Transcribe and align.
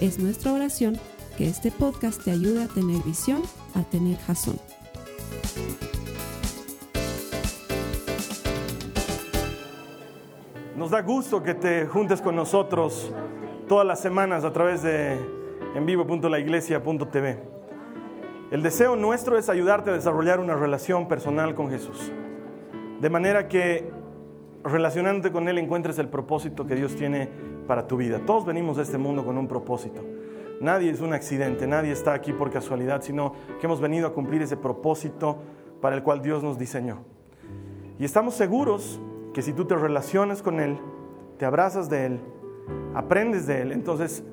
Es 0.00 0.18
nuestra 0.18 0.52
oración 0.52 0.98
que 1.38 1.48
este 1.48 1.70
podcast 1.70 2.22
te 2.22 2.30
ayude 2.30 2.64
a 2.64 2.68
tener 2.68 3.02
visión, 3.02 3.40
a 3.74 3.82
tener 3.82 4.18
jazón. 4.18 4.58
Nos 10.76 10.90
da 10.90 11.00
gusto 11.00 11.42
que 11.42 11.54
te 11.54 11.86
juntes 11.86 12.20
con 12.20 12.36
nosotros 12.36 13.10
todas 13.68 13.86
las 13.86 13.98
semanas 13.98 14.44
a 14.44 14.52
través 14.52 14.82
de 14.82 15.18
envivo.laiglesia.tv. 15.74 17.42
El 18.50 18.62
deseo 18.62 18.96
nuestro 18.96 19.38
es 19.38 19.48
ayudarte 19.48 19.88
a 19.88 19.94
desarrollar 19.94 20.40
una 20.40 20.56
relación 20.56 21.08
personal 21.08 21.54
con 21.54 21.70
Jesús. 21.70 22.12
De 23.00 23.08
manera 23.08 23.48
que 23.48 23.90
relacionándote 24.62 25.32
con 25.32 25.48
Él 25.48 25.56
encuentres 25.56 25.98
el 25.98 26.08
propósito 26.08 26.66
que 26.66 26.74
Dios 26.74 26.94
tiene 26.96 27.55
para 27.66 27.86
tu 27.86 27.96
vida. 27.96 28.20
Todos 28.24 28.46
venimos 28.46 28.78
a 28.78 28.82
este 28.82 28.98
mundo 28.98 29.24
con 29.24 29.36
un 29.38 29.48
propósito. 29.48 30.02
Nadie 30.60 30.90
es 30.90 31.00
un 31.00 31.12
accidente, 31.12 31.66
nadie 31.66 31.92
está 31.92 32.14
aquí 32.14 32.32
por 32.32 32.50
casualidad, 32.50 33.02
sino 33.02 33.32
que 33.60 33.66
hemos 33.66 33.80
venido 33.80 34.06
a 34.06 34.14
cumplir 34.14 34.42
ese 34.42 34.56
propósito 34.56 35.38
para 35.80 35.96
el 35.96 36.02
cual 36.02 36.22
Dios 36.22 36.42
nos 36.42 36.58
diseñó. 36.58 36.98
Y 37.98 38.04
estamos 38.04 38.34
seguros 38.34 39.00
que 39.34 39.42
si 39.42 39.52
tú 39.52 39.66
te 39.66 39.76
relacionas 39.76 40.42
con 40.42 40.60
Él, 40.60 40.78
te 41.38 41.44
abrazas 41.44 41.90
de 41.90 42.06
Él, 42.06 42.20
aprendes 42.94 43.46
de 43.46 43.60
Él, 43.60 43.72
entonces 43.72 44.24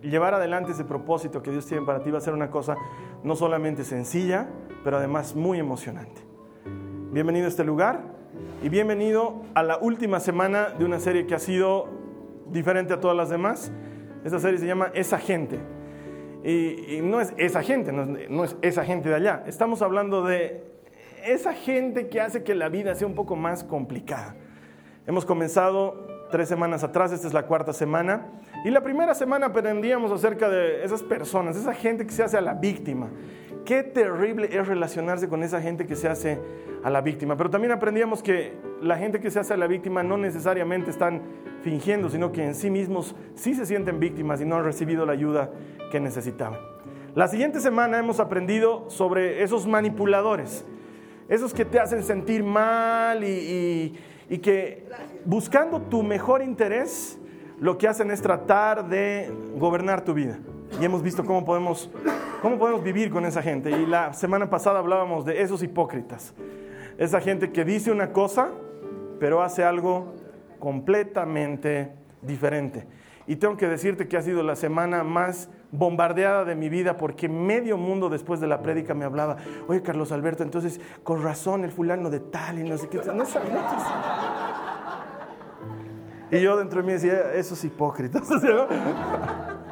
llevar 0.00 0.34
adelante 0.34 0.72
ese 0.72 0.84
propósito 0.84 1.42
que 1.42 1.50
Dios 1.50 1.66
tiene 1.66 1.84
para 1.84 2.02
ti 2.02 2.10
va 2.10 2.18
a 2.18 2.22
ser 2.22 2.34
una 2.34 2.50
cosa 2.50 2.76
no 3.22 3.36
solamente 3.36 3.84
sencilla, 3.84 4.48
pero 4.82 4.98
además 4.98 5.34
muy 5.34 5.58
emocionante. 5.58 6.22
Bienvenido 7.12 7.46
a 7.46 7.48
este 7.48 7.64
lugar 7.64 8.02
y 8.62 8.68
bienvenido 8.68 9.42
a 9.54 9.62
la 9.62 9.78
última 9.78 10.20
semana 10.20 10.70
de 10.70 10.84
una 10.84 10.98
serie 11.00 11.26
que 11.26 11.34
ha 11.34 11.38
sido 11.38 12.03
diferente 12.46 12.94
a 12.94 13.00
todas 13.00 13.16
las 13.16 13.28
demás. 13.28 13.72
Esta 14.24 14.38
serie 14.38 14.58
se 14.58 14.66
llama 14.66 14.90
Esa 14.94 15.18
gente. 15.18 15.58
Y, 16.44 17.00
no 17.02 17.20
es 17.20 17.32
esa 17.38 17.62
gente, 17.62 17.90
no 17.92 18.44
es 18.44 18.56
esa 18.60 18.84
gente 18.84 19.08
de 19.08 19.14
allá. 19.14 19.44
Estamos 19.46 19.80
hablando 19.80 20.22
de 20.24 20.62
esa 21.24 21.54
gente 21.54 22.08
que 22.08 22.20
hace 22.20 22.42
que 22.42 22.54
la 22.54 22.68
vida 22.68 22.94
sea 22.94 23.06
un 23.06 23.14
poco 23.14 23.34
más 23.34 23.64
complicada. 23.64 24.36
Hemos 25.06 25.24
comenzado 25.24 26.06
tres 26.30 26.48
semanas 26.48 26.84
atrás, 26.84 27.12
esta 27.12 27.26
es 27.26 27.32
la 27.32 27.46
cuarta 27.46 27.72
semana, 27.72 28.26
y 28.64 28.70
la 28.70 28.82
primera 28.82 29.14
semana 29.14 29.46
aprendíamos 29.46 30.10
acerca 30.10 30.48
de 30.48 30.84
esas 30.84 31.02
personas, 31.02 31.56
esa 31.56 31.74
gente 31.74 32.06
que 32.06 32.12
se 32.12 32.22
hace 32.22 32.36
a 32.36 32.40
la 32.40 32.54
víctima. 32.54 33.08
Qué 33.64 33.82
terrible 33.82 34.48
es 34.52 34.66
relacionarse 34.66 35.28
con 35.28 35.42
esa 35.42 35.60
gente 35.60 35.86
que 35.86 35.96
se 35.96 36.08
hace 36.08 36.38
a 36.82 36.90
la 36.90 37.00
víctima. 37.00 37.36
Pero 37.36 37.50
también 37.50 37.72
aprendíamos 37.72 38.22
que 38.22 38.52
la 38.82 38.96
gente 38.96 39.20
que 39.20 39.30
se 39.30 39.40
hace 39.40 39.54
a 39.54 39.56
la 39.56 39.66
víctima 39.66 40.02
no 40.02 40.18
necesariamente 40.18 40.90
están 40.90 41.22
fingiendo, 41.62 42.10
sino 42.10 42.30
que 42.30 42.44
en 42.44 42.54
sí 42.54 42.70
mismos 42.70 43.16
sí 43.34 43.54
se 43.54 43.64
sienten 43.64 43.98
víctimas 44.00 44.40
y 44.40 44.44
no 44.44 44.56
han 44.56 44.64
recibido 44.64 45.06
la 45.06 45.12
ayuda 45.12 45.50
que 45.90 46.00
necesitaban. 46.00 46.60
La 47.14 47.28
siguiente 47.28 47.60
semana 47.60 47.98
hemos 47.98 48.20
aprendido 48.20 48.90
sobre 48.90 49.42
esos 49.42 49.66
manipuladores 49.66 50.66
esos 51.28 51.54
que 51.54 51.64
te 51.64 51.78
hacen 51.78 52.02
sentir 52.02 52.42
mal 52.42 53.24
y, 53.24 53.98
que 54.42 54.86
buscando 55.24 55.80
tu 55.80 56.02
mejor 56.02 56.42
interés, 56.42 57.18
lo 57.60 57.78
que 57.78 57.88
hacen 57.88 58.10
es 58.10 58.20
tratar 58.20 58.88
de 58.88 59.32
gobernar 59.56 60.04
tu 60.04 60.12
vida. 60.12 60.38
Y 60.80 60.84
hemos 60.84 61.02
visto 61.02 61.24
cómo 61.24 61.44
podemos, 61.44 61.90
cómo 62.42 62.58
podemos 62.58 62.82
vivir 62.82 63.10
con 63.10 63.24
esa 63.24 63.42
gente. 63.42 63.70
Y 63.70 63.86
la 63.86 64.12
semana 64.12 64.50
pasada 64.50 64.78
hablábamos 64.78 65.24
de 65.24 65.42
esos 65.42 65.62
hipócritas. 65.62 66.34
Esa 66.98 67.20
gente 67.20 67.52
que 67.52 67.64
dice 67.64 67.90
una 67.90 68.12
cosa, 68.12 68.50
pero 69.18 69.42
hace 69.42 69.64
algo 69.64 70.14
completamente 70.58 71.92
diferente. 72.22 72.86
Y 73.26 73.36
tengo 73.36 73.56
que 73.56 73.68
decirte 73.68 74.06
que 74.06 74.16
ha 74.16 74.22
sido 74.22 74.42
la 74.42 74.54
semana 74.54 75.02
más 75.02 75.48
bombardeada 75.70 76.44
de 76.44 76.54
mi 76.54 76.68
vida 76.68 76.96
porque 76.96 77.28
medio 77.28 77.76
mundo 77.76 78.08
después 78.08 78.40
de 78.40 78.46
la 78.46 78.60
prédica 78.62 78.94
me 78.94 79.04
hablaba, 79.04 79.36
oye 79.66 79.82
Carlos 79.82 80.12
Alberto, 80.12 80.42
entonces 80.42 80.80
con 81.02 81.22
razón 81.22 81.64
el 81.64 81.72
fulano 81.72 82.10
de 82.10 82.20
tal 82.20 82.58
y 82.58 82.64
no 82.64 82.76
sé 82.76 82.88
qué. 82.88 82.98
No 82.98 83.24
Y 86.30 86.40
yo 86.40 86.56
dentro 86.56 86.80
de 86.80 86.86
mí 86.86 86.92
decía, 86.92 87.32
esos 87.32 87.64
hipócritas. 87.64 88.28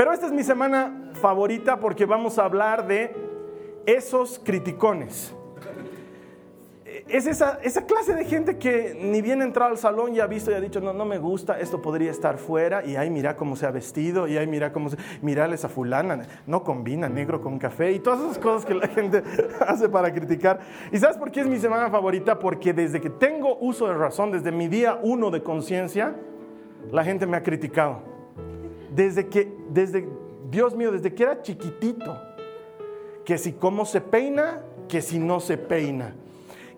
Pero 0.00 0.14
esta 0.14 0.24
es 0.24 0.32
mi 0.32 0.42
semana 0.42 1.10
favorita 1.12 1.78
porque 1.78 2.06
vamos 2.06 2.38
a 2.38 2.46
hablar 2.46 2.86
de 2.86 3.14
esos 3.84 4.38
criticones 4.42 5.34
es 7.06 7.26
esa, 7.26 7.58
clase 7.86 8.14
de 8.14 8.24
gente 8.24 8.56
que 8.56 8.96
ni 8.98 9.20
bien 9.20 9.42
entrado 9.42 9.72
al 9.72 9.76
salón 9.76 10.14
ya 10.14 10.24
ha 10.24 10.26
visto 10.26 10.50
y 10.50 10.54
ha 10.54 10.60
dicho, 10.60 10.80
no, 10.80 10.94
no 10.94 11.04
me 11.04 11.18
gusta, 11.18 11.60
esto 11.60 11.82
podría 11.82 12.10
estar 12.10 12.38
fuera, 12.38 12.84
y 12.84 12.96
ahí 12.96 13.10
mira 13.10 13.36
cómo 13.36 13.56
se 13.56 13.66
ha 13.66 13.70
vestido, 13.70 14.26
y 14.26 14.38
ahí 14.38 14.46
mira 14.46 14.72
cómo 14.72 14.88
se, 14.90 14.96
mirale 15.20 15.54
esa 15.54 15.68
fulana, 15.68 16.26
no 16.46 16.62
combina 16.62 17.08
negro 17.08 17.40
con 17.40 17.58
café, 17.58 17.92
y 17.92 17.98
todas 17.98 18.20
esas 18.20 18.38
cosas 18.38 18.64
que 18.64 18.74
la 18.74 18.88
gente 18.88 19.22
hace 19.66 19.88
para 19.88 20.12
criticar. 20.12 20.60
¿Y 20.92 20.98
sabes 20.98 21.16
por 21.16 21.30
qué 21.30 21.40
es 21.40 21.46
mi 21.46 21.58
semana 21.58 21.90
favorita? 21.90 22.38
Porque 22.38 22.72
desde 22.72 23.00
que 23.00 23.10
tengo 23.10 23.58
uso 23.58 23.86
de 23.88 23.94
razón, 23.94 24.30
desde 24.30 24.52
mi 24.52 24.68
día 24.68 24.98
uno 25.02 25.30
de 25.30 25.42
conciencia, 25.42 26.14
la 26.90 27.04
gente 27.04 27.26
me 27.26 27.36
ha 27.36 27.42
criticado. 27.42 28.19
Desde 29.00 29.28
que, 29.28 29.50
desde, 29.70 30.06
Dios 30.50 30.76
mío, 30.76 30.92
desde 30.92 31.14
que 31.14 31.22
era 31.22 31.40
chiquitito, 31.40 32.18
que 33.24 33.38
si 33.38 33.52
cómo 33.52 33.86
se 33.86 34.00
peina, 34.00 34.62
que 34.88 35.00
si 35.00 35.18
no 35.18 35.40
se 35.40 35.56
peina 35.56 36.14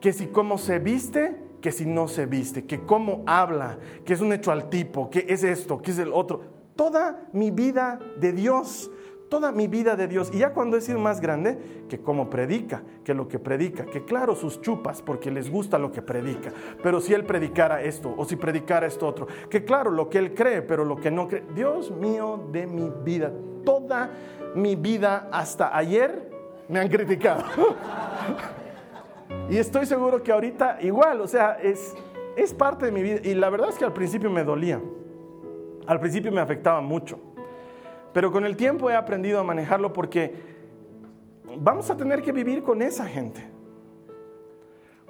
que 0.03 0.13
si 0.13 0.27
cómo 0.27 0.59
se 0.59 0.81
viste, 0.81 1.37
que 1.63 1.71
si 1.71 1.87
no 1.87 2.09
se 2.09 2.27
viste, 2.27 2.65
que 2.65 2.81
cómo 2.81 3.23
habla, 3.25 3.79
que 4.05 4.13
es 4.13 4.21
un 4.21 4.33
hecho 4.33 4.51
al 4.51 4.69
tipo, 4.69 5.09
que 5.09 5.25
es 5.29 5.45
esto, 5.45 5.81
que 5.81 5.93
es 5.93 5.99
el 5.99 6.13
otro. 6.13 6.41
Toda 6.75 7.29
mi 7.33 7.53
vida 7.53 8.01
de 8.19 8.33
Dios, 8.33 8.91
toda 9.33 9.51
mi 9.51 9.67
vida 9.67 9.97
de 9.97 10.09
Dios. 10.09 10.31
Y 10.35 10.41
ya 10.41 10.53
cuando 10.53 10.77
he 10.77 10.83
sido 10.83 10.99
más 10.99 11.19
grande, 11.19 11.57
que 11.89 11.99
cómo 12.03 12.29
predica, 12.29 12.83
que 13.03 13.15
lo 13.15 13.29
que 13.29 13.39
predica, 13.39 13.87
que 13.87 14.05
claro, 14.05 14.35
sus 14.35 14.61
chupas, 14.61 15.01
porque 15.01 15.31
les 15.31 15.51
gusta 15.51 15.79
lo 15.79 15.91
que 15.91 16.03
predica. 16.03 16.53
Pero 16.83 17.01
si 17.01 17.15
él 17.15 17.25
predicara 17.25 17.81
esto, 17.81 18.15
o 18.15 18.27
si 18.27 18.37
predicara 18.37 18.87
esto 18.87 19.07
otro, 19.07 19.27
que 19.49 19.65
claro, 19.65 19.91
lo 19.91 20.11
que 20.11 20.19
él 20.19 20.35
cree, 20.35 20.61
pero 20.61 20.85
lo 20.85 20.97
que 20.97 21.11
no 21.11 21.29
cree. 21.29 21.45
Dios 21.55 21.91
mío 21.91 22.47
de 22.53 22.67
mi 22.67 22.93
vida, 23.03 23.33
toda 23.65 24.11
mi 24.55 24.77
vida 24.77 25.31
hasta 25.33 25.75
ayer 25.75 26.31
me 26.69 26.79
han 26.79 26.89
criticado. 26.89 27.43
Y 29.49 29.57
estoy 29.57 29.87
seguro 29.87 30.23
que 30.23 30.31
ahorita 30.31 30.79
igual, 30.83 31.23
o 31.23 31.27
sea, 31.27 31.59
es, 31.63 31.95
es 32.37 32.53
parte 32.53 32.85
de 32.85 32.93
mi 32.93 33.03
vida. 33.03 33.21
Y 33.25 33.33
la 33.33 33.49
verdad 33.49 33.71
es 33.71 33.79
que 33.79 33.85
al 33.87 33.95
principio 33.95 34.29
me 34.29 34.45
dolía. 34.45 34.79
Al 35.87 36.01
principio 36.01 36.31
me 36.31 36.41
afectaba 36.43 36.83
mucho. 36.83 37.32
Pero 38.13 38.31
con 38.31 38.45
el 38.45 38.57
tiempo 38.57 38.91
he 38.91 38.95
aprendido 38.97 39.41
a 39.41 39.43
manejarlo 39.43 39.93
porque 39.93 40.35
vamos 41.59 41.91
a 41.91 41.97
tener 41.97 42.23
que 42.23 42.33
vivir 42.33 42.63
con 42.63 42.83
esa 42.83 43.07
gente. 43.07 43.53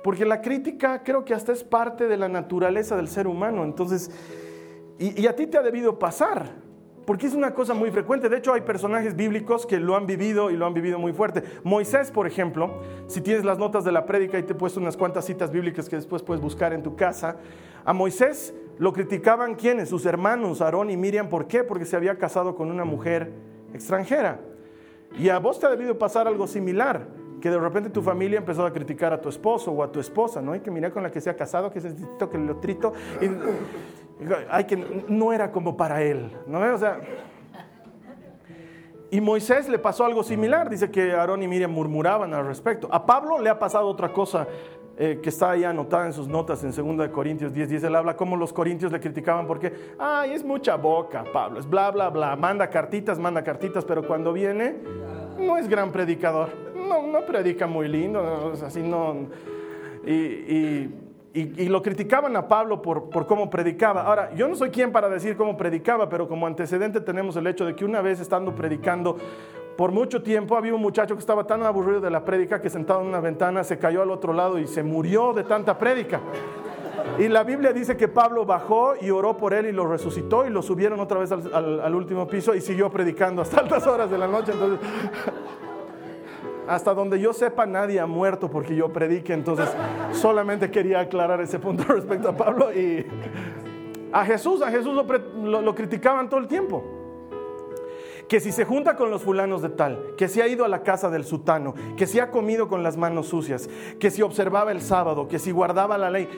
Porque 0.02 0.24
la 0.24 0.40
crítica 0.40 1.02
creo 1.04 1.24
que 1.24 1.34
hasta 1.34 1.52
es 1.52 1.62
parte 1.62 2.08
de 2.08 2.16
la 2.16 2.28
naturaleza 2.28 2.96
del 2.96 3.08
ser 3.08 3.26
humano. 3.26 3.64
Entonces, 3.64 4.10
y, 4.98 5.26
a 5.26 5.34
ti 5.34 5.46
te 5.46 5.58
ha 5.58 5.62
debido 5.62 5.98
pasar. 5.98 6.62
Porque 7.06 7.26
es 7.26 7.34
una 7.34 7.52
cosa 7.52 7.74
muy 7.74 7.90
frecuente. 7.90 8.28
De 8.28 8.36
hecho, 8.36 8.52
hay 8.52 8.60
personajes 8.60 9.16
bíblicos 9.16 9.66
que 9.66 9.80
lo 9.80 9.96
han 9.96 10.06
vivido 10.06 10.50
y 10.50 10.56
lo 10.56 10.66
han 10.66 10.74
vivido 10.74 11.00
muy 11.00 11.12
fuerte. 11.12 11.42
Moisés, 11.64 12.12
por 12.12 12.28
ejemplo, 12.28 12.80
si 13.08 13.20
tienes 13.20 13.44
las 13.44 13.58
notas 13.58 13.84
de 13.84 13.90
la 13.90 14.06
prédica 14.06 14.38
y 14.38 14.44
te 14.44 14.52
he 14.52 14.56
puesto 14.56 14.78
unas 14.78 14.96
cuantas 14.96 15.24
citas 15.24 15.50
bíblicas 15.50 15.88
que 15.88 15.96
después 15.96 16.22
puedes 16.22 16.40
buscar 16.40 16.72
en 16.72 16.82
tu 16.82 16.94
casa, 16.94 17.36
a 17.84 17.92
Moisés 17.92 18.54
lo 18.82 18.92
criticaban 18.92 19.54
quienes, 19.54 19.88
sus 19.88 20.04
hermanos, 20.06 20.60
Aarón 20.60 20.90
y 20.90 20.96
Miriam. 20.96 21.28
¿Por 21.28 21.46
qué? 21.46 21.62
Porque 21.62 21.84
se 21.84 21.94
había 21.94 22.18
casado 22.18 22.56
con 22.56 22.68
una 22.68 22.84
mujer 22.84 23.30
extranjera. 23.72 24.40
Y 25.16 25.28
a 25.28 25.38
vos 25.38 25.60
te 25.60 25.66
ha 25.66 25.70
debido 25.70 25.96
pasar 25.96 26.26
algo 26.26 26.48
similar, 26.48 27.06
que 27.40 27.48
de 27.48 27.60
repente 27.60 27.90
tu 27.90 28.02
familia 28.02 28.38
empezó 28.38 28.66
a 28.66 28.72
criticar 28.72 29.12
a 29.12 29.20
tu 29.20 29.28
esposo 29.28 29.70
o 29.70 29.84
a 29.84 29.92
tu 29.92 30.00
esposa, 30.00 30.42
¿no? 30.42 30.60
Que 30.60 30.72
mirar 30.72 30.90
con 30.90 31.04
la 31.04 31.12
que 31.12 31.20
se 31.20 31.30
ha 31.30 31.36
casado, 31.36 31.70
que 31.70 31.78
es 31.78 31.84
el 31.84 31.94
que 31.94 32.36
el 32.36 32.50
otrito. 32.50 32.92
Y, 33.20 34.64
que, 34.64 35.04
no 35.06 35.32
era 35.32 35.52
como 35.52 35.76
para 35.76 36.02
él, 36.02 36.32
¿no? 36.48 36.58
O 36.74 36.78
sea, 36.78 36.98
y 39.12 39.20
Moisés 39.20 39.68
le 39.68 39.78
pasó 39.78 40.04
algo 40.04 40.24
similar, 40.24 40.68
dice 40.68 40.90
que 40.90 41.12
Aarón 41.12 41.40
y 41.44 41.46
Miriam 41.46 41.70
murmuraban 41.70 42.34
al 42.34 42.46
respecto. 42.46 42.88
A 42.90 43.06
Pablo 43.06 43.38
le 43.38 43.48
ha 43.48 43.60
pasado 43.60 43.86
otra 43.86 44.12
cosa 44.12 44.48
eh, 44.98 45.20
que 45.22 45.30
está 45.30 45.52
ahí 45.52 45.64
anotada 45.64 46.06
en 46.06 46.12
sus 46.12 46.28
notas 46.28 46.62
en 46.64 46.96
2 46.96 47.08
Corintios 47.08 47.52
10, 47.52 47.68
10, 47.70 47.84
él 47.84 47.96
habla 47.96 48.14
cómo 48.14 48.36
los 48.36 48.52
corintios 48.52 48.92
le 48.92 49.00
criticaban 49.00 49.46
porque, 49.46 49.72
ay, 49.98 50.32
es 50.32 50.44
mucha 50.44 50.76
boca, 50.76 51.24
Pablo, 51.32 51.60
es 51.60 51.68
bla, 51.68 51.90
bla, 51.90 52.10
bla, 52.10 52.36
manda 52.36 52.68
cartitas, 52.68 53.18
manda 53.18 53.42
cartitas, 53.42 53.84
pero 53.86 54.06
cuando 54.06 54.34
viene, 54.34 54.76
no 55.38 55.56
es 55.56 55.66
gran 55.66 55.90
predicador, 55.92 56.50
no, 56.76 57.06
no 57.06 57.24
predica 57.24 57.66
muy 57.66 57.88
lindo, 57.88 58.52
así 58.64 58.82
no. 58.82 59.28
Y, 60.04 60.90
y, 61.34 61.68
lo 61.68 61.80
criticaban 61.80 62.36
a 62.36 62.46
Pablo 62.46 62.82
por, 62.82 63.08
por, 63.08 63.26
cómo 63.26 63.48
predicaba. 63.48 64.02
Ahora, 64.02 64.34
yo 64.34 64.48
no 64.48 64.54
soy 64.54 64.68
quien 64.68 64.92
para 64.92 65.08
decir 65.08 65.36
cómo 65.36 65.56
predicaba, 65.56 66.08
pero 66.10 66.28
como 66.28 66.46
antecedente 66.46 67.00
tenemos 67.00 67.36
el 67.36 67.46
hecho 67.46 67.64
de 67.64 67.74
que 67.74 67.86
una 67.86 68.02
vez 68.02 68.20
estando 68.20 68.54
predicando, 68.54 69.16
por 69.76 69.90
mucho 69.90 70.22
tiempo 70.22 70.56
había 70.56 70.74
un 70.74 70.82
muchacho 70.82 71.14
que 71.14 71.20
estaba 71.20 71.46
tan 71.46 71.62
aburrido 71.62 72.00
de 72.00 72.10
la 72.10 72.24
prédica 72.24 72.60
que 72.60 72.68
sentado 72.68 73.00
en 73.00 73.06
una 73.08 73.20
ventana 73.20 73.64
se 73.64 73.78
cayó 73.78 74.02
al 74.02 74.10
otro 74.10 74.32
lado 74.32 74.58
y 74.58 74.66
se 74.66 74.82
murió 74.82 75.32
de 75.32 75.44
tanta 75.44 75.78
prédica. 75.78 76.20
Y 77.18 77.28
la 77.28 77.42
Biblia 77.42 77.72
dice 77.72 77.96
que 77.96 78.08
Pablo 78.08 78.44
bajó 78.44 78.94
y 79.00 79.10
oró 79.10 79.36
por 79.36 79.54
él 79.54 79.66
y 79.66 79.72
lo 79.72 79.86
resucitó 79.86 80.46
y 80.46 80.50
lo 80.50 80.62
subieron 80.62 81.00
otra 81.00 81.18
vez 81.18 81.32
al, 81.32 81.94
último 81.94 82.26
piso 82.26 82.54
y 82.54 82.60
siguió 82.60 82.90
predicando 82.90 83.42
hasta 83.42 83.60
altas 83.60 83.86
horas 83.86 84.10
de 84.10 84.18
la 84.18 84.26
noche. 84.26 84.52
Hasta 86.68 86.94
donde 86.94 87.18
yo 87.18 87.32
sepa, 87.32 87.66
nadie 87.66 87.98
ha 87.98 88.06
muerto 88.06 88.50
porque 88.50 88.76
yo 88.76 88.92
predique. 88.92 89.32
Entonces, 89.32 89.68
solamente 90.12 90.70
quería 90.70 91.00
aclarar 91.00 91.40
ese 91.40 91.58
punto 91.58 91.84
respecto 91.88 92.28
a 92.28 92.36
Pablo 92.36 92.72
y 92.72 93.06
a 94.12 94.24
Jesús. 94.24 94.62
A 94.62 94.70
Jesús 94.70 94.94
lo 94.94 95.74
criticaban 95.74 96.28
todo 96.28 96.40
el 96.40 96.46
tiempo 96.46 97.01
que 98.28 98.40
si 98.40 98.52
se 98.52 98.64
junta 98.64 98.96
con 98.96 99.10
los 99.10 99.22
fulanos 99.22 99.62
de 99.62 99.68
tal, 99.68 100.14
que 100.16 100.28
si 100.28 100.40
ha 100.40 100.48
ido 100.48 100.64
a 100.64 100.68
la 100.68 100.82
casa 100.82 101.10
del 101.10 101.24
sutano, 101.24 101.74
que 101.96 102.06
si 102.06 102.18
ha 102.18 102.30
comido 102.30 102.68
con 102.68 102.82
las 102.82 102.96
manos 102.96 103.28
sucias, 103.28 103.68
que 103.98 104.10
si 104.10 104.22
observaba 104.22 104.72
el 104.72 104.80
sábado, 104.80 105.28
que 105.28 105.38
si 105.38 105.50
guardaba 105.50 105.98
la 105.98 106.10
ley. 106.10 106.28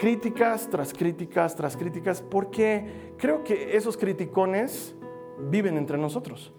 Críticas 0.00 0.68
tras 0.70 0.92
críticas 0.92 1.54
tras 1.54 1.76
críticas, 1.76 2.22
porque 2.22 3.12
creo 3.18 3.44
que 3.44 3.76
esos 3.76 3.96
criticones 3.96 4.94
viven 5.50 5.76
entre 5.76 5.98
nosotros. 5.98 6.52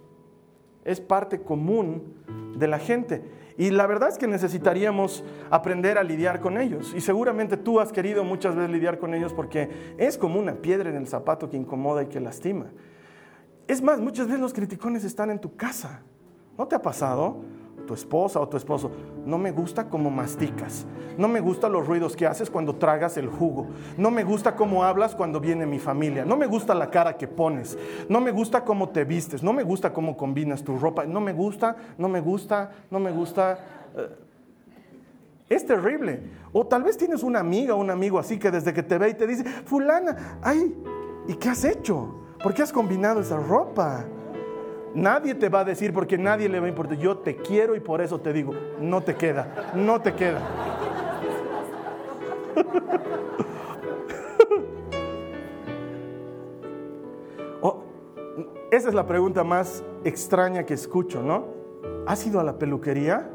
Es 0.85 1.01
parte 1.01 1.41
común 1.41 2.15
de 2.55 2.67
la 2.67 2.79
gente. 2.79 3.23
Y 3.57 3.69
la 3.69 3.85
verdad 3.85 4.09
es 4.09 4.17
que 4.17 4.27
necesitaríamos 4.27 5.23
aprender 5.49 5.97
a 5.97 6.03
lidiar 6.03 6.39
con 6.39 6.57
ellos. 6.57 6.93
Y 6.95 7.01
seguramente 7.01 7.57
tú 7.57 7.79
has 7.79 7.91
querido 7.91 8.23
muchas 8.23 8.55
veces 8.55 8.71
lidiar 8.71 8.97
con 8.97 9.13
ellos 9.13 9.33
porque 9.33 9.69
es 9.97 10.17
como 10.17 10.39
una 10.39 10.55
piedra 10.55 10.89
en 10.89 10.95
el 10.95 11.07
zapato 11.07 11.49
que 11.49 11.57
incomoda 11.57 12.03
y 12.03 12.07
que 12.07 12.19
lastima. 12.19 12.67
Es 13.73 13.81
más, 13.81 13.99
muchas 13.99 14.27
veces 14.27 14.39
los 14.39 14.53
criticones 14.53 15.03
están 15.03 15.31
en 15.31 15.39
tu 15.39 15.55
casa. 15.55 16.01
¿No 16.59 16.67
te 16.67 16.75
ha 16.75 16.81
pasado? 16.83 17.37
Tu 17.87 17.95
esposa 17.95 18.39
o 18.39 18.47
tu 18.47 18.55
esposo, 18.55 18.91
no 19.25 19.39
me 19.39 19.51
gusta 19.51 19.89
cómo 19.89 20.11
masticas, 20.11 20.85
no 21.17 21.27
me 21.27 21.39
gustan 21.39 21.71
los 21.71 21.87
ruidos 21.87 22.15
que 22.15 22.27
haces 22.27 22.51
cuando 22.51 22.75
tragas 22.75 23.17
el 23.17 23.27
jugo, 23.27 23.65
no 23.97 24.11
me 24.11 24.23
gusta 24.23 24.55
cómo 24.55 24.83
hablas 24.83 25.15
cuando 25.15 25.39
viene 25.39 25.65
mi 25.65 25.79
familia, 25.79 26.23
no 26.23 26.37
me 26.37 26.45
gusta 26.45 26.75
la 26.75 26.91
cara 26.91 27.17
que 27.17 27.27
pones, 27.27 27.75
no 28.07 28.21
me 28.21 28.29
gusta 28.29 28.63
cómo 28.63 28.89
te 28.89 29.05
vistes, 29.05 29.41
no 29.41 29.53
me 29.53 29.63
gusta 29.63 29.91
cómo 29.91 30.15
combinas 30.15 30.63
tu 30.63 30.77
ropa, 30.77 31.05
no 31.05 31.19
me 31.19 31.33
gusta, 31.33 31.75
no 31.97 32.07
me 32.07 32.21
gusta, 32.21 32.71
no 32.91 32.99
me 32.99 33.11
gusta. 33.11 33.57
Eh, 33.97 34.09
es 35.49 35.65
terrible. 35.65 36.21
O 36.53 36.65
tal 36.67 36.83
vez 36.83 36.95
tienes 36.95 37.23
una 37.23 37.39
amiga 37.39 37.73
o 37.73 37.79
un 37.79 37.89
amigo 37.89 38.19
así 38.19 38.37
que 38.37 38.51
desde 38.51 38.71
que 38.71 38.83
te 38.83 38.99
ve 38.99 39.09
y 39.09 39.13
te 39.15 39.25
dice, 39.25 39.43
fulana, 39.43 40.37
ay, 40.43 40.77
¿y 41.27 41.33
qué 41.33 41.49
has 41.49 41.65
hecho? 41.65 42.22
¿Por 42.43 42.53
qué 42.53 42.61
has 42.61 42.71
combinado 42.73 43.21
esa 43.21 43.37
ropa? 43.37 44.05
Nadie 44.93 45.33
te 45.33 45.47
va 45.47 45.61
a 45.61 45.63
decir 45.63 45.93
porque 45.93 46.17
nadie 46.17 46.49
le 46.49 46.59
va 46.59 46.65
a 46.65 46.69
importar. 46.69 46.97
Yo 46.97 47.17
te 47.17 47.37
quiero 47.37 47.73
y 47.73 47.79
por 47.79 48.01
eso 48.01 48.19
te 48.19 48.33
digo, 48.33 48.53
no 48.81 49.01
te 49.01 49.15
queda, 49.15 49.71
no 49.73 50.01
te 50.01 50.13
queda. 50.13 50.41
Oh, 57.65 57.81
esa 58.71 58.89
es 58.89 58.93
la 58.93 59.07
pregunta 59.07 59.45
más 59.45 59.81
extraña 60.03 60.65
que 60.65 60.73
escucho, 60.73 61.23
¿no? 61.23 61.45
¿Has 62.05 62.27
ido 62.27 62.41
a 62.41 62.43
la 62.43 62.59
peluquería? 62.59 63.29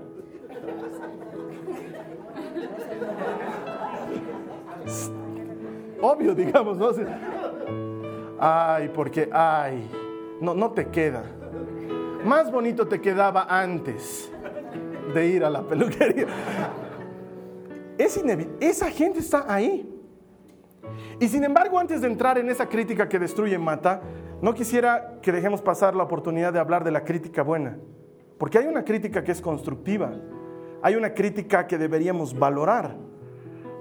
Obvio, 6.02 6.34
digamos, 6.34 6.76
¿no? 6.76 6.93
Ay, 8.38 8.90
porque, 8.94 9.29
ay, 9.32 9.88
no, 10.40 10.55
no 10.55 10.70
te 10.73 10.88
queda. 10.88 11.25
Más 12.25 12.50
bonito 12.50 12.87
te 12.87 13.00
quedaba 13.00 13.46
antes 13.49 14.31
de 15.14 15.26
ir 15.26 15.44
a 15.44 15.50
la 15.50 15.62
peluquería. 15.62 16.26
Es. 17.96 18.23
Esa 18.61 18.90
gente 18.90 19.19
está 19.19 19.52
ahí. 19.52 19.94
Y 21.20 21.29
sin 21.29 21.43
embargo, 21.43 21.79
antes 21.79 22.00
de 22.00 22.06
entrar 22.06 22.38
en 22.38 22.49
esa 22.49 22.69
crítica 22.69 23.08
que 23.08 23.19
destruye 23.19 23.55
y 23.55 23.58
mata, 23.58 24.02
no 24.40 24.55
quisiera 24.55 25.19
que 25.20 25.32
dejemos 25.32 25.61
pasar 25.62 25.96
la 25.96 26.05
oportunidad 26.05 26.52
de 26.52 26.61
hablar 26.61 26.85
de 26.85 26.93
la 26.93 27.05
crítica 27.05 27.43
buena. 27.43 27.76
Porque 28.38 28.58
hay 28.58 28.67
una 28.67 28.85
crítica 28.85 29.25
que 29.25 29.32
es 29.32 29.40
constructiva. 29.40 30.12
Hay 30.81 30.94
una 30.94 31.12
crítica 31.12 31.67
que 31.67 31.76
deberíamos 31.76 32.38
valorar. 32.38 32.96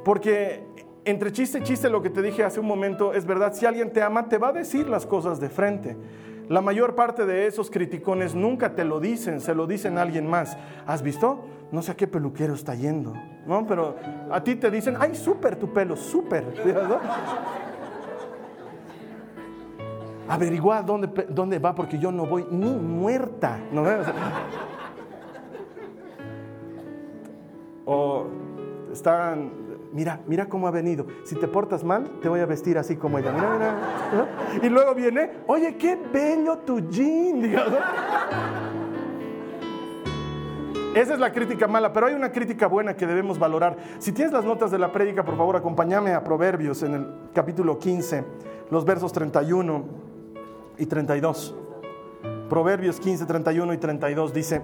Porque 0.03 0.63
entre 1.07 1.31
chiste 1.31 1.59
y 1.59 1.63
chiste 1.63 1.89
lo 1.89 2.01
que 2.01 2.09
te 2.09 2.21
dije 2.21 2.43
hace 2.43 2.59
un 2.59 2.67
momento 2.67 3.13
es 3.13 3.25
verdad, 3.25 3.53
si 3.53 3.65
alguien 3.65 3.91
te 3.91 4.03
ama 4.03 4.27
te 4.27 4.37
va 4.37 4.49
a 4.49 4.51
decir 4.53 4.89
las 4.89 5.05
cosas 5.05 5.39
de 5.39 5.49
frente. 5.49 5.95
La 6.49 6.61
mayor 6.61 6.95
parte 6.95 7.25
de 7.25 7.47
esos 7.47 7.69
criticones 7.69 8.35
nunca 8.35 8.75
te 8.75 8.83
lo 8.85 8.99
dicen, 8.99 9.39
se 9.41 9.55
lo 9.55 9.67
dicen 9.67 9.97
a 9.97 10.01
alguien 10.01 10.29
más. 10.29 10.57
¿Has 10.85 11.01
visto? 11.01 11.45
No 11.71 11.81
sé 11.81 11.93
a 11.93 11.95
qué 11.95 12.07
peluquero 12.07 12.53
está 12.53 12.75
yendo, 12.75 13.13
¿no? 13.45 13.65
Pero 13.67 13.95
a 14.29 14.43
ti 14.43 14.55
te 14.55 14.69
dicen, 14.71 14.95
ay, 14.99 15.15
súper 15.15 15.57
tu 15.57 15.73
pelo, 15.73 15.95
súper. 15.97 16.45
Averigua 20.29 20.81
dónde, 20.83 21.25
dónde 21.29 21.59
va 21.59 21.73
porque 21.73 21.97
yo 21.97 22.11
no 22.11 22.25
voy 22.25 22.45
ni 22.49 22.73
muerta. 22.73 23.59
¿no? 23.71 23.83
o 27.85 28.27
están 28.91 29.66
mira, 29.97 30.21
mira 30.27 30.45
cómo 30.47 30.67
ha 30.67 30.71
venido. 30.71 31.07
Si 31.23 31.35
te 31.35 31.47
portas 31.47 31.83
mal, 31.83 32.19
te 32.21 32.29
voy 32.29 32.39
a 32.39 32.45
vestir 32.45 32.77
así 32.77 32.97
como 32.97 33.17
ella. 33.17 33.31
Mira, 33.31 33.49
mira. 33.57 34.59
Y 34.61 34.69
luego 34.69 34.93
viene, 34.93 35.31
oye, 35.47 35.75
qué 35.75 35.97
bello 36.13 36.59
tu 36.59 36.87
jean. 36.87 37.43
Esa 40.93 41.13
es 41.15 41.19
la 41.19 41.31
crítica 41.31 41.67
mala, 41.67 41.91
pero 41.93 42.05
hay 42.05 42.13
una 42.13 42.31
crítica 42.31 42.67
buena 42.67 42.95
que 42.95 43.07
debemos 43.07 43.39
valorar. 43.39 43.75
Si 43.97 44.11
tienes 44.11 44.31
las 44.31 44.45
notas 44.45 44.69
de 44.69 44.77
la 44.77 44.91
prédica, 44.91 45.25
por 45.25 45.35
favor, 45.35 45.55
acompáñame 45.55 46.13
a 46.13 46.23
Proverbios 46.23 46.83
en 46.83 46.93
el 46.93 47.07
capítulo 47.33 47.79
15, 47.79 48.23
los 48.69 48.85
versos 48.85 49.11
31 49.13 49.83
y 50.77 50.85
32. 50.85 51.55
Proverbios 52.49 52.99
15, 52.99 53.25
31 53.25 53.73
y 53.73 53.77
32 53.77 54.31
dice, 54.31 54.61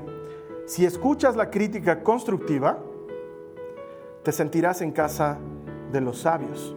si 0.68 0.86
escuchas 0.86 1.36
la 1.36 1.50
crítica 1.50 2.04
constructiva, 2.04 2.78
te 4.24 4.32
sentirás 4.32 4.82
en 4.82 4.92
casa 4.92 5.38
de 5.92 6.02
los 6.02 6.20
sabios. 6.20 6.76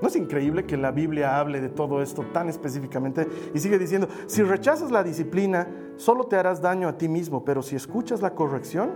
¿No 0.00 0.08
es 0.08 0.16
increíble 0.16 0.66
que 0.66 0.76
la 0.76 0.90
Biblia 0.90 1.38
hable 1.38 1.60
de 1.60 1.70
todo 1.70 2.02
esto 2.02 2.22
tan 2.32 2.48
específicamente? 2.48 3.26
Y 3.54 3.58
sigue 3.58 3.78
diciendo, 3.78 4.08
si 4.26 4.42
rechazas 4.42 4.90
la 4.90 5.02
disciplina, 5.02 5.68
solo 5.96 6.24
te 6.24 6.36
harás 6.36 6.60
daño 6.60 6.88
a 6.88 6.98
ti 6.98 7.08
mismo, 7.08 7.44
pero 7.44 7.62
si 7.62 7.76
escuchas 7.76 8.20
la 8.20 8.34
corrección, 8.34 8.90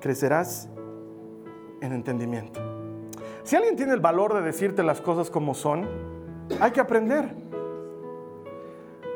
crecerás 0.00 0.68
en 1.80 1.92
entendimiento. 1.92 2.60
Si 3.42 3.56
alguien 3.56 3.76
tiene 3.76 3.92
el 3.92 4.00
valor 4.00 4.34
de 4.34 4.42
decirte 4.42 4.82
las 4.82 5.00
cosas 5.00 5.30
como 5.30 5.52
son, 5.54 5.86
hay 6.60 6.70
que 6.70 6.80
aprender. 6.80 7.34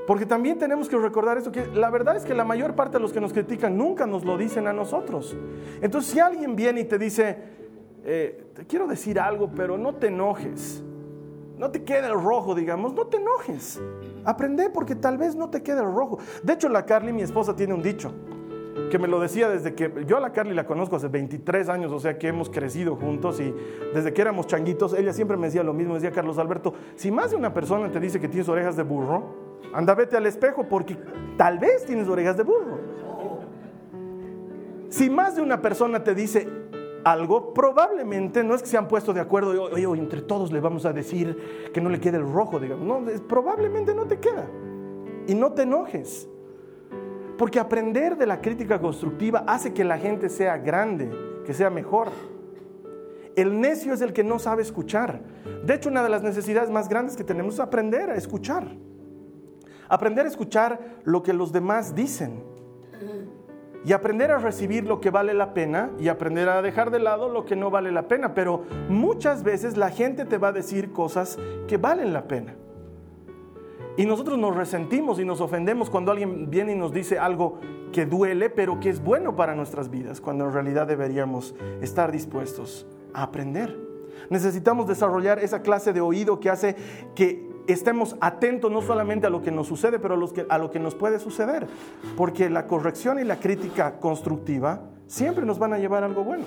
Porque 0.09 0.25
también 0.25 0.59
tenemos 0.59 0.89
que 0.89 0.97
recordar 0.97 1.37
eso, 1.37 1.53
que 1.53 1.67
la 1.67 1.91
verdad 1.91 2.17
es 2.17 2.25
que 2.25 2.33
la 2.33 2.43
mayor 2.43 2.75
parte 2.75 2.97
de 2.97 3.01
los 3.01 3.13
que 3.13 3.21
nos 3.21 3.35
critican 3.35 3.77
nunca 3.77 4.07
nos 4.07 4.25
lo 4.25 4.39
dicen 4.39 4.67
a 4.67 4.73
nosotros. 4.73 5.37
Entonces, 5.83 6.11
si 6.11 6.19
alguien 6.19 6.57
viene 6.57 6.81
y 6.81 6.85
te 6.85 6.99
dice, 6.99 7.37
eh, 8.07 8.47
te 8.55 8.65
quiero 8.65 8.87
decir 8.87 9.21
algo, 9.21 9.51
pero 9.55 9.77
no 9.77 9.97
te 9.97 10.07
enojes, 10.07 10.83
no 11.59 11.71
te 11.71 11.85
quede 11.85 12.07
el 12.07 12.15
rojo, 12.15 12.55
digamos, 12.55 12.95
no 12.95 13.07
te 13.07 13.19
enojes. 13.19 13.83
Aprende 14.25 14.71
porque 14.71 14.95
tal 14.95 15.19
vez 15.19 15.37
no 15.37 15.51
te 15.51 15.63
quede 15.63 15.81
el 15.81 15.93
rojo. 15.93 16.19
De 16.43 16.55
hecho, 16.55 16.71
la 16.71 16.87
Carly, 16.87 17.13
mi 17.13 17.21
esposa, 17.21 17.55
tiene 17.55 17.75
un 17.75 17.83
dicho 17.83 18.11
que 18.91 18.99
me 18.99 19.09
lo 19.09 19.21
decía 19.21 19.51
desde 19.51 19.75
que 19.75 19.93
yo 20.07 20.17
a 20.17 20.21
la 20.21 20.33
Carly 20.33 20.55
la 20.55 20.65
conozco 20.65 20.97
hace 20.97 21.09
23 21.09 21.69
años, 21.69 21.93
o 21.93 22.01
sea 22.01 22.17
que 22.17 22.29
hemos 22.29 22.49
crecido 22.49 22.97
juntos 22.97 23.41
y 23.41 23.55
desde 23.93 24.15
que 24.15 24.23
éramos 24.23 24.47
changuitos, 24.47 24.95
ella 24.95 25.13
siempre 25.13 25.37
me 25.37 25.49
decía 25.49 25.63
lo 25.63 25.75
mismo, 25.75 25.93
decía 25.93 26.13
Carlos 26.13 26.39
Alberto, 26.39 26.73
si 26.95 27.11
más 27.11 27.33
de 27.33 27.37
una 27.37 27.53
persona 27.53 27.91
te 27.91 28.01
dice 28.01 28.19
que 28.19 28.29
tienes 28.29 28.49
orejas 28.49 28.75
de 28.75 28.85
burro, 28.85 29.48
Anda, 29.73 29.95
vete 29.95 30.17
al 30.17 30.27
espejo 30.27 30.65
porque 30.69 30.97
tal 31.37 31.59
vez 31.59 31.85
tienes 31.85 32.09
orejas 32.09 32.37
de 32.37 32.43
burro. 32.43 32.79
Si 34.89 35.11
más 35.11 35.37
de 35.37 35.43
una 35.43 35.61
persona 35.61 36.03
te 36.03 36.15
dice 36.15 36.49
algo, 37.05 37.53
probablemente 37.53 38.43
no 38.43 38.55
es 38.55 38.63
que 38.63 38.69
se 38.69 38.77
han 38.77 38.89
puesto 38.89 39.13
de 39.13 39.21
acuerdo, 39.21 39.65
oye, 39.65 39.85
entre 40.01 40.23
todos 40.23 40.51
le 40.51 40.61
vamos 40.61 40.87
a 40.87 40.93
decir 40.93 41.71
que 41.73 41.81
no 41.81 41.91
le 41.91 42.01
quede 42.01 42.17
el 42.17 42.31
rojo, 42.31 42.59
digamos. 42.59 42.87
No, 42.87 43.05
probablemente 43.29 43.95
no 43.95 44.07
te 44.07 44.19
queda. 44.19 44.47
Y 45.27 45.35
no 45.35 45.53
te 45.53 45.63
enojes. 45.63 46.29
Porque 47.37 47.61
aprender 47.61 48.17
de 48.17 48.27
la 48.27 48.41
crítica 48.41 48.81
constructiva 48.81 49.45
hace 49.47 49.73
que 49.73 49.85
la 49.85 49.99
gente 49.99 50.29
sea 50.29 50.59
grande, 50.59 51.11
que 51.45 51.55
sea 51.55 51.71
mejor. 51.71 52.09
El 53.37 53.61
necio 53.61 53.93
es 53.95 54.01
el 54.01 54.13
que 54.13 54.25
no 54.25 54.39
sabe 54.39 54.63
escuchar. 54.63 55.21
De 55.65 55.75
hecho, 55.75 55.91
una 55.91 56.03
de 56.03 56.09
las 56.09 56.23
necesidades 56.23 56.71
más 56.71 56.89
grandes 56.89 57.17
que 57.17 57.23
tenemos 57.23 57.55
es 57.55 57.61
aprender 57.61 58.11
a 58.11 58.17
escuchar. 58.17 58.67
Aprender 59.89 60.27
a 60.27 60.29
escuchar 60.29 60.81
lo 61.05 61.23
que 61.23 61.33
los 61.33 61.53
demás 61.53 61.95
dicen. 61.95 62.43
Y 63.85 63.93
aprender 63.93 64.31
a 64.33 64.39
recibir 64.39 64.85
lo 64.85 65.01
que 65.01 65.11
vale 65.11 65.35
la 65.35 65.55
pena 65.55 65.91
y 65.99 66.09
aprender 66.09 66.49
a 66.49 66.63
dejar 66.63 66.91
de 66.91 66.99
lado 66.99 67.29
lo 67.29 67.45
que 67.45 67.57
no 67.57 67.71
vale 67.71 67.93
la 67.93 68.09
pena. 68.09 68.35
Pero 68.35 68.65
muchas 68.89 69.43
veces 69.43 69.77
la 69.77 69.91
gente 69.91 70.25
te 70.25 70.39
va 70.39 70.49
a 70.49 70.53
decir 70.53 70.93
cosas 70.93 71.39
que 71.67 71.77
valen 71.77 72.13
la 72.13 72.27
pena. 72.27 72.57
Y 73.97 74.07
nosotros 74.07 74.39
nos 74.39 74.55
resentimos 74.55 75.19
y 75.19 75.25
nos 75.25 75.41
ofendemos 75.41 75.91
cuando 75.91 76.13
alguien 76.13 76.51
viene 76.51 76.73
y 76.73 76.77
nos 76.77 76.93
dice 76.93 77.19
algo 77.19 77.59
que 77.93 78.07
duele, 78.07 78.49
pero 78.49 78.79
que 78.79 78.91
es 78.91 79.03
bueno 79.03 79.35
para 79.35 79.57
nuestras 79.57 79.91
vidas, 79.91 80.21
cuando 80.21 80.45
en 80.45 80.53
realidad 80.53 80.87
deberíamos 80.87 81.55
estar 81.81 82.13
dispuestos 82.13 82.87
a 83.13 83.25
aprender. 83.25 83.77
Necesitamos 84.31 84.87
desarrollar 84.87 85.39
esa 85.41 85.63
clase 85.63 85.93
de 85.93 86.01
oído 86.01 86.39
que 86.39 86.51
hace 86.51 86.77
que 87.15 87.48
estemos 87.73 88.17
atentos 88.21 88.71
no 88.71 88.83
solamente 88.83 89.27
a 89.27 89.31
lo 89.31 89.43
que 89.43 89.51
nos 89.51 89.67
sucede, 89.67 89.99
pero 89.99 90.15
a 90.49 90.59
lo 90.59 90.71
que 90.71 90.81
nos 90.81 90.95
puede 90.95 91.19
suceder. 91.19 91.67
Porque 92.17 92.51
la 92.51 92.67
corrección 92.67 93.19
y 93.19 93.25
la 93.25 93.37
crítica 93.37 93.99
constructiva 94.01 94.81
siempre 95.07 95.45
nos 95.45 95.59
van 95.59 95.73
a 95.73 95.79
llevar 95.79 96.03
a 96.03 96.07
algo 96.07 96.25
bueno. 96.25 96.45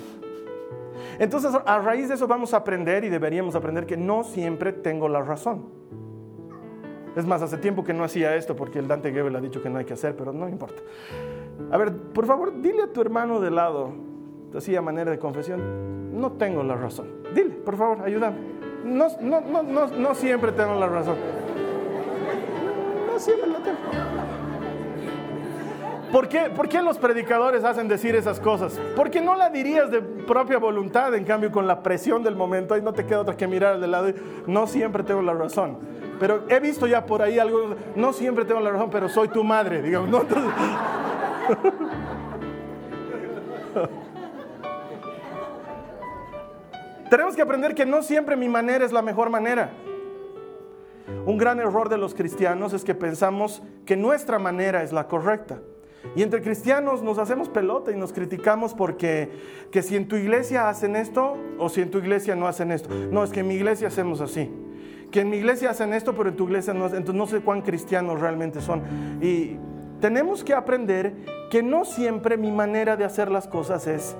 Entonces, 1.18 1.52
a 1.64 1.78
raíz 1.78 2.08
de 2.08 2.14
eso 2.14 2.26
vamos 2.26 2.54
a 2.54 2.58
aprender 2.58 3.04
y 3.04 3.08
deberíamos 3.08 3.54
aprender 3.54 3.86
que 3.86 3.96
no 3.96 4.24
siempre 4.24 4.72
tengo 4.72 5.08
la 5.08 5.22
razón. 5.22 5.66
Es 7.16 7.26
más, 7.26 7.42
hace 7.42 7.58
tiempo 7.58 7.84
que 7.84 7.92
no 7.92 8.04
hacía 8.04 8.34
esto 8.36 8.56
porque 8.56 8.78
el 8.78 8.88
Dante 8.88 9.12
Gebel 9.12 9.36
ha 9.36 9.40
dicho 9.40 9.62
que 9.62 9.68
no 9.68 9.78
hay 9.78 9.84
que 9.84 9.92
hacer, 9.92 10.16
pero 10.16 10.32
no 10.32 10.48
importa. 10.48 10.82
A 11.70 11.76
ver, 11.76 11.92
por 11.94 12.26
favor, 12.26 12.60
dile 12.60 12.82
a 12.82 12.86
tu 12.92 13.00
hermano 13.00 13.40
de 13.40 13.50
lado, 13.50 13.92
así 14.56 14.74
a 14.74 14.82
manera 14.82 15.10
de 15.10 15.18
confesión, 15.18 16.18
no 16.18 16.32
tengo 16.32 16.62
la 16.62 16.74
razón. 16.74 17.08
Dile, 17.34 17.50
por 17.50 17.76
favor, 17.76 17.98
ayúdame. 18.02 18.61
No, 18.84 19.08
no, 19.20 19.40
no, 19.40 19.62
no, 19.62 19.86
no 19.86 20.14
siempre 20.14 20.52
tengo 20.52 20.74
la 20.74 20.88
razón. 20.88 21.16
No 23.12 23.18
siempre 23.18 23.50
la 23.50 23.58
tengo. 23.58 23.78
¿Por 26.12 26.28
qué, 26.28 26.50
¿Por 26.54 26.68
qué, 26.68 26.82
los 26.82 26.98
predicadores 26.98 27.64
hacen 27.64 27.88
decir 27.88 28.14
esas 28.14 28.38
cosas? 28.38 28.78
Porque 28.94 29.22
no 29.22 29.34
la 29.34 29.48
dirías 29.48 29.90
de 29.90 30.02
propia 30.02 30.58
voluntad, 30.58 31.14
en 31.14 31.24
cambio 31.24 31.50
con 31.50 31.66
la 31.66 31.82
presión 31.82 32.22
del 32.22 32.36
momento, 32.36 32.74
ahí 32.74 32.82
no 32.82 32.92
te 32.92 33.06
queda 33.06 33.20
otra 33.20 33.34
que 33.34 33.46
mirar 33.46 33.74
al 33.74 33.80
de 33.80 33.86
lado 33.86 34.12
no 34.46 34.66
siempre 34.66 35.04
tengo 35.04 35.22
la 35.22 35.32
razón. 35.32 35.78
Pero 36.20 36.44
he 36.50 36.60
visto 36.60 36.86
ya 36.86 37.06
por 37.06 37.22
ahí 37.22 37.38
algo, 37.38 37.76
no 37.96 38.12
siempre 38.12 38.44
tengo 38.44 38.60
la 38.60 38.70
razón, 38.70 38.90
pero 38.90 39.08
soy 39.08 39.28
tu 39.28 39.42
madre, 39.42 39.80
digamos. 39.80 40.10
¿no? 40.10 40.22
Tenemos 47.12 47.36
que 47.36 47.42
aprender 47.42 47.74
que 47.74 47.84
no 47.84 48.02
siempre 48.02 48.36
mi 48.36 48.48
manera 48.48 48.86
es 48.86 48.90
la 48.90 49.02
mejor 49.02 49.28
manera. 49.28 49.68
Un 51.26 51.36
gran 51.36 51.60
error 51.60 51.90
de 51.90 51.98
los 51.98 52.14
cristianos 52.14 52.72
es 52.72 52.84
que 52.84 52.94
pensamos 52.94 53.62
que 53.84 53.98
nuestra 53.98 54.38
manera 54.38 54.82
es 54.82 54.94
la 54.94 55.08
correcta. 55.08 55.60
Y 56.16 56.22
entre 56.22 56.40
cristianos 56.40 57.02
nos 57.02 57.18
hacemos 57.18 57.50
pelota 57.50 57.92
y 57.92 57.96
nos 57.96 58.14
criticamos 58.14 58.72
porque 58.72 59.28
que 59.70 59.82
si 59.82 59.94
en 59.94 60.08
tu 60.08 60.16
iglesia 60.16 60.70
hacen 60.70 60.96
esto 60.96 61.36
o 61.58 61.68
si 61.68 61.82
en 61.82 61.90
tu 61.90 61.98
iglesia 61.98 62.34
no 62.34 62.48
hacen 62.48 62.72
esto. 62.72 62.88
No, 62.88 63.24
es 63.24 63.30
que 63.30 63.40
en 63.40 63.48
mi 63.48 63.56
iglesia 63.56 63.88
hacemos 63.88 64.22
así 64.22 64.50
que 65.10 65.20
en 65.20 65.28
mi 65.28 65.36
iglesia 65.36 65.68
hacen 65.68 65.92
esto, 65.92 66.14
pero 66.14 66.30
en 66.30 66.36
tu 66.36 66.44
iglesia 66.44 66.72
no, 66.72 66.86
entonces 66.86 67.14
no 67.14 67.26
sé 67.26 67.40
cuán 67.40 67.60
cristianos 67.60 68.22
realmente 68.22 68.62
son. 68.62 68.80
Y 69.20 69.58
tenemos 70.00 70.44
que 70.44 70.54
aprender 70.54 71.12
que 71.50 71.62
no 71.62 71.84
siempre 71.84 72.38
mi 72.38 72.50
manera 72.50 72.96
de 72.96 73.04
hacer 73.04 73.30
las 73.30 73.48
cosas 73.48 73.86
es 73.86 74.16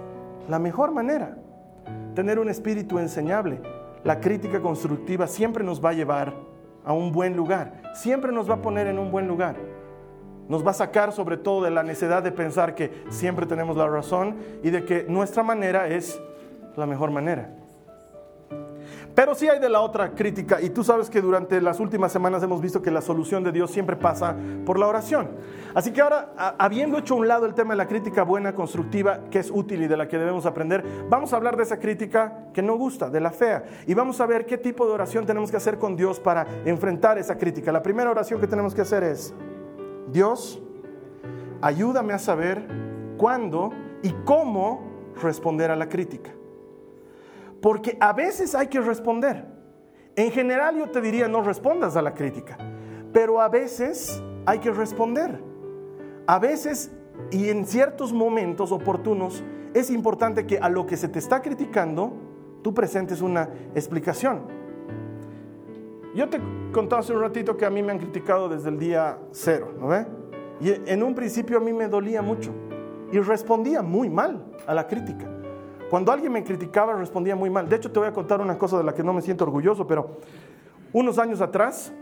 la 0.50 0.58
mejor 0.58 0.92
manera. 0.92 1.38
Tener 2.14 2.38
un 2.38 2.48
espíritu 2.48 2.98
enseñable, 2.98 3.60
la 4.04 4.20
crítica 4.20 4.60
constructiva 4.60 5.26
siempre 5.26 5.64
nos 5.64 5.82
va 5.82 5.90
a 5.90 5.94
llevar 5.94 6.34
a 6.84 6.92
un 6.92 7.12
buen 7.12 7.36
lugar, 7.36 7.82
siempre 7.94 8.32
nos 8.32 8.50
va 8.50 8.54
a 8.54 8.62
poner 8.62 8.86
en 8.86 8.98
un 8.98 9.10
buen 9.10 9.28
lugar. 9.28 9.56
Nos 10.48 10.66
va 10.66 10.72
a 10.72 10.74
sacar 10.74 11.12
sobre 11.12 11.36
todo 11.36 11.64
de 11.64 11.70
la 11.70 11.82
necesidad 11.82 12.22
de 12.22 12.32
pensar 12.32 12.74
que 12.74 13.04
siempre 13.08 13.46
tenemos 13.46 13.76
la 13.76 13.86
razón 13.86 14.36
y 14.62 14.70
de 14.70 14.84
que 14.84 15.06
nuestra 15.08 15.42
manera 15.42 15.88
es 15.88 16.20
la 16.76 16.84
mejor 16.86 17.10
manera. 17.10 17.61
Pero 19.14 19.34
sí 19.34 19.46
hay 19.46 19.58
de 19.58 19.68
la 19.68 19.82
otra 19.82 20.12
crítica, 20.14 20.60
y 20.60 20.70
tú 20.70 20.82
sabes 20.82 21.10
que 21.10 21.20
durante 21.20 21.60
las 21.60 21.80
últimas 21.80 22.10
semanas 22.12 22.42
hemos 22.42 22.62
visto 22.62 22.80
que 22.80 22.90
la 22.90 23.02
solución 23.02 23.44
de 23.44 23.52
Dios 23.52 23.70
siempre 23.70 23.94
pasa 23.94 24.34
por 24.64 24.78
la 24.78 24.86
oración. 24.86 25.28
Así 25.74 25.92
que 25.92 26.00
ahora, 26.00 26.32
habiendo 26.58 26.96
hecho 26.96 27.14
a 27.14 27.18
un 27.18 27.28
lado 27.28 27.44
el 27.44 27.52
tema 27.52 27.74
de 27.74 27.76
la 27.76 27.88
crítica 27.88 28.22
buena, 28.22 28.54
constructiva, 28.54 29.20
que 29.30 29.38
es 29.38 29.50
útil 29.50 29.82
y 29.82 29.86
de 29.86 29.98
la 29.98 30.08
que 30.08 30.16
debemos 30.16 30.46
aprender, 30.46 30.82
vamos 31.10 31.32
a 31.32 31.36
hablar 31.36 31.58
de 31.58 31.64
esa 31.64 31.78
crítica 31.78 32.46
que 32.54 32.62
no 32.62 32.76
gusta, 32.76 33.10
de 33.10 33.20
la 33.20 33.30
fea, 33.30 33.64
y 33.86 33.92
vamos 33.92 34.18
a 34.22 34.26
ver 34.26 34.46
qué 34.46 34.56
tipo 34.56 34.86
de 34.86 34.92
oración 34.92 35.26
tenemos 35.26 35.50
que 35.50 35.58
hacer 35.58 35.78
con 35.78 35.94
Dios 35.94 36.18
para 36.18 36.46
enfrentar 36.64 37.18
esa 37.18 37.36
crítica. 37.36 37.70
La 37.70 37.82
primera 37.82 38.10
oración 38.10 38.40
que 38.40 38.46
tenemos 38.46 38.74
que 38.74 38.80
hacer 38.80 39.02
es, 39.02 39.34
Dios, 40.08 40.62
ayúdame 41.60 42.14
a 42.14 42.18
saber 42.18 42.66
cuándo 43.18 43.72
y 44.02 44.10
cómo 44.24 45.12
responder 45.22 45.70
a 45.70 45.76
la 45.76 45.90
crítica. 45.90 46.30
Porque 47.62 47.96
a 48.00 48.12
veces 48.12 48.54
hay 48.54 48.66
que 48.66 48.80
responder. 48.80 49.46
En 50.16 50.30
general 50.30 50.76
yo 50.76 50.90
te 50.90 51.00
diría 51.00 51.28
no 51.28 51.42
respondas 51.42 51.96
a 51.96 52.02
la 52.02 52.12
crítica, 52.12 52.58
pero 53.12 53.40
a 53.40 53.48
veces 53.48 54.22
hay 54.44 54.58
que 54.58 54.70
responder. 54.70 55.40
A 56.26 56.38
veces 56.38 56.90
y 57.30 57.48
en 57.48 57.64
ciertos 57.64 58.12
momentos 58.12 58.72
oportunos 58.72 59.42
es 59.74 59.90
importante 59.90 60.46
que 60.46 60.58
a 60.58 60.68
lo 60.68 60.86
que 60.86 60.96
se 60.96 61.08
te 61.08 61.18
está 61.18 61.40
criticando 61.40 62.12
tú 62.62 62.74
presentes 62.74 63.22
una 63.22 63.48
explicación. 63.74 64.42
Yo 66.14 66.28
te 66.28 66.40
contaba 66.72 67.00
hace 67.00 67.14
un 67.14 67.20
ratito 67.20 67.56
que 67.56 67.64
a 67.64 67.70
mí 67.70 67.82
me 67.82 67.92
han 67.92 67.98
criticado 67.98 68.48
desde 68.48 68.68
el 68.68 68.78
día 68.78 69.18
cero, 69.30 69.72
¿no 69.78 69.88
ve? 69.88 70.06
Y 70.60 70.90
en 70.90 71.02
un 71.02 71.14
principio 71.14 71.56
a 71.56 71.60
mí 71.60 71.72
me 71.72 71.88
dolía 71.88 72.20
mucho 72.22 72.52
y 73.10 73.18
respondía 73.18 73.82
muy 73.82 74.10
mal 74.10 74.44
a 74.66 74.74
la 74.74 74.86
crítica. 74.86 75.31
Cuando 75.92 76.10
alguien 76.10 76.32
me 76.32 76.42
criticaba 76.42 76.94
respondía 76.94 77.36
muy 77.36 77.50
mal. 77.50 77.68
De 77.68 77.76
hecho, 77.76 77.92
te 77.92 77.98
voy 77.98 78.08
a 78.08 78.14
contar 78.14 78.40
una 78.40 78.56
cosa 78.56 78.78
de 78.78 78.82
la 78.82 78.94
que 78.94 79.02
no 79.02 79.12
me 79.12 79.20
siento 79.20 79.44
orgulloso, 79.44 79.86
pero 79.86 80.20
unos 80.94 81.18
años 81.18 81.42
atrás, 81.42 81.92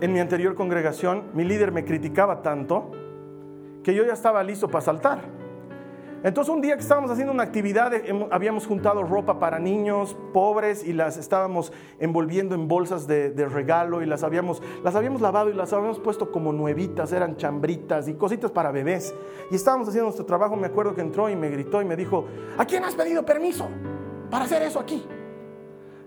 en 0.00 0.12
mi 0.12 0.18
anterior 0.18 0.56
congregación, 0.56 1.26
mi 1.32 1.44
líder 1.44 1.70
me 1.70 1.84
criticaba 1.84 2.42
tanto 2.42 2.90
que 3.84 3.94
yo 3.94 4.04
ya 4.04 4.14
estaba 4.14 4.42
listo 4.42 4.66
para 4.66 4.84
saltar. 4.84 5.20
Entonces 6.24 6.54
un 6.54 6.60
día 6.60 6.76
que 6.76 6.82
estábamos 6.82 7.10
haciendo 7.10 7.32
una 7.32 7.42
actividad, 7.42 7.92
habíamos 8.30 8.66
juntado 8.66 9.02
ropa 9.02 9.40
para 9.40 9.58
niños 9.58 10.16
pobres 10.32 10.84
y 10.84 10.92
las 10.92 11.16
estábamos 11.16 11.72
envolviendo 11.98 12.54
en 12.54 12.68
bolsas 12.68 13.08
de, 13.08 13.32
regalo 13.48 14.02
y 14.02 14.06
las 14.06 14.22
habíamos, 14.22 14.62
las 14.84 14.94
habíamos 14.94 15.20
lavado 15.20 15.50
y 15.50 15.52
las 15.52 15.72
habíamos 15.72 15.98
puesto 15.98 16.30
como 16.30 16.52
nuevitas, 16.52 17.12
eran 17.12 17.36
chambritas 17.36 18.06
y 18.06 18.14
cositas 18.14 18.52
para 18.52 18.70
bebés. 18.70 19.12
Y 19.50 19.56
estábamos 19.56 19.88
haciendo 19.88 20.06
nuestro 20.06 20.24
trabajo, 20.24 20.54
me 20.54 20.68
acuerdo 20.68 20.94
que 20.94 21.00
entró 21.00 21.28
y 21.28 21.34
me 21.34 21.50
gritó 21.50 21.82
y 21.82 21.84
me 21.84 21.96
dijo, 21.96 22.26
¿a 22.56 22.64
quién 22.64 22.84
has 22.84 22.94
pedido 22.94 23.24
permiso 23.24 23.68
para 24.30 24.44
hacer 24.44 24.62
eso 24.62 24.78
aquí? 24.78 25.04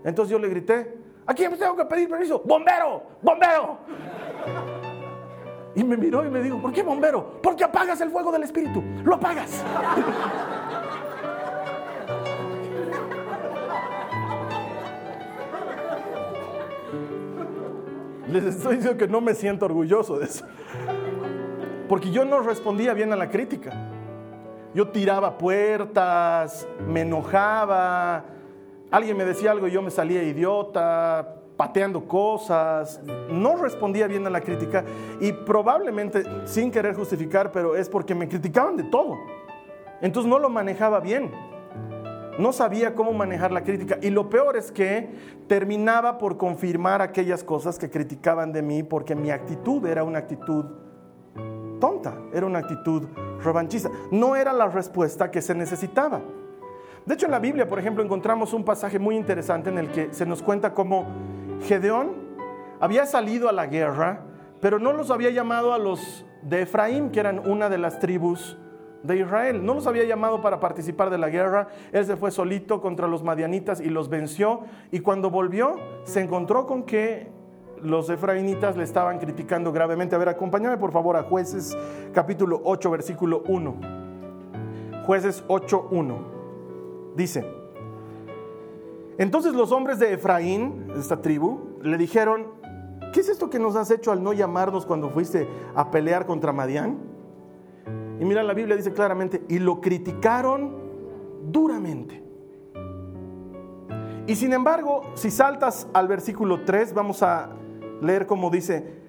Entonces 0.06 0.32
yo 0.32 0.40
le 0.40 0.48
grité, 0.48 0.98
¿a 1.26 1.34
quién 1.34 1.58
tengo 1.58 1.76
que 1.76 1.86
pedir 1.86 2.08
permiso? 2.08 2.42
¡Bombero! 2.46 3.04
¡Bombero! 3.22 3.80
Y 5.76 5.84
me 5.84 5.98
miró 5.98 6.26
y 6.26 6.30
me 6.30 6.42
dijo, 6.42 6.62
¿por 6.62 6.72
qué 6.72 6.84
bombero? 6.84 7.40
Porque 7.42 7.66
apagas 7.66 8.00
el 8.02 8.10
fuego 8.10 8.32
del 8.32 8.44
espíritu. 8.44 8.82
Lo 9.04 9.16
apagas. 9.16 9.62
Les 18.32 18.44
estoy 18.44 18.78
diciendo 18.78 18.98
que 18.98 19.08
no 19.08 19.22
me 19.22 19.34
siento 19.34 19.66
orgulloso 19.66 20.18
de 20.18 20.26
eso. 20.26 20.46
Porque 21.88 22.10
yo 22.12 22.26
no 22.26 22.40
respondía 22.42 22.94
bien 22.94 23.14
a 23.14 23.16
la 23.16 23.30
crítica. 23.30 23.72
Yo 24.74 24.90
tiraba 24.90 25.38
puertas, 25.38 26.68
me 26.88 27.02
enojaba, 27.02 28.26
alguien 28.92 29.16
me 29.16 29.24
decía 29.24 29.52
algo 29.52 29.68
y 29.68 29.72
yo 29.72 29.82
me 29.82 29.92
salía 29.92 30.24
idiota, 30.24 31.36
pateando 31.58 32.08
cosas, 32.08 33.02
no 33.30 33.56
respondía 33.58 34.08
bien 34.08 34.26
a 34.28 34.30
la 34.30 34.42
crítica 34.42 34.84
y 35.20 35.32
probablemente 35.32 36.24
sin 36.46 36.72
querer 36.72 36.96
justificar, 36.96 37.52
pero 37.52 37.76
es 37.76 37.90
porque 37.90 38.14
me 38.14 38.28
criticaban 38.28 38.76
de 38.76 38.84
todo. 38.84 39.18
Entonces 40.02 40.30
no 40.30 40.40
lo 40.40 40.50
manejaba 40.50 41.00
bien. 41.00 41.32
No 42.38 42.52
sabía 42.52 42.96
cómo 42.96 43.14
manejar 43.14 43.54
la 43.54 43.64
crítica. 43.64 43.98
Y 44.02 44.10
lo 44.10 44.30
peor 44.30 44.58
es 44.58 44.72
que 44.72 45.10
terminaba 45.48 46.18
por 46.18 46.36
confirmar 46.36 47.02
aquellas 47.02 47.44
cosas 47.44 47.80
que 47.80 47.90
criticaban 47.90 48.52
de 48.52 48.62
mí 48.62 48.84
porque 48.84 49.16
mi 49.16 49.32
actitud 49.32 49.86
era 49.86 50.04
una 50.04 50.20
actitud 50.20 50.66
tonta, 51.80 52.14
era 52.34 52.46
una 52.46 52.60
actitud 52.60 53.04
revanchista. 53.42 53.90
No 54.12 54.36
era 54.36 54.52
la 54.52 54.68
respuesta 54.68 55.32
que 55.32 55.42
se 55.42 55.56
necesitaba. 55.56 56.22
De 57.06 57.14
hecho, 57.14 57.28
en 57.28 57.32
la 57.32 57.40
Biblia, 57.40 57.68
por 57.68 57.80
ejemplo, 57.80 58.04
encontramos 58.04 58.52
un 58.54 58.66
pasaje 58.66 59.00
muy 59.00 59.16
interesante 59.16 59.70
en 59.70 59.78
el 59.78 59.92
que 59.92 60.12
se 60.12 60.26
nos 60.26 60.42
cuenta 60.42 60.74
cómo 60.74 61.06
Gedeón 61.64 62.14
había 62.80 63.06
salido 63.06 63.50
a 63.50 63.52
la 63.52 63.68
guerra, 63.68 64.22
pero 64.62 64.80
no 64.80 64.94
los 64.94 65.12
había 65.12 65.30
llamado 65.30 65.74
a 65.74 65.78
los 65.78 66.26
de 66.42 66.62
Efraín, 66.62 67.10
que 67.12 67.20
eran 67.20 67.48
una 67.50 67.70
de 67.70 67.78
las 67.78 68.00
tribus 68.00 68.58
de 69.04 69.18
Israel. 69.18 69.66
No 69.66 69.74
los 69.74 69.88
había 69.88 70.04
llamado 70.04 70.42
para 70.42 70.60
participar 70.60 71.10
de 71.10 71.18
la 71.18 71.30
guerra. 71.30 71.68
Él 71.92 72.06
se 72.06 72.18
fue 72.18 72.32
solito 72.32 72.82
contra 72.82 73.08
los 73.08 73.24
madianitas 73.24 73.80
y 73.80 73.90
los 73.90 74.10
venció. 74.10 74.62
Y 74.92 75.00
cuando 75.00 75.30
volvió, 75.30 75.76
se 76.04 76.22
encontró 76.22 76.66
con 76.66 76.84
que 76.84 77.28
los 77.82 78.10
efraínitas 78.10 78.78
le 78.78 78.84
estaban 78.84 79.20
criticando 79.20 79.72
gravemente. 79.72 80.16
A 80.16 80.20
ver, 80.20 80.30
acompáñame 80.30 80.78
por 80.78 80.92
favor 80.92 81.18
a 81.18 81.24
jueces 81.24 81.78
capítulo 82.14 82.62
8, 82.64 82.92
versículo 82.92 83.44
1. 83.48 83.76
Jueces 85.06 85.44
8, 85.48 85.88
1. 85.92 86.36
Dice, 87.16 87.46
entonces 89.18 89.54
los 89.54 89.72
hombres 89.72 90.00
de 90.00 90.14
Efraín, 90.14 90.88
esta 90.98 91.22
tribu, 91.22 91.80
le 91.82 91.98
dijeron, 91.98 92.48
¿qué 93.14 93.22
es 93.22 93.30
esto 93.30 93.50
que 93.50 93.60
nos 93.60 93.76
has 93.76 93.92
hecho 93.92 94.12
al 94.12 94.24
no 94.24 94.34
llamarnos 94.34 94.86
cuando 94.86 95.10
fuiste 95.10 95.48
a 95.74 95.92
pelear 95.92 96.26
contra 96.26 96.52
Madián? 96.52 96.98
Y 98.20 98.26
mira, 98.26 98.44
la 98.44 98.54
Biblia 98.54 98.76
dice 98.76 98.94
claramente, 98.94 99.44
y 99.48 99.60
lo 99.60 99.82
criticaron 99.82 100.76
duramente. 101.52 102.24
Y 104.28 104.36
sin 104.36 104.54
embargo, 104.54 105.04
si 105.14 105.30
saltas 105.30 105.88
al 105.94 106.08
versículo 106.08 106.66
3, 106.66 106.94
vamos 106.94 107.22
a 107.22 107.50
leer 108.02 108.26
como 108.26 108.50
dice 108.50 109.06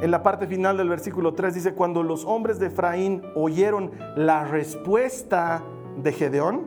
en 0.00 0.10
la 0.10 0.22
parte 0.22 0.46
final 0.46 0.76
del 0.76 0.88
versículo 0.88 1.34
3, 1.34 1.54
dice, 1.54 1.74
cuando 1.74 2.02
los 2.02 2.24
hombres 2.24 2.60
de 2.60 2.66
Efraín 2.66 3.22
oyeron 3.34 3.90
la 4.14 4.44
respuesta 4.44 5.64
de 6.00 6.12
Gedeón, 6.12 6.66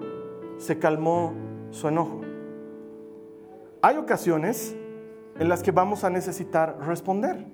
se 0.57 0.79
calmó 0.79 1.33
su 1.69 1.88
enojo. 1.88 2.30
Hay 3.81 3.97
ocasiones 3.97 4.75
en 5.39 5.50
las 5.50 5.63
que 5.63 5.71
vamos 5.71 6.03
a 6.03 6.09
necesitar 6.09 6.77
responder. 6.85 7.45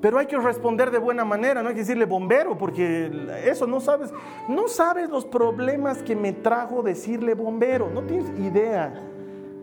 Pero 0.00 0.18
hay 0.18 0.26
que 0.26 0.36
responder 0.36 0.90
de 0.90 0.98
buena 0.98 1.24
manera, 1.24 1.62
no 1.62 1.68
hay 1.68 1.74
que 1.74 1.80
decirle 1.80 2.04
bombero, 2.04 2.58
porque 2.58 3.10
eso 3.46 3.66
no 3.66 3.80
sabes, 3.80 4.12
no 4.48 4.68
sabes 4.68 5.08
los 5.08 5.24
problemas 5.24 6.02
que 6.02 6.14
me 6.14 6.32
trajo 6.32 6.82
decirle 6.82 7.34
bombero, 7.34 7.88
no 7.88 8.02
tienes 8.02 8.28
idea 8.38 8.92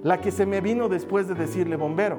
la 0.01 0.19
que 0.19 0.31
se 0.31 0.47
me 0.47 0.61
vino 0.61 0.89
después 0.89 1.27
de 1.27 1.35
decirle 1.35 1.75
bombero. 1.75 2.17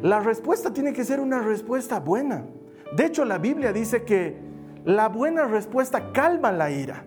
La 0.00 0.20
respuesta 0.20 0.72
tiene 0.72 0.92
que 0.92 1.04
ser 1.04 1.20
una 1.20 1.40
respuesta 1.40 2.00
buena. 2.00 2.46
De 2.94 3.04
hecho, 3.04 3.24
la 3.24 3.38
Biblia 3.38 3.72
dice 3.72 4.04
que 4.04 4.38
la 4.84 5.08
buena 5.08 5.46
respuesta 5.46 6.12
calma 6.12 6.52
la 6.52 6.70
ira. 6.70 7.04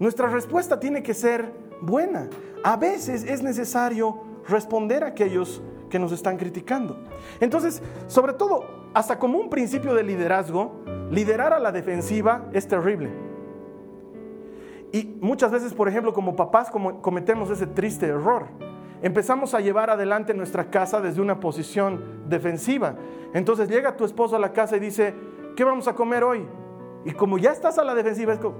Nuestra 0.00 0.28
respuesta 0.28 0.80
tiene 0.80 1.02
que 1.02 1.14
ser 1.14 1.59
buena. 1.80 2.28
A 2.62 2.76
veces 2.76 3.24
es 3.24 3.42
necesario 3.42 4.20
responder 4.48 5.04
a 5.04 5.08
aquellos 5.08 5.62
que 5.88 5.98
nos 5.98 6.12
están 6.12 6.36
criticando. 6.36 6.96
Entonces, 7.40 7.82
sobre 8.06 8.32
todo, 8.32 8.64
hasta 8.94 9.18
como 9.18 9.38
un 9.38 9.50
principio 9.50 9.94
de 9.94 10.02
liderazgo, 10.02 10.72
liderar 11.10 11.52
a 11.52 11.58
la 11.58 11.72
defensiva 11.72 12.48
es 12.52 12.66
terrible. 12.66 13.10
Y 14.92 15.16
muchas 15.20 15.52
veces, 15.52 15.72
por 15.74 15.88
ejemplo, 15.88 16.12
como 16.12 16.34
papás 16.34 16.70
cometemos 16.70 17.50
ese 17.50 17.66
triste 17.66 18.06
error. 18.06 18.46
Empezamos 19.02 19.54
a 19.54 19.60
llevar 19.60 19.88
adelante 19.88 20.34
nuestra 20.34 20.70
casa 20.70 21.00
desde 21.00 21.20
una 21.20 21.40
posición 21.40 22.02
defensiva. 22.28 22.96
Entonces 23.32 23.68
llega 23.68 23.96
tu 23.96 24.04
esposo 24.04 24.36
a 24.36 24.38
la 24.38 24.52
casa 24.52 24.76
y 24.76 24.80
dice, 24.80 25.14
¿qué 25.56 25.64
vamos 25.64 25.88
a 25.88 25.94
comer 25.94 26.24
hoy? 26.24 26.46
Y 27.04 27.12
como 27.12 27.38
ya 27.38 27.52
estás 27.52 27.78
a 27.78 27.84
la 27.84 27.94
defensiva, 27.94 28.32
es 28.32 28.40
como, 28.40 28.56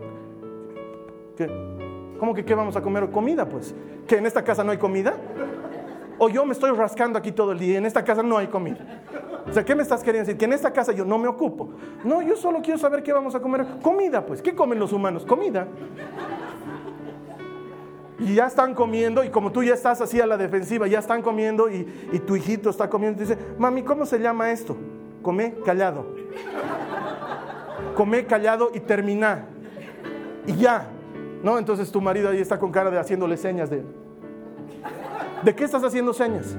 ¿cómo 2.21 2.35
que 2.35 2.45
qué 2.45 2.55
vamos 2.55 2.77
a 2.77 2.83
comer? 2.83 3.11
Comida, 3.11 3.49
pues. 3.49 3.75
¿Que 4.07 4.19
en 4.19 4.27
esta 4.27 4.45
casa 4.45 4.63
no 4.63 4.71
hay 4.71 4.79
comida? 4.79 5.15
O 6.19 6.29
yo 6.29 6.45
me 6.45 6.53
estoy 6.53 6.71
rascando 6.73 7.19
aquí 7.19 7.33
todo 7.33 7.53
el 7.53 7.59
día 7.59 7.73
y 7.73 7.77
en 7.79 7.87
esta 7.87 8.05
casa 8.05 8.23
no 8.23 8.37
hay 8.37 8.49
comida. 8.49 8.79
O 9.49 9.53
sea, 9.53 9.65
¿qué 9.65 9.75
me 9.75 9.83
estás 9.83 10.03
queriendo 10.03 10.27
decir? 10.27 10.39
Que 10.39 10.45
en 10.45 10.53
esta 10.53 10.71
casa 10.71 10.93
yo 10.93 11.07
no 11.07 11.17
me 11.17 11.27
ocupo. 11.27 11.71
No, 12.05 12.21
yo 12.21 12.37
solo 12.37 12.61
quiero 12.63 12.79
saber 12.79 13.03
qué 13.03 13.15
vamos 13.15 13.35
a 13.35 13.41
comer. 13.41 13.67
Comida, 13.83 14.25
pues. 14.27 14.43
¿Qué 14.43 14.55
comen 14.55 14.79
los 14.79 14.93
humanos? 14.93 15.25
Comida. 15.25 15.67
Y 18.19 18.35
ya 18.35 18.47
están 18.49 18.75
comiendo, 18.75 19.25
y 19.25 19.31
como 19.31 19.51
tú 19.51 19.63
ya 19.63 19.73
estás 19.73 20.03
así 20.03 20.21
a 20.21 20.27
la 20.27 20.37
defensiva, 20.37 20.87
ya 20.87 20.99
están 20.99 21.23
comiendo, 21.23 21.71
y, 21.71 21.85
tu 22.27 22.37
hijito 22.37 22.69
está 22.69 22.91
comiendo, 22.91 23.23
y 23.23 23.27
dice, 23.27 23.39
mami, 23.59 23.83
¿cómo 23.83 24.05
se 24.05 24.19
llama 24.19 24.51
esto? 24.51 24.77
Come 25.23 25.55
callado. 25.65 26.05
Come 27.97 28.27
callado 28.27 28.73
y 28.75 28.81
termina. 28.81 29.47
Y 30.47 30.55
ya. 30.57 30.87
¿No? 31.43 31.59
Entonces 31.59 31.91
tu 31.91 32.01
marido 32.01 32.29
ahí 32.29 32.41
está 32.41 32.59
con 32.59 32.71
cara 32.71 32.91
de 32.91 32.99
haciéndole 32.99 33.37
señas 33.37 33.71
de... 33.71 33.83
¿De 35.43 35.55
qué 35.55 35.65
estás 35.65 35.83
haciendo 35.83 36.13
señas? 36.13 36.57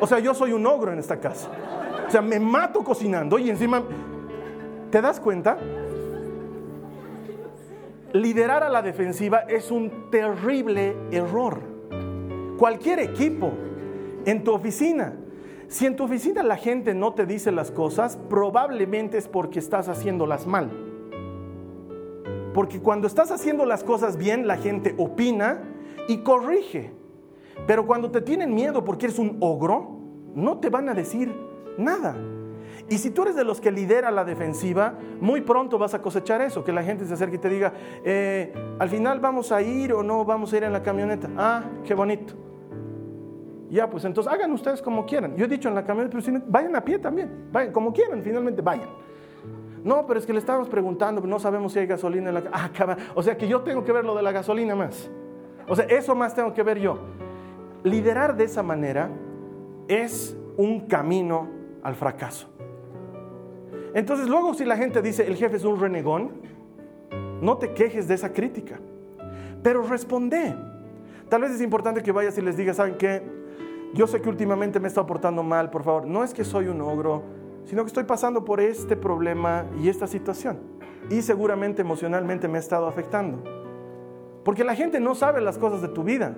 O 0.00 0.06
sea, 0.06 0.18
yo 0.18 0.34
soy 0.34 0.52
un 0.52 0.66
ogro 0.66 0.92
en 0.92 0.98
esta 0.98 1.20
casa. 1.20 1.48
O 2.06 2.10
sea, 2.10 2.22
me 2.22 2.40
mato 2.40 2.82
cocinando 2.82 3.38
y 3.38 3.50
encima... 3.50 3.82
¿Te 4.90 5.02
das 5.02 5.20
cuenta? 5.20 5.58
Liderar 8.12 8.62
a 8.62 8.70
la 8.70 8.80
defensiva 8.80 9.40
es 9.40 9.70
un 9.70 10.10
terrible 10.10 10.96
error. 11.10 11.60
Cualquier 12.56 13.00
equipo, 13.00 13.52
en 14.24 14.42
tu 14.42 14.52
oficina, 14.52 15.14
si 15.68 15.84
en 15.84 15.94
tu 15.94 16.04
oficina 16.04 16.42
la 16.42 16.56
gente 16.56 16.94
no 16.94 17.12
te 17.12 17.26
dice 17.26 17.52
las 17.52 17.70
cosas, 17.70 18.16
probablemente 18.30 19.18
es 19.18 19.28
porque 19.28 19.58
estás 19.58 19.88
haciéndolas 19.88 20.46
mal. 20.46 20.87
Porque 22.58 22.80
cuando 22.80 23.06
estás 23.06 23.30
haciendo 23.30 23.64
las 23.66 23.84
cosas 23.84 24.16
bien, 24.16 24.48
la 24.48 24.56
gente 24.56 24.92
opina 24.98 25.62
y 26.08 26.24
corrige. 26.24 26.90
Pero 27.68 27.86
cuando 27.86 28.10
te 28.10 28.20
tienen 28.20 28.52
miedo 28.52 28.84
porque 28.84 29.06
eres 29.06 29.20
un 29.20 29.36
ogro, 29.38 30.00
no 30.34 30.58
te 30.58 30.68
van 30.68 30.88
a 30.88 30.94
decir 30.94 31.32
nada. 31.76 32.16
Y 32.88 32.98
si 32.98 33.10
tú 33.10 33.22
eres 33.22 33.36
de 33.36 33.44
los 33.44 33.60
que 33.60 33.70
lidera 33.70 34.10
la 34.10 34.24
defensiva, 34.24 34.98
muy 35.20 35.42
pronto 35.42 35.78
vas 35.78 35.94
a 35.94 36.02
cosechar 36.02 36.42
eso, 36.42 36.64
que 36.64 36.72
la 36.72 36.82
gente 36.82 37.06
se 37.06 37.14
acerque 37.14 37.36
y 37.36 37.38
te 37.38 37.48
diga, 37.48 37.74
eh, 38.04 38.52
al 38.80 38.88
final 38.88 39.20
vamos 39.20 39.52
a 39.52 39.62
ir 39.62 39.92
o 39.92 40.02
no 40.02 40.24
vamos 40.24 40.52
a 40.52 40.56
ir 40.56 40.64
en 40.64 40.72
la 40.72 40.82
camioneta. 40.82 41.30
Ah, 41.36 41.62
qué 41.84 41.94
bonito. 41.94 42.34
Ya, 43.70 43.88
pues 43.88 44.04
entonces 44.04 44.32
hagan 44.32 44.50
ustedes 44.50 44.82
como 44.82 45.06
quieran. 45.06 45.36
Yo 45.36 45.44
he 45.44 45.48
dicho 45.48 45.68
en 45.68 45.76
la 45.76 45.84
camioneta, 45.84 46.18
pero 46.18 46.24
si 46.24 46.32
vayan 46.48 46.74
a 46.74 46.84
pie 46.84 46.98
también, 46.98 47.50
vayan 47.52 47.72
como 47.72 47.92
quieran, 47.92 48.20
finalmente 48.20 48.62
vayan. 48.62 48.88
No, 49.84 50.06
pero 50.06 50.18
es 50.18 50.26
que 50.26 50.32
le 50.32 50.38
estábamos 50.38 50.68
preguntando, 50.68 51.20
no 51.22 51.38
sabemos 51.38 51.72
si 51.72 51.78
hay 51.78 51.86
gasolina 51.86 52.28
en 52.28 52.34
la... 52.34 52.44
Ah, 52.52 52.70
o 53.14 53.22
sea 53.22 53.36
que 53.36 53.46
yo 53.46 53.60
tengo 53.62 53.84
que 53.84 53.92
ver 53.92 54.04
lo 54.04 54.14
de 54.14 54.22
la 54.22 54.32
gasolina 54.32 54.74
más. 54.74 55.10
O 55.68 55.76
sea, 55.76 55.84
eso 55.86 56.14
más 56.14 56.34
tengo 56.34 56.52
que 56.52 56.62
ver 56.62 56.78
yo. 56.78 56.98
Liderar 57.84 58.36
de 58.36 58.44
esa 58.44 58.62
manera 58.62 59.10
es 59.86 60.36
un 60.56 60.86
camino 60.86 61.48
al 61.82 61.94
fracaso. 61.94 62.48
Entonces 63.94 64.28
luego 64.28 64.54
si 64.54 64.64
la 64.64 64.76
gente 64.76 65.00
dice 65.00 65.26
el 65.26 65.36
jefe 65.36 65.56
es 65.56 65.64
un 65.64 65.80
renegón, 65.80 66.32
no 67.40 67.56
te 67.56 67.72
quejes 67.72 68.08
de 68.08 68.14
esa 68.14 68.32
crítica, 68.32 68.78
pero 69.62 69.82
responde. 69.82 70.54
Tal 71.28 71.42
vez 71.42 71.52
es 71.52 71.60
importante 71.60 72.02
que 72.02 72.12
vayas 72.12 72.36
y 72.38 72.42
les 72.42 72.56
digas, 72.56 72.76
¿saben 72.76 72.96
qué? 72.96 73.22
Yo 73.94 74.06
sé 74.06 74.20
que 74.20 74.28
últimamente 74.28 74.80
me 74.80 74.86
he 74.86 74.88
estado 74.88 75.06
portando 75.06 75.42
mal, 75.42 75.70
por 75.70 75.82
favor. 75.82 76.06
No 76.06 76.24
es 76.24 76.34
que 76.34 76.44
soy 76.44 76.68
un 76.68 76.80
ogro, 76.80 77.22
sino 77.68 77.82
que 77.84 77.88
estoy 77.88 78.04
pasando 78.04 78.46
por 78.46 78.60
este 78.60 78.96
problema 78.96 79.66
y 79.78 79.90
esta 79.90 80.06
situación. 80.06 80.58
Y 81.10 81.20
seguramente 81.20 81.82
emocionalmente 81.82 82.48
me 82.48 82.56
ha 82.56 82.60
estado 82.60 82.86
afectando. 82.86 83.44
Porque 84.42 84.64
la 84.64 84.74
gente 84.74 85.00
no 85.00 85.14
sabe 85.14 85.42
las 85.42 85.58
cosas 85.58 85.82
de 85.82 85.88
tu 85.88 86.02
vida. 86.02 86.34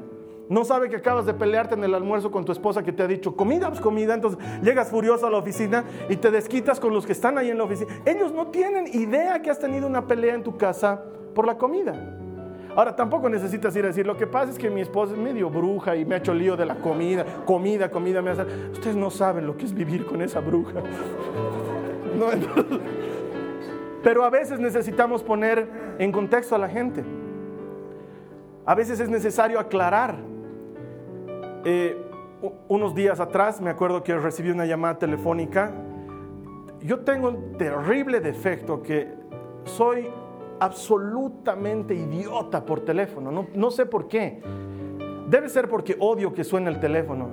No 0.48 0.64
sabe 0.64 0.90
que 0.90 0.96
acabas 0.96 1.26
de 1.26 1.34
pelearte 1.34 1.76
en 1.76 1.84
el 1.84 1.94
almuerzo 1.94 2.32
con 2.32 2.44
tu 2.44 2.50
esposa 2.50 2.82
que 2.82 2.90
te 2.90 3.04
ha 3.04 3.06
dicho 3.06 3.36
comida, 3.36 3.68
pues 3.68 3.80
comida. 3.80 4.14
Entonces 4.14 4.40
llegas 4.60 4.90
furioso 4.90 5.28
a 5.28 5.30
la 5.30 5.38
oficina 5.38 5.84
y 6.08 6.16
te 6.16 6.32
desquitas 6.32 6.80
con 6.80 6.92
los 6.92 7.06
que 7.06 7.12
están 7.12 7.38
ahí 7.38 7.50
en 7.50 7.58
la 7.58 7.64
oficina. 7.64 7.94
Ellos 8.04 8.32
no 8.32 8.48
tienen 8.48 8.88
idea 8.88 9.40
que 9.40 9.50
has 9.50 9.60
tenido 9.60 9.86
una 9.86 10.08
pelea 10.08 10.34
en 10.34 10.42
tu 10.42 10.56
casa 10.56 11.04
por 11.32 11.46
la 11.46 11.56
comida. 11.56 12.19
Ahora, 12.76 12.94
tampoco 12.94 13.28
necesitas 13.28 13.74
ir 13.76 13.84
a 13.84 13.88
decir, 13.88 14.06
lo 14.06 14.16
que 14.16 14.26
pasa 14.26 14.52
es 14.52 14.58
que 14.58 14.70
mi 14.70 14.80
esposa 14.80 15.12
es 15.12 15.18
medio 15.18 15.50
bruja 15.50 15.96
y 15.96 16.04
me 16.04 16.14
ha 16.14 16.18
hecho 16.18 16.32
lío 16.32 16.56
de 16.56 16.66
la 16.66 16.76
comida, 16.76 17.24
comida, 17.44 17.90
comida, 17.90 18.22
me 18.22 18.30
hace... 18.30 18.42
Ustedes 18.72 18.96
no 18.96 19.10
saben 19.10 19.46
lo 19.46 19.56
que 19.56 19.64
es 19.64 19.74
vivir 19.74 20.06
con 20.06 20.22
esa 20.22 20.40
bruja. 20.40 20.80
pero 24.02 24.24
a 24.24 24.30
veces 24.30 24.60
necesitamos 24.60 25.22
poner 25.22 25.68
en 25.98 26.12
contexto 26.12 26.54
a 26.54 26.58
la 26.58 26.68
gente. 26.68 27.04
A 28.66 28.74
veces 28.74 29.00
es 29.00 29.08
necesario 29.08 29.58
aclarar 29.58 30.16
eh, 31.64 32.06
unos 32.68 32.94
días 32.94 33.20
atrás 33.20 33.60
me 33.60 33.70
acuerdo 33.70 34.02
que 34.02 34.16
recibí 34.16 34.50
una 34.50 34.64
llamada 34.64 34.98
telefónica. 34.98 35.72
Yo 36.80 37.00
tengo 37.00 37.28
un 37.28 37.58
terrible 37.58 38.20
defecto 38.20 38.82
que 38.82 39.12
soy 39.64 40.08
absolutamente 40.60 41.94
idiota 41.94 42.64
por 42.64 42.80
teléfono. 42.80 43.32
No, 43.32 43.46
no 43.54 43.70
sé 43.70 43.86
por 43.86 44.06
qué. 44.06 44.40
Debe 45.28 45.48
ser 45.48 45.68
porque 45.68 45.96
odio 46.00 46.34
que 46.34 46.42
suene 46.42 46.70
el 46.70 46.80
teléfono. 46.80 47.30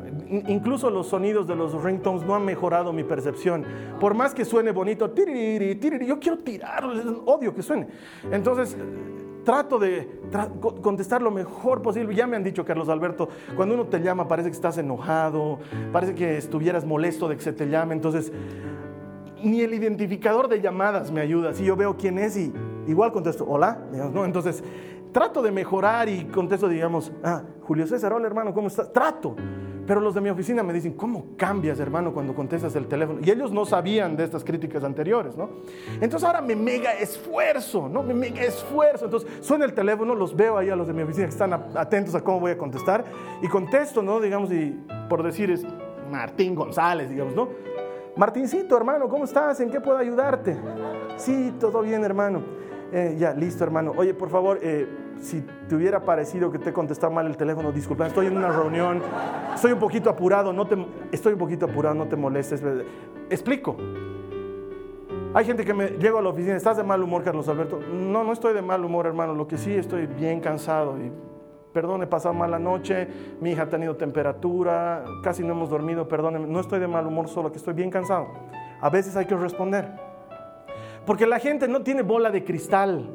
Incluso 0.48 0.90
los 0.92 1.08
sonidos 1.08 1.48
de 1.48 1.56
los 1.56 1.84
ringtones 1.84 2.24
no 2.24 2.36
han 2.36 2.46
mejorado 2.46 2.94
mi 2.94 3.04
percepción. 3.04 3.66
Por 4.00 4.13
más 4.13 4.36
que 4.36 4.46
suene 4.46 4.72
bonito, 4.72 5.12
yo 5.16 6.20
quiero 6.20 6.38
tirarlo, 6.38 7.24
odio 7.26 7.56
que 7.56 7.63
suene. 7.63 7.88
Entonces, 8.32 8.78
trato 9.44 9.80
de 9.80 10.22
contestar 10.84 11.24
lo 11.24 11.32
mejor 11.32 11.82
posible. 11.82 12.13
Ya 12.13 12.28
me 12.28 12.36
han 12.36 12.44
dicho, 12.44 12.63
Carlos 12.63 12.88
Alberto, 12.88 13.30
cuando 13.56 13.74
uno 13.74 13.88
te 13.88 14.00
llama 14.00 14.28
parece 14.28 14.50
que 14.50 14.56
estás 14.56 14.78
enojado, 14.78 15.58
parece 15.92 16.13
que 16.13 16.38
estuvieras 16.38 16.86
molesto 16.86 17.28
de 17.28 17.36
que 17.36 17.42
se 17.42 17.54
te 17.54 17.68
llame. 17.68 17.96
Entonces, 17.96 18.32
ni 19.42 19.62
el 19.62 19.74
identificador 19.74 20.50
de 20.50 20.62
llamadas 20.62 21.12
me 21.12 21.22
ayuda. 21.22 21.54
Si 21.54 21.63
yo 21.63 21.76
veo 21.76 21.98
quién 21.98 22.20
es 22.20 22.38
y 22.38 22.54
igual 22.88 23.12
contesto, 23.12 23.45
hola, 23.47 23.78
¿no? 24.13 24.26
Entonces, 24.26 24.63
trato 25.12 25.41
de 25.41 25.52
mejorar 25.52 26.10
y 26.10 26.26
contesto, 26.26 26.67
digamos, 26.67 27.12
ah, 27.23 27.43
Julio 27.62 27.88
César, 27.88 28.13
hola 28.13 28.28
hermano, 28.28 28.54
¿cómo 28.54 28.67
estás? 28.67 28.91
Trato. 28.91 29.36
Pero 29.88 30.02
los 30.02 30.13
de 30.13 30.19
mi 30.19 30.30
oficina 30.30 30.63
me 30.63 30.73
dicen, 30.73 30.93
¿cómo 30.93 31.28
cambias, 31.38 31.80
hermano, 31.80 32.13
cuando 32.13 32.36
contestas 32.36 32.76
el 32.76 32.88
teléfono? 32.88 33.19
Y 33.23 33.32
ellos 33.32 33.54
no 33.54 33.65
sabían 33.65 34.17
de 34.17 34.26
estas 34.26 34.43
críticas 34.43 34.84
anteriores, 34.84 35.38
¿no? 35.38 35.50
Entonces 36.02 36.26
ahora 36.26 36.41
me 36.41 36.58
mega 36.58 36.91
esfuerzo, 36.91 37.88
¿no? 37.88 38.04
Me 38.04 38.13
mega 38.13 38.41
esfuerzo. 38.43 39.06
Entonces 39.06 39.30
suena 39.39 39.63
el 39.63 39.73
teléfono, 39.73 40.13
los 40.13 40.36
veo 40.36 40.58
ahí 40.58 40.69
a 40.69 40.76
los 40.76 40.88
de 40.88 40.93
mi 40.93 41.04
oficina 41.04 41.26
que 41.28 41.32
están 41.32 41.54
atentos 41.54 42.13
a 42.15 42.21
cómo 42.21 42.41
voy 42.41 42.52
a 42.52 42.58
contestar 42.58 43.06
y 43.41 43.47
contesto, 43.47 44.02
¿no? 44.02 44.19
Digamos, 44.19 44.52
y 44.52 44.78
por 45.08 45.23
decir 45.23 45.52
es 45.52 45.65
Martín 46.12 46.54
González, 46.54 47.10
digamos, 47.10 47.34
¿no? 47.34 47.47
Martincito, 48.17 48.76
hermano, 48.76 49.08
¿cómo 49.08 49.23
estás? 49.23 49.62
¿En 49.62 49.69
qué 49.69 49.80
puedo 49.80 49.97
ayudarte? 49.97 50.58
Sí, 51.15 51.54
todo 51.62 51.82
bien, 51.82 52.04
hermano. 52.04 52.41
Eh, 52.91 53.15
ya, 53.17 53.34
listo, 53.34 53.63
hermano. 53.63 53.93
Oye, 53.97 54.13
por 54.13 54.30
favor, 54.30 54.60
eh, 54.62 54.88
si 55.19 55.41
te 55.67 55.76
hubiera 55.76 56.04
parecido 56.06 56.52
que 56.52 56.60
te 56.60 56.69
he 56.69 56.73
contestado 56.73 57.12
mal 57.12 57.28
el 57.28 57.36
teléfono, 57.36 57.71
disculpa, 57.71 58.08
estoy 58.08 58.28
en 58.28 58.38
una 58.38 58.50
reunión, 58.50 59.02
estoy 59.54 59.73
un 59.73 59.80
poquito 59.80 60.10
apurado, 60.10 60.54
no 60.54 60.67
te, 60.67 60.78
estoy 61.12 61.34
un 61.34 61.39
poquito 61.39 61.65
apurado, 61.65 61.95
no 61.95 62.08
te 62.08 62.15
molestes. 62.15 62.62
Explico. 63.30 63.76
Hay 65.34 65.45
gente 65.45 65.65
que 65.65 65.73
me 65.73 65.89
llego 65.89 66.19
a 66.19 66.21
la 66.21 66.30
oficina, 66.30 66.56
¿estás 66.56 66.78
de 66.78 66.84
mal 66.84 67.04
humor, 67.04 67.23
Carlos 67.23 67.47
Alberto? 67.50 67.80
No, 67.93 68.23
no 68.23 68.32
estoy 68.32 68.54
de 68.54 68.62
mal 68.62 68.84
humor, 68.84 69.06
hermano, 69.06 69.36
lo 69.36 69.47
que 69.47 69.58
sí 69.58 69.73
estoy 69.73 70.08
bien 70.08 70.39
cansado 70.39 70.97
y 70.97 71.12
perdón, 71.73 72.02
he 72.02 72.08
pasado 72.08 72.34
mala 72.34 72.58
noche, 72.58 73.08
mi 73.39 73.52
hija 73.52 73.63
ha 73.63 73.69
tenido 73.69 73.95
temperatura, 73.97 75.04
casi 75.21 75.43
no 75.43 75.54
hemos 75.54 75.69
dormido, 75.69 76.08
perdón, 76.08 76.52
no 76.52 76.60
estoy 76.60 76.80
de 76.80 76.88
mal 76.88 77.06
humor, 77.06 77.28
solo 77.28 77.52
que 77.52 77.60
estoy 77.60 77.76
bien 77.76 77.91
cansado. 77.91 78.30
A 78.82 78.89
veces 78.89 79.15
hay 79.15 79.26
que 79.26 79.36
responder. 79.36 80.07
Porque 81.08 81.26
la 81.26 81.39
gente 81.39 81.67
no 81.67 81.82
tiene 81.82 82.04
bola 82.04 82.30
de 82.30 82.43
cristal 82.43 83.10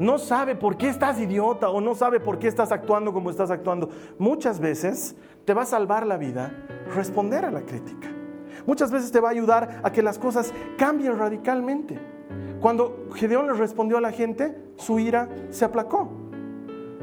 no 0.00 0.18
sabe 0.18 0.56
por 0.56 0.78
qué 0.78 0.88
estás 0.88 1.20
idiota 1.20 1.68
o 1.68 1.82
no 1.82 1.94
sabe 1.94 2.20
por 2.20 2.38
qué 2.38 2.48
estás 2.48 2.72
actuando 2.72 3.12
como 3.12 3.28
estás 3.28 3.50
actuando. 3.50 3.90
Muchas 4.18 4.58
veces 4.58 5.14
te 5.44 5.52
va 5.52 5.62
a 5.62 5.66
salvar 5.66 6.06
la 6.06 6.16
vida 6.16 6.54
responder 6.94 7.44
a 7.44 7.50
la 7.50 7.60
crítica. 7.60 8.08
Muchas 8.64 8.90
veces 8.90 9.12
te 9.12 9.20
va 9.20 9.28
a 9.28 9.32
ayudar 9.32 9.82
a 9.82 9.92
que 9.92 10.02
las 10.02 10.18
cosas 10.18 10.54
cambien 10.78 11.18
radicalmente. 11.18 11.98
Cuando 12.60 13.08
Gedeón 13.14 13.46
le 13.46 13.52
respondió 13.52 13.98
a 13.98 14.00
la 14.00 14.10
gente, 14.10 14.56
su 14.76 14.98
ira 14.98 15.28
se 15.50 15.66
aplacó. 15.66 16.10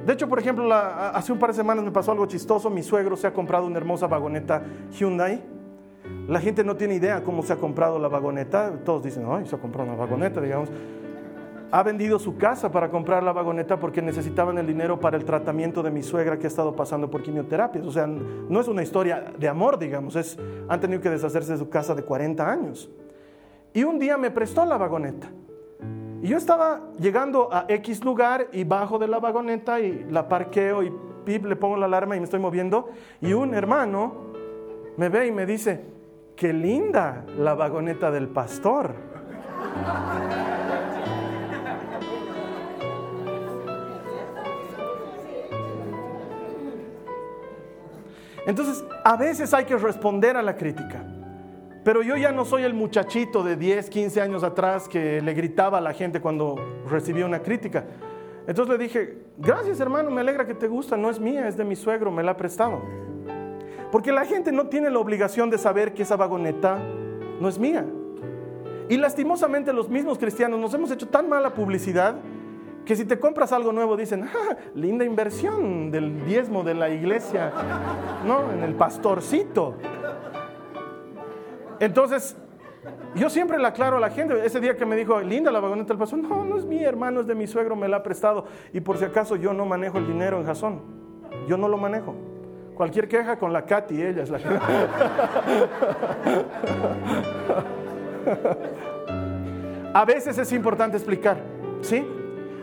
De 0.03 0.13
hecho, 0.13 0.27
por 0.27 0.39
ejemplo, 0.39 0.73
hace 0.73 1.31
un 1.31 1.37
par 1.37 1.51
de 1.51 1.55
semanas 1.55 1.85
me 1.85 1.91
pasó 1.91 2.13
algo 2.13 2.25
chistoso. 2.25 2.71
Mi 2.71 2.81
suegro 2.81 3.15
se 3.15 3.27
ha 3.27 3.33
comprado 3.33 3.67
una 3.67 3.77
hermosa 3.77 4.07
vagoneta 4.07 4.63
Hyundai. 4.91 5.56
La 6.27 6.39
gente 6.39 6.63
no 6.63 6.75
tiene 6.75 6.95
idea 6.95 7.23
cómo 7.23 7.41
se 7.43 7.53
ha 7.53 7.57
comprado 7.57 7.99
la 7.99 8.07
vagoneta. 8.07 8.73
Todos 8.83 9.03
dicen, 9.03 9.25
ay, 9.29 9.45
se 9.45 9.55
ha 9.55 9.59
comprado 9.59 9.89
una 9.89 9.97
vagoneta, 9.97 10.41
digamos 10.41 10.69
ha 11.71 11.83
vendido 11.83 12.17
su 12.17 12.37
casa 12.37 12.71
para 12.71 12.89
comprar 12.89 13.23
la 13.23 13.33
vagoneta 13.33 13.79
porque 13.79 14.01
necesitaban 14.01 14.57
el 14.57 14.67
dinero 14.67 14.99
para 14.99 15.17
el 15.17 15.25
tratamiento 15.25 15.83
de 15.83 15.91
mi 15.91 16.01
suegra 16.01 16.37
que 16.37 16.45
ha 16.45 16.47
estado 16.47 16.75
pasando 16.75 17.09
por 17.09 17.21
quimioterapias. 17.21 17.85
O 17.85 17.91
sea, 17.91 18.07
no 18.07 18.61
es 18.61 18.67
una 18.67 18.83
historia 18.83 19.33
de 19.37 19.47
amor, 19.47 19.77
digamos, 19.77 20.15
es, 20.15 20.37
han 20.67 20.79
tenido 20.79 21.01
que 21.01 21.09
deshacerse 21.09 21.53
de 21.53 21.57
su 21.57 21.69
casa 21.69 21.93
de 21.93 22.03
40 22.03 22.49
años. 22.49 22.89
Y 23.73 23.83
un 23.83 23.99
día 23.99 24.17
me 24.17 24.31
prestó 24.31 24.65
la 24.65 24.77
vagoneta. 24.77 25.29
Y 26.21 26.29
yo 26.29 26.37
estaba 26.37 26.81
llegando 26.99 27.49
a 27.51 27.65
X 27.67 28.03
lugar 28.03 28.47
y 28.51 28.63
bajo 28.63 28.97
de 28.97 29.07
la 29.07 29.19
vagoneta 29.19 29.79
y 29.79 30.05
la 30.09 30.27
parqueo 30.27 30.83
y 30.83 30.91
pip, 31.25 31.45
le 31.45 31.55
pongo 31.55 31.77
la 31.77 31.85
alarma 31.85 32.15
y 32.15 32.19
me 32.19 32.23
estoy 32.23 32.39
moviendo. 32.39 32.89
Y 33.21 33.33
un 33.33 33.53
hermano 33.53 34.13
me 34.95 35.09
ve 35.09 35.27
y 35.27 35.31
me 35.31 35.45
dice, 35.45 35.83
qué 36.37 36.53
linda 36.53 37.25
la 37.37 37.55
vagoneta 37.55 38.11
del 38.11 38.29
pastor. 38.29 38.93
Entonces, 48.45 48.85
a 49.03 49.17
veces 49.17 49.53
hay 49.53 49.65
que 49.65 49.75
responder 49.75 50.37
a 50.37 50.41
la 50.41 50.55
crítica. 50.55 51.03
Pero 51.83 52.01
yo 52.01 52.15
ya 52.15 52.31
no 52.31 52.45
soy 52.45 52.63
el 52.63 52.73
muchachito 52.73 53.43
de 53.43 53.57
10, 53.57 53.89
15 53.89 54.21
años 54.21 54.43
atrás 54.43 54.87
que 54.87 55.21
le 55.21 55.33
gritaba 55.33 55.79
a 55.79 55.81
la 55.81 55.93
gente 55.93 56.21
cuando 56.21 56.55
recibía 56.89 57.25
una 57.25 57.41
crítica. 57.41 57.83
Entonces 58.45 58.77
le 58.77 58.83
dije, 58.83 59.17
gracias 59.37 59.79
hermano, 59.79 60.11
me 60.11 60.21
alegra 60.21 60.45
que 60.45 60.53
te 60.53 60.67
gusta, 60.67 60.95
no 60.95 61.09
es 61.09 61.19
mía, 61.19 61.47
es 61.47 61.57
de 61.57 61.65
mi 61.65 61.75
suegro, 61.75 62.11
me 62.11 62.23
la 62.23 62.31
ha 62.31 62.37
prestado. 62.37 62.81
Porque 63.91 64.11
la 64.11 64.25
gente 64.25 64.51
no 64.51 64.67
tiene 64.67 64.89
la 64.89 64.99
obligación 64.99 65.49
de 65.49 65.57
saber 65.57 65.93
que 65.93 66.03
esa 66.03 66.15
vagoneta 66.15 66.77
no 67.39 67.47
es 67.47 67.57
mía. 67.57 67.85
Y 68.89 68.97
lastimosamente 68.97 69.73
los 69.73 69.89
mismos 69.89 70.17
cristianos 70.17 70.59
nos 70.59 70.73
hemos 70.73 70.91
hecho 70.91 71.07
tan 71.07 71.27
mala 71.27 71.53
publicidad 71.53 72.15
que 72.85 72.95
si 72.95 73.03
te 73.03 73.19
compras 73.19 73.51
algo 73.51 73.73
nuevo 73.73 73.97
dicen, 73.97 74.23
ah, 74.23 74.55
linda 74.73 75.03
inversión 75.03 75.91
del 75.91 76.25
diezmo 76.25 76.63
de 76.63 76.73
la 76.73 76.89
iglesia, 76.89 77.51
¿no? 78.25 78.51
En 78.53 78.63
el 78.63 78.75
pastorcito. 78.75 79.75
Entonces, 81.81 82.37
yo 83.13 83.29
siempre 83.29 83.57
le 83.57 83.67
aclaro 83.67 83.97
a 83.97 83.99
la 83.99 84.09
gente, 84.09 84.45
ese 84.45 84.61
día 84.61 84.77
que 84.77 84.85
me 84.85 84.95
dijo, 84.95 85.19
linda 85.19 85.51
la 85.51 85.59
vagoneta 85.59 85.89
del 85.89 85.97
pastor, 85.97 86.19
no, 86.19 86.45
no 86.45 86.57
es 86.57 86.65
mi 86.65 86.81
hermano, 86.81 87.19
es 87.19 87.27
de 87.27 87.35
mi 87.35 87.45
suegro, 87.45 87.75
me 87.75 87.89
la 87.89 87.97
ha 87.97 88.03
prestado. 88.03 88.45
Y 88.71 88.79
por 88.79 88.97
si 88.97 89.03
acaso 89.03 89.35
yo 89.35 89.51
no 89.51 89.65
manejo 89.65 89.97
el 89.97 90.07
dinero 90.07 90.39
en 90.39 90.45
Jasón, 90.45 90.81
yo 91.45 91.57
no 91.57 91.67
lo 91.67 91.77
manejo. 91.77 92.15
Cualquier 92.77 93.07
queja 93.07 93.37
con 93.37 93.51
la 93.51 93.65
Katy, 93.65 94.01
ella 94.01 94.23
es 94.23 94.29
la 94.29 94.37
que... 94.37 94.45
A 99.93 100.05
veces 100.05 100.37
es 100.37 100.51
importante 100.51 100.95
explicar, 100.95 101.37
¿sí? 101.81 102.05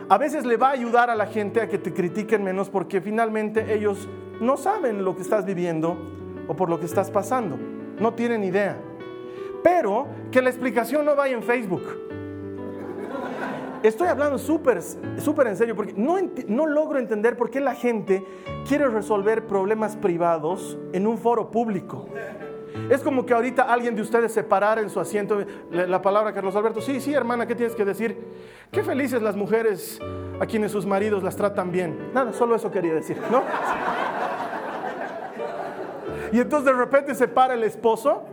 a 0.07 0.17
veces 0.17 0.45
le 0.45 0.57
va 0.57 0.69
a 0.69 0.71
ayudar 0.71 1.09
a 1.09 1.15
la 1.15 1.25
gente 1.25 1.61
a 1.61 1.67
que 1.67 1.77
te 1.77 1.93
critiquen 1.93 2.43
menos 2.43 2.69
porque 2.69 3.01
finalmente 3.01 3.73
ellos 3.73 4.07
no 4.39 4.57
saben 4.57 5.03
lo 5.03 5.15
que 5.15 5.23
estás 5.23 5.45
viviendo 5.45 5.97
o 6.47 6.55
por 6.55 6.69
lo 6.69 6.79
que 6.79 6.85
estás 6.85 7.09
pasando. 7.09 7.57
No 7.99 8.13
tienen 8.13 8.43
idea. 8.43 8.77
Pero 9.63 10.07
que 10.31 10.41
la 10.41 10.49
explicación 10.49 11.05
no 11.05 11.15
vaya 11.15 11.33
en 11.33 11.41
Facebook. 11.41 12.04
Estoy 13.87 14.07
hablando 14.07 14.39
súper 14.39 14.81
súper 14.81 15.47
en 15.47 15.55
serio 15.55 15.75
porque 15.75 15.93
no, 15.95 16.17
no 16.47 16.65
logro 16.65 16.97
entender 16.97 17.37
por 17.37 17.51
qué 17.51 17.61
la 17.61 17.75
gente 17.75 18.25
quiere 18.67 18.87
resolver 18.87 19.45
problemas 19.45 19.95
privados 19.95 20.77
en 20.91 21.05
un 21.05 21.19
foro 21.19 21.51
público. 21.51 22.07
Es 22.89 23.01
como 23.01 23.25
que 23.25 23.33
ahorita 23.33 23.63
alguien 23.63 23.95
de 23.95 24.01
ustedes 24.01 24.33
se 24.33 24.43
parara 24.43 24.81
en 24.81 24.89
su 24.89 24.99
asiento, 24.99 25.37
la 25.71 26.01
palabra 26.01 26.33
Carlos 26.33 26.55
Alberto, 26.55 26.81
sí, 26.81 26.99
sí, 26.99 27.13
hermana, 27.13 27.45
¿qué 27.45 27.55
tienes 27.55 27.75
que 27.75 27.85
decir? 27.85 28.17
Qué 28.71 28.83
felices 28.83 29.21
las 29.21 29.35
mujeres 29.35 29.99
a 30.39 30.45
quienes 30.47 30.71
sus 30.71 30.85
maridos 30.85 31.23
las 31.23 31.35
tratan 31.35 31.71
bien. 31.71 32.09
Nada, 32.11 32.33
solo 32.33 32.55
eso 32.55 32.71
quería 32.71 32.93
decir, 32.93 33.17
¿no? 33.31 33.43
Y 36.31 36.39
entonces 36.39 36.65
de 36.65 36.73
repente 36.73 37.13
se 37.13 37.27
para 37.27 37.53
el 37.53 37.63
esposo 37.63 38.23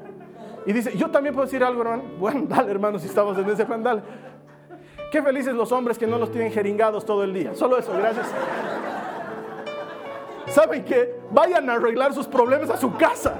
y 0.65 0.73
dice, 0.73 0.97
yo 0.97 1.11
también 1.11 1.35
puedo 1.35 1.45
decir 1.45 1.63
algo, 1.63 1.83
hermano. 1.83 2.05
Bueno, 2.19 2.45
dale, 2.49 2.71
hermano, 2.71 2.99
si 2.99 3.07
estamos 3.07 3.37
en 3.37 3.49
ese 3.51 3.65
plan, 3.67 3.83
dale. 3.83 4.03
Qué 5.13 5.23
felices 5.23 5.55
los 5.55 5.71
hombres 5.73 5.99
que 5.99 6.07
no 6.07 6.17
los 6.17 6.33
tienen 6.33 6.51
jeringados 6.51 7.05
todo 7.05 7.23
el 7.23 7.35
día. 7.35 7.55
Solo 7.55 7.79
eso, 7.79 7.93
gracias. 7.93 8.27
¿Saben 10.47 10.83
qué? 10.87 11.21
Vayan 11.31 11.69
a 11.69 11.75
arreglar 11.75 12.15
sus 12.15 12.27
problemas 12.27 12.71
a 12.71 12.79
su 12.79 12.97
casa. 12.97 13.35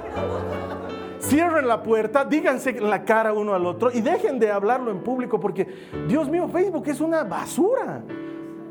Cierren 1.19 1.67
la 1.67 1.81
puerta, 1.81 2.25
díganse 2.25 2.79
la 2.79 3.03
cara 3.03 3.33
uno 3.33 3.55
al 3.55 3.65
otro 3.65 3.89
y 3.91 4.01
dejen 4.01 4.37
de 4.37 4.51
hablarlo 4.51 4.91
en 4.91 4.99
público 4.99 5.39
porque, 5.39 5.67
Dios 6.07 6.29
mío, 6.29 6.47
Facebook 6.47 6.83
es 6.89 7.01
una 7.01 7.23
basura. 7.23 8.03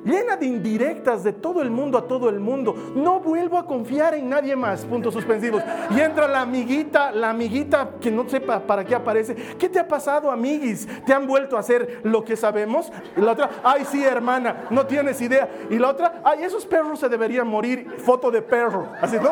Llena 0.05 0.37
de 0.37 0.47
indirectas 0.47 1.23
de 1.23 1.33
todo 1.33 1.63
el 1.63 1.71
mundo 1.71 1.97
a 1.97 2.09
todo 2.09 2.29
el 2.29 2.41
mundo. 2.41 2.75
No 2.95 3.21
vuelvo 3.21 3.59
a 3.59 3.67
confiar 3.67 4.15
en 4.15 4.29
nadie 4.29 4.57
más. 4.57 4.85
Puntos 4.85 5.15
suspensivos. 5.15 5.63
Y 5.91 6.01
entra 6.01 6.27
la 6.27 6.41
amiguita, 6.41 7.13
la 7.13 7.31
amiguita 7.31 7.91
que 8.01 8.11
no 8.11 8.29
sepa 8.29 8.61
para 8.61 8.85
qué 8.85 8.95
aparece. 8.95 9.35
¿Qué 9.59 9.69
te 9.69 9.79
ha 9.79 9.87
pasado, 9.87 10.31
amiguis? 10.31 10.89
¿Te 11.05 11.13
han 11.13 11.27
vuelto 11.27 11.57
a 11.57 11.61
hacer 11.61 12.01
lo 12.03 12.25
que 12.25 12.37
sabemos? 12.37 12.91
Y 13.17 13.21
la 13.21 13.33
otra, 13.33 13.51
ay, 13.63 13.85
sí, 13.85 14.03
hermana, 14.05 14.65
no 14.71 14.87
tienes 14.87 15.21
idea. 15.21 15.49
Y 15.71 15.79
la 15.79 15.91
otra, 15.91 16.21
ay, 16.25 16.43
esos 16.43 16.67
perros 16.67 16.99
se 16.99 17.09
deberían 17.09 17.47
morir. 17.47 17.91
Foto 17.99 18.31
de 18.31 18.43
perro. 18.43 18.89
Así, 19.01 19.17
¿no? 19.17 19.31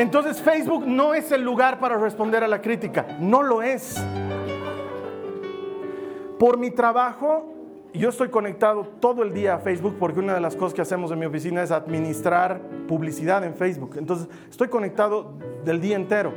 Entonces 0.00 0.40
Facebook 0.40 0.86
no 0.86 1.12
es 1.12 1.30
el 1.30 1.42
lugar 1.42 1.78
para 1.78 1.98
responder 1.98 2.42
a 2.42 2.48
la 2.48 2.62
crítica, 2.62 3.18
no 3.20 3.42
lo 3.42 3.60
es. 3.60 4.02
Por 6.38 6.56
mi 6.56 6.70
trabajo, 6.70 7.52
yo 7.92 8.08
estoy 8.08 8.30
conectado 8.30 8.88
todo 8.98 9.22
el 9.22 9.34
día 9.34 9.56
a 9.56 9.58
Facebook 9.58 9.96
porque 9.98 10.20
una 10.20 10.32
de 10.32 10.40
las 10.40 10.56
cosas 10.56 10.72
que 10.72 10.80
hacemos 10.80 11.10
en 11.10 11.18
mi 11.18 11.26
oficina 11.26 11.62
es 11.62 11.70
administrar 11.70 12.62
publicidad 12.88 13.44
en 13.44 13.54
Facebook. 13.54 13.96
Entonces 13.98 14.26
estoy 14.48 14.68
conectado 14.68 15.34
del 15.66 15.82
día 15.82 15.96
entero, 15.96 16.32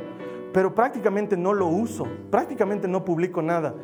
pero 0.52 0.74
prácticamente 0.74 1.34
no 1.34 1.54
lo 1.54 1.66
uso, 1.66 2.06
prácticamente 2.30 2.86
no 2.86 3.02
publico 3.02 3.40
nada. 3.40 3.74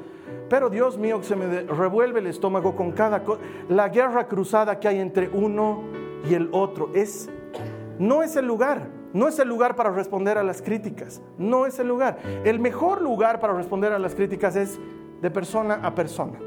Pero 0.51 0.69
Dios 0.69 0.99
mío, 0.99 1.23
se 1.23 1.37
me 1.37 1.62
revuelve 1.62 2.21
el 2.21 2.27
estómago 2.27 2.77
con 2.77 2.93
cada 2.93 3.25
cosa. 3.25 3.40
La 3.71 3.88
guerra 3.88 4.29
cruzada 4.29 4.79
que 4.79 4.88
hay 4.88 4.99
entre 4.99 5.31
uno 5.31 5.85
y 6.29 6.35
el 6.35 6.51
otro 6.53 6.90
es, 6.93 7.31
no 7.99 8.23
es 8.23 8.37
el 8.37 8.45
lugar. 8.45 8.99
No 9.12 9.29
es 9.29 9.38
el 9.38 9.49
lugar 9.49 9.77
para 9.77 9.90
responder 9.90 10.38
a 10.38 10.42
las 10.42 10.62
críticas, 10.62 11.20
no 11.38 11.66
es 11.66 11.79
el 11.79 11.88
lugar. 11.88 12.18
El 12.44 12.61
mejor 12.61 13.03
lugar 13.03 13.40
para 13.40 13.55
responder 13.55 13.92
a 13.92 13.99
las 13.99 14.14
críticas 14.14 14.57
es 14.57 14.79
de 15.20 15.31
persona 15.31 15.81
a 15.83 15.94
persona, 15.94 16.38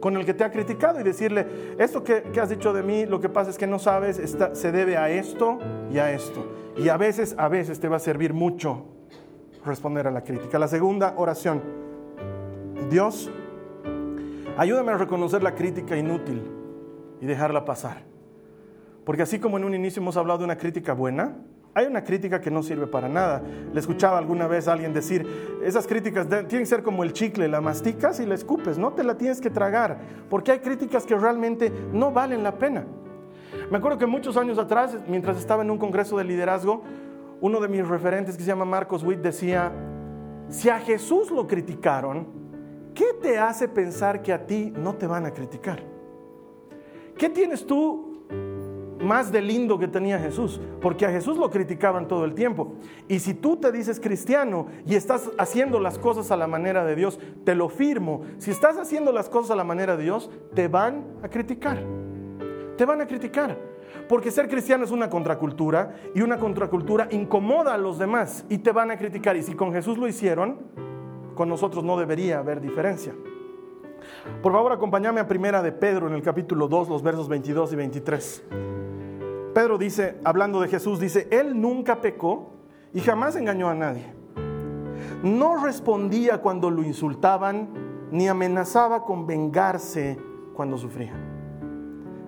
con 0.00 0.16
el 0.16 0.24
que 0.24 0.34
te 0.34 0.44
ha 0.44 0.50
criticado 0.50 1.00
y 1.00 1.02
decirle, 1.02 1.46
esto 1.78 2.04
que, 2.04 2.24
has 2.40 2.50
dicho 2.50 2.72
de 2.72 2.82
mí, 2.82 3.06
lo 3.06 3.20
que 3.20 3.28
pasa 3.28 3.50
es 3.50 3.58
que 3.58 3.66
no 3.66 3.78
sabes, 3.78 4.20
se 4.52 4.72
debe 4.72 4.96
a 4.96 5.10
esto 5.10 5.58
y 5.90 5.98
a 5.98 6.12
esto. 6.12 6.46
Y 6.76 6.88
a 6.88 6.96
veces, 6.96 7.34
a 7.38 7.48
veces 7.48 7.80
te 7.80 7.88
va 7.88 7.96
a 7.96 8.00
servir 8.00 8.32
mucho 8.32 8.84
responder 9.64 10.06
a 10.06 10.10
la 10.10 10.22
crítica. 10.22 10.58
La 10.58 10.68
segunda 10.68 11.14
oración, 11.16 11.62
Dios, 12.90 13.30
ayúdame 14.56 14.92
a 14.92 14.96
reconocer 14.96 15.42
la 15.42 15.54
crítica 15.54 15.96
inútil 15.96 16.42
y 17.20 17.26
dejarla 17.26 17.64
pasar. 17.64 18.02
Porque 19.04 19.22
así 19.22 19.38
como 19.38 19.56
en 19.56 19.64
un 19.64 19.74
inicio 19.74 20.00
hemos 20.00 20.16
hablado 20.16 20.40
de 20.40 20.44
una 20.44 20.56
crítica 20.56 20.92
buena, 20.92 21.36
hay 21.74 21.86
una 21.86 22.04
crítica 22.04 22.40
que 22.40 22.50
no 22.50 22.62
sirve 22.62 22.86
para 22.86 23.08
nada. 23.08 23.42
Le 23.72 23.80
escuchaba 23.80 24.18
alguna 24.18 24.46
vez 24.46 24.68
alguien 24.68 24.92
decir, 24.92 25.26
esas 25.64 25.86
críticas 25.86 26.28
tienen 26.28 26.48
que 26.48 26.66
ser 26.66 26.82
como 26.82 27.02
el 27.02 27.12
chicle, 27.12 27.48
la 27.48 27.60
masticas 27.60 28.20
y 28.20 28.26
la 28.26 28.34
escupes, 28.34 28.78
no 28.78 28.92
te 28.92 29.02
la 29.02 29.16
tienes 29.16 29.40
que 29.40 29.50
tragar, 29.50 29.98
porque 30.28 30.52
hay 30.52 30.58
críticas 30.58 31.06
que 31.06 31.16
realmente 31.16 31.72
no 31.92 32.12
valen 32.12 32.42
la 32.42 32.58
pena. 32.58 32.84
Me 33.70 33.78
acuerdo 33.78 33.98
que 33.98 34.06
muchos 34.06 34.36
años 34.36 34.58
atrás, 34.58 34.96
mientras 35.06 35.38
estaba 35.38 35.62
en 35.62 35.70
un 35.70 35.78
congreso 35.78 36.18
de 36.18 36.24
liderazgo, 36.24 36.82
uno 37.40 37.60
de 37.60 37.68
mis 37.68 37.86
referentes 37.86 38.36
que 38.36 38.42
se 38.42 38.48
llama 38.48 38.64
Marcos 38.64 39.02
Witt 39.02 39.20
decía, 39.20 39.72
si 40.48 40.68
a 40.68 40.78
Jesús 40.78 41.30
lo 41.30 41.46
criticaron, 41.46 42.26
¿qué 42.94 43.14
te 43.20 43.38
hace 43.38 43.68
pensar 43.68 44.22
que 44.22 44.32
a 44.32 44.46
ti 44.46 44.72
no 44.76 44.94
te 44.94 45.06
van 45.06 45.24
a 45.24 45.30
criticar? 45.32 45.82
¿Qué 47.16 47.30
tienes 47.30 47.66
tú 47.66 48.11
más 49.02 49.32
de 49.32 49.42
lindo 49.42 49.78
que 49.78 49.88
tenía 49.88 50.18
Jesús, 50.18 50.60
porque 50.80 51.06
a 51.06 51.10
Jesús 51.10 51.36
lo 51.36 51.50
criticaban 51.50 52.08
todo 52.08 52.24
el 52.24 52.34
tiempo. 52.34 52.74
Y 53.08 53.18
si 53.18 53.34
tú 53.34 53.56
te 53.56 53.72
dices 53.72 54.00
cristiano 54.00 54.66
y 54.86 54.94
estás 54.94 55.30
haciendo 55.38 55.80
las 55.80 55.98
cosas 55.98 56.30
a 56.30 56.36
la 56.36 56.46
manera 56.46 56.84
de 56.84 56.94
Dios, 56.94 57.18
te 57.44 57.54
lo 57.54 57.68
firmo, 57.68 58.22
si 58.38 58.50
estás 58.50 58.78
haciendo 58.78 59.12
las 59.12 59.28
cosas 59.28 59.50
a 59.52 59.56
la 59.56 59.64
manera 59.64 59.96
de 59.96 60.04
Dios, 60.04 60.30
te 60.54 60.68
van 60.68 61.04
a 61.22 61.28
criticar. 61.28 61.82
Te 62.76 62.84
van 62.84 63.00
a 63.00 63.06
criticar. 63.06 63.56
Porque 64.08 64.30
ser 64.30 64.48
cristiano 64.48 64.84
es 64.84 64.90
una 64.90 65.10
contracultura 65.10 65.94
y 66.14 66.22
una 66.22 66.38
contracultura 66.38 67.08
incomoda 67.10 67.74
a 67.74 67.78
los 67.78 67.98
demás 67.98 68.44
y 68.48 68.58
te 68.58 68.72
van 68.72 68.90
a 68.90 68.96
criticar. 68.96 69.36
Y 69.36 69.42
si 69.42 69.54
con 69.54 69.72
Jesús 69.72 69.98
lo 69.98 70.08
hicieron, 70.08 70.58
con 71.34 71.48
nosotros 71.48 71.84
no 71.84 71.98
debería 71.98 72.38
haber 72.38 72.60
diferencia. 72.60 73.14
Por 74.42 74.52
favor, 74.52 74.72
acompáñame 74.72 75.20
a 75.20 75.26
Primera 75.26 75.62
de 75.62 75.72
Pedro 75.72 76.08
en 76.08 76.14
el 76.14 76.22
capítulo 76.22 76.68
2, 76.68 76.88
los 76.88 77.02
versos 77.02 77.28
22 77.28 77.72
y 77.72 77.76
23. 77.76 78.44
Pedro 79.54 79.78
dice, 79.78 80.18
hablando 80.24 80.60
de 80.60 80.68
Jesús, 80.68 80.98
dice, 80.98 81.28
Él 81.30 81.60
nunca 81.60 82.00
pecó 82.00 82.50
y 82.94 83.00
jamás 83.00 83.36
engañó 83.36 83.68
a 83.68 83.74
nadie. 83.74 84.06
No 85.22 85.62
respondía 85.62 86.38
cuando 86.38 86.70
lo 86.70 86.82
insultaban, 86.82 87.68
ni 88.10 88.28
amenazaba 88.28 89.04
con 89.04 89.26
vengarse 89.26 90.18
cuando 90.54 90.78
sufría. 90.78 91.12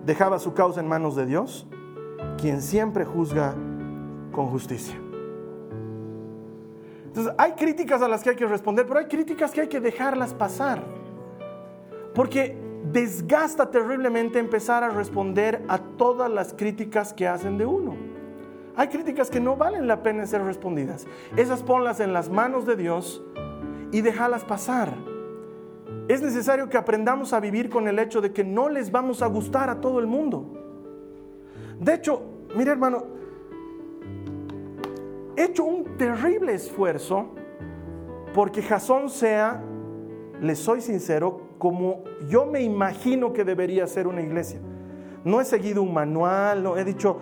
Dejaba 0.05 0.39
su 0.39 0.53
causa 0.53 0.81
en 0.81 0.87
manos 0.87 1.15
de 1.15 1.25
Dios, 1.25 1.67
quien 2.37 2.61
siempre 2.61 3.05
juzga 3.05 3.55
con 4.31 4.47
justicia. 4.47 4.95
Entonces, 7.07 7.33
hay 7.37 7.53
críticas 7.53 8.01
a 8.01 8.07
las 8.07 8.23
que 8.23 8.31
hay 8.31 8.35
que 8.35 8.45
responder, 8.45 8.85
pero 8.85 8.99
hay 8.99 9.07
críticas 9.07 9.51
que 9.51 9.61
hay 9.61 9.69
que 9.69 9.79
dejarlas 9.79 10.33
pasar. 10.33 10.83
Porque 12.15 12.57
desgasta 12.91 13.69
terriblemente 13.69 14.39
empezar 14.39 14.83
a 14.83 14.89
responder 14.89 15.63
a 15.67 15.77
todas 15.77 16.31
las 16.31 16.53
críticas 16.53 17.13
que 17.13 17.27
hacen 17.27 17.57
de 17.57 17.65
uno. 17.65 17.95
Hay 18.77 18.87
críticas 18.87 19.29
que 19.29 19.39
no 19.39 19.55
valen 19.55 19.87
la 19.87 20.01
pena 20.01 20.25
ser 20.25 20.41
respondidas. 20.43 21.05
Esas 21.37 21.61
ponlas 21.61 21.99
en 21.99 22.13
las 22.13 22.29
manos 22.29 22.65
de 22.65 22.75
Dios 22.75 23.23
y 23.91 24.01
déjalas 24.01 24.43
pasar. 24.43 24.93
Es 26.07 26.21
necesario 26.21 26.69
que 26.69 26.77
aprendamos 26.77 27.33
a 27.33 27.39
vivir 27.39 27.69
con 27.69 27.87
el 27.87 27.99
hecho 27.99 28.21
de 28.21 28.31
que 28.31 28.43
no 28.43 28.69
les 28.69 28.91
vamos 28.91 29.21
a 29.21 29.27
gustar 29.27 29.69
a 29.69 29.81
todo 29.81 29.99
el 29.99 30.07
mundo. 30.07 30.53
De 31.79 31.93
hecho, 31.93 32.21
mire 32.55 32.71
hermano, 32.71 33.05
he 35.35 35.43
hecho 35.43 35.63
un 35.63 35.97
terrible 35.97 36.53
esfuerzo 36.53 37.29
porque 38.33 38.61
Jasón 38.61 39.09
sea, 39.09 39.63
le 40.41 40.55
soy 40.55 40.81
sincero, 40.81 41.44
como 41.65 42.03
yo 42.29 42.45
me 42.45 42.61
imagino 42.61 43.33
que 43.33 43.43
debería 43.43 43.87
ser 43.87 44.05
una 44.05 44.21
iglesia. 44.21 44.59
No 45.23 45.41
he 45.41 45.45
seguido 45.45 45.81
un 45.81 45.95
manual, 45.95 46.61
no 46.61 46.77
he 46.77 46.85
dicho 46.85 47.17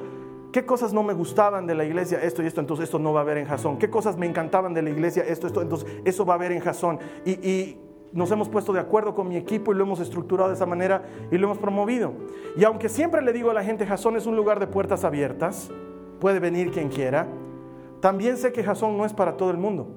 qué 0.51 0.65
cosas 0.65 0.91
no 0.91 1.01
me 1.01 1.13
gustaban 1.13 1.65
de 1.65 1.73
la 1.73 1.85
iglesia, 1.85 2.21
esto 2.21 2.43
y 2.43 2.47
esto, 2.47 2.59
entonces 2.59 2.83
esto 2.83 2.99
no 2.99 3.13
va 3.13 3.21
a 3.21 3.23
haber 3.23 3.37
en 3.37 3.45
Jasón. 3.45 3.77
Qué 3.77 3.89
cosas 3.89 4.17
me 4.17 4.25
encantaban 4.25 4.73
de 4.73 4.81
la 4.81 4.89
iglesia, 4.89 5.23
esto, 5.25 5.47
esto, 5.47 5.61
entonces 5.61 5.89
eso 6.03 6.25
va 6.25 6.33
a 6.33 6.35
haber 6.35 6.51
en 6.51 6.59
Jasón. 6.59 6.99
Y, 7.25 7.77
nos 8.11 8.29
hemos 8.31 8.49
puesto 8.49 8.73
de 8.73 8.81
acuerdo 8.81 9.15
con 9.15 9.29
mi 9.29 9.37
equipo 9.37 9.71
y 9.71 9.75
lo 9.75 9.85
hemos 9.85 10.01
estructurado 10.01 10.49
de 10.49 10.55
esa 10.55 10.65
manera 10.65 11.03
y 11.31 11.37
lo 11.37 11.47
hemos 11.47 11.57
promovido. 11.57 12.11
Y 12.57 12.65
aunque 12.65 12.89
siempre 12.89 13.21
le 13.21 13.31
digo 13.31 13.49
a 13.49 13.53
la 13.53 13.63
gente, 13.63 13.87
Jasón 13.87 14.17
es 14.17 14.25
un 14.25 14.35
lugar 14.35 14.59
de 14.59 14.67
puertas 14.67 15.05
abiertas, 15.05 15.71
puede 16.19 16.39
venir 16.39 16.69
quien 16.69 16.89
quiera, 16.89 17.27
también 18.01 18.35
sé 18.35 18.51
que 18.51 18.61
Jasón 18.61 18.97
no 18.97 19.05
es 19.05 19.13
para 19.13 19.37
todo 19.37 19.51
el 19.51 19.57
mundo. 19.57 19.87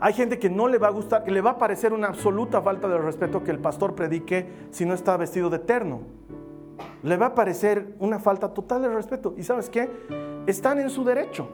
Hay 0.00 0.12
gente 0.12 0.38
que 0.38 0.50
no 0.50 0.68
le 0.68 0.78
va 0.78 0.88
a 0.88 0.90
gustar, 0.90 1.24
que 1.24 1.30
le 1.30 1.40
va 1.40 1.50
a 1.50 1.58
parecer 1.58 1.92
una 1.92 2.08
absoluta 2.08 2.60
falta 2.60 2.88
de 2.88 2.98
respeto 2.98 3.42
que 3.42 3.50
el 3.50 3.58
pastor 3.58 3.94
predique 3.94 4.46
si 4.70 4.84
no 4.84 4.94
está 4.94 5.16
vestido 5.16 5.50
de 5.50 5.58
terno. 5.58 6.00
Le 7.02 7.16
va 7.16 7.26
a 7.26 7.34
parecer 7.34 7.94
una 7.98 8.18
falta 8.18 8.52
total 8.52 8.82
de 8.82 8.88
respeto. 8.88 9.34
¿Y 9.36 9.42
sabes 9.42 9.70
qué? 9.70 9.90
Están 10.46 10.80
en 10.80 10.90
su 10.90 11.04
derecho. 11.04 11.48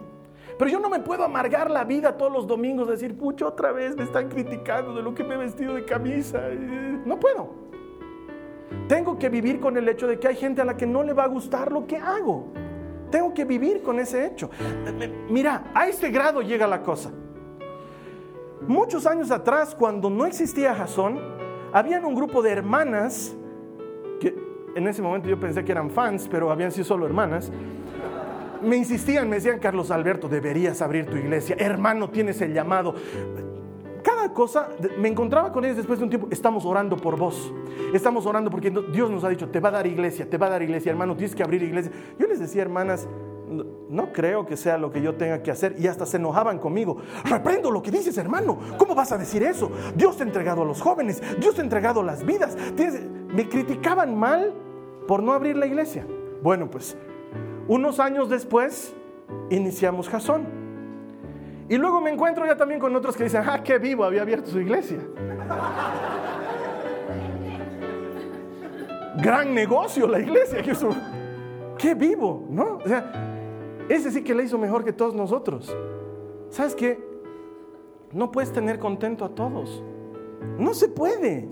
Pero 0.59 0.71
yo 0.71 0.81
no 0.81 0.89
me 0.89 1.01
puedo 1.01 1.25
amargar 1.25 1.71
la 1.71 1.85
vida 1.85 2.17
todos 2.17 2.33
los 2.33 2.47
domingos, 2.47 2.89
decir, 2.89 3.17
pucho, 3.17 3.49
otra 3.49 3.73
vez 3.73 3.97
me 3.97 4.05
están 4.05 4.29
criticando 4.29 4.95
de 4.95 5.03
lo 5.03 5.15
que 5.15 5.25
me 5.25 5.35
he 5.35 5.39
vestido 5.39 5.75
de 5.75 5.85
camisa. 5.85 6.41
No 7.05 7.19
puedo. 7.19 7.49
Tengo 8.89 9.19
que 9.19 9.29
vivir 9.29 9.61
con 9.61 9.77
el 9.77 9.89
hecho 9.89 10.07
de 10.07 10.19
que 10.19 10.29
hay 10.29 10.37
gente 10.37 10.61
a 10.61 10.65
la 10.65 10.77
que 10.77 10.87
no 10.87 11.03
le 11.03 11.13
va 11.13 11.25
a 11.25 11.29
gustar 11.29 11.73
lo 11.73 11.87
que 11.87 11.97
hago. 11.97 12.49
Tengo 13.11 13.33
que 13.35 13.45
vivir 13.45 13.83
con 13.83 13.99
ese 13.99 14.27
hecho. 14.27 14.51
Mira, 15.29 15.71
a 15.75 15.89
este 15.89 16.11
grado 16.11 16.43
llega 16.43 16.67
la 16.67 16.83
cosa. 16.83 17.11
Muchos 18.67 19.07
años 19.07 19.31
atrás, 19.31 19.75
cuando 19.75 20.11
no 20.11 20.27
existía 20.27 20.75
Jason, 20.75 21.19
habían 21.73 22.05
un 22.05 22.15
grupo 22.15 22.43
de 22.43 22.51
hermanas, 22.51 23.35
que 24.21 24.35
en 24.75 24.87
ese 24.87 25.03
momento 25.03 25.29
yo 25.29 25.41
pensé 25.41 25.65
que 25.65 25.73
eran 25.73 25.91
fans, 25.91 26.29
pero 26.31 26.51
habían 26.51 26.71
sido 26.71 26.85
solo 26.85 27.07
hermanas, 27.07 27.51
me 28.63 28.77
insistían, 28.77 29.29
me 29.29 29.37
decían, 29.37 29.59
Carlos 29.59 29.91
Alberto, 29.91 30.29
deberías 30.29 30.83
abrir 30.83 31.07
tu 31.07 31.17
iglesia, 31.17 31.57
hermano, 31.59 32.11
tienes 32.11 32.41
el 32.43 32.53
llamado. 32.53 32.95
Cada 34.03 34.33
cosa, 34.33 34.69
me 34.99 35.09
encontraba 35.09 35.53
con 35.53 35.65
ellos 35.65 35.79
después 35.79 35.99
de 35.99 36.05
un 36.05 36.11
tiempo, 36.11 36.29
estamos 36.31 36.65
orando 36.65 36.97
por 36.97 37.17
vos, 37.17 37.53
estamos 37.95 38.27
orando 38.27 38.51
porque 38.51 38.71
Dios 38.93 39.11
nos 39.11 39.25
ha 39.25 39.31
dicho, 39.31 39.49
te 39.49 39.61
va 39.61 39.71
a 39.71 39.73
dar 39.73 39.87
iglesia, 39.87 40.29
te 40.29 40.37
va 40.37 40.47
a 40.47 40.51
dar 40.51 40.63
iglesia, 40.63 40.91
hermano, 40.91 41.17
tienes 41.17 41.35
que 41.35 41.43
abrir 41.43 41.63
iglesia. 41.63 41.93
Yo 42.19 42.27
les 42.27 42.39
decía, 42.39 42.63
hermanas, 42.63 43.09
no 43.51 44.13
creo 44.13 44.47
que 44.47 44.57
sea 44.57 44.79
lo 44.79 44.91
que 44.91 45.03
yo 45.03 45.15
tenga 45.17 45.43
que 45.43 45.51
hacer. 45.51 45.75
Y 45.79 45.87
hasta 45.87 46.07
se 46.07 46.17
enojaban 46.17 46.59
conmigo. 46.59 46.99
Reprendo 47.25 47.71
lo 47.71 47.83
que 47.83 47.91
dices, 47.91 48.17
hermano. 48.19 48.59
¿Cómo 48.79 48.95
vas 48.95 49.13
a 49.13 49.19
decir 49.19 49.43
eso? 49.43 49.71
Dios 49.95 50.17
te 50.17 50.23
ha 50.23 50.27
entregado 50.27 50.63
a 50.63 50.65
los 50.65 50.81
jóvenes. 50.81 51.23
Dios 51.39 51.55
te 51.55 51.61
ha 51.61 51.65
entregado 51.65 52.03
las 52.03 52.25
vidas. 52.25 52.57
Me 53.35 53.49
criticaban 53.49 54.17
mal 54.17 54.55
por 55.07 55.23
no 55.23 55.33
abrir 55.33 55.57
la 55.57 55.67
iglesia. 55.67 56.07
Bueno, 56.43 56.71
pues 56.71 56.97
unos 57.69 58.01
años 58.01 58.29
después 58.29 58.95
iniciamos 59.51 60.09
Jasón. 60.09 60.47
Y 61.69 61.77
luego 61.77 62.01
me 62.01 62.11
encuentro 62.11 62.47
ya 62.47 62.57
también 62.57 62.81
con 62.81 62.95
otros 62.97 63.17
que 63.17 63.25
dicen, 63.25 63.43
ah, 63.47 63.63
qué 63.63 63.79
vivo, 63.79 64.05
había 64.05 64.23
abierto 64.23 64.51
su 64.51 64.61
iglesia. 64.61 64.99
Gran 69.17 69.55
negocio 69.55 70.09
la 70.09 70.19
iglesia. 70.19 70.63
Qué 71.79 71.95
vivo, 71.95 72.47
¿no? 72.51 72.79
O 72.85 72.89
sea, 72.89 73.30
ese 73.91 74.11
sí 74.13 74.23
que 74.23 74.35
le 74.35 74.45
hizo 74.45 74.57
mejor 74.57 74.85
que 74.85 74.93
todos 74.93 75.15
nosotros. 75.15 75.77
¿Sabes 76.49 76.75
qué? 76.75 77.03
No 78.13 78.31
puedes 78.31 78.53
tener 78.53 78.79
contento 78.79 79.25
a 79.25 79.31
todos. 79.31 79.83
No 80.59 80.75
se 80.75 80.89
puede. 80.89 81.49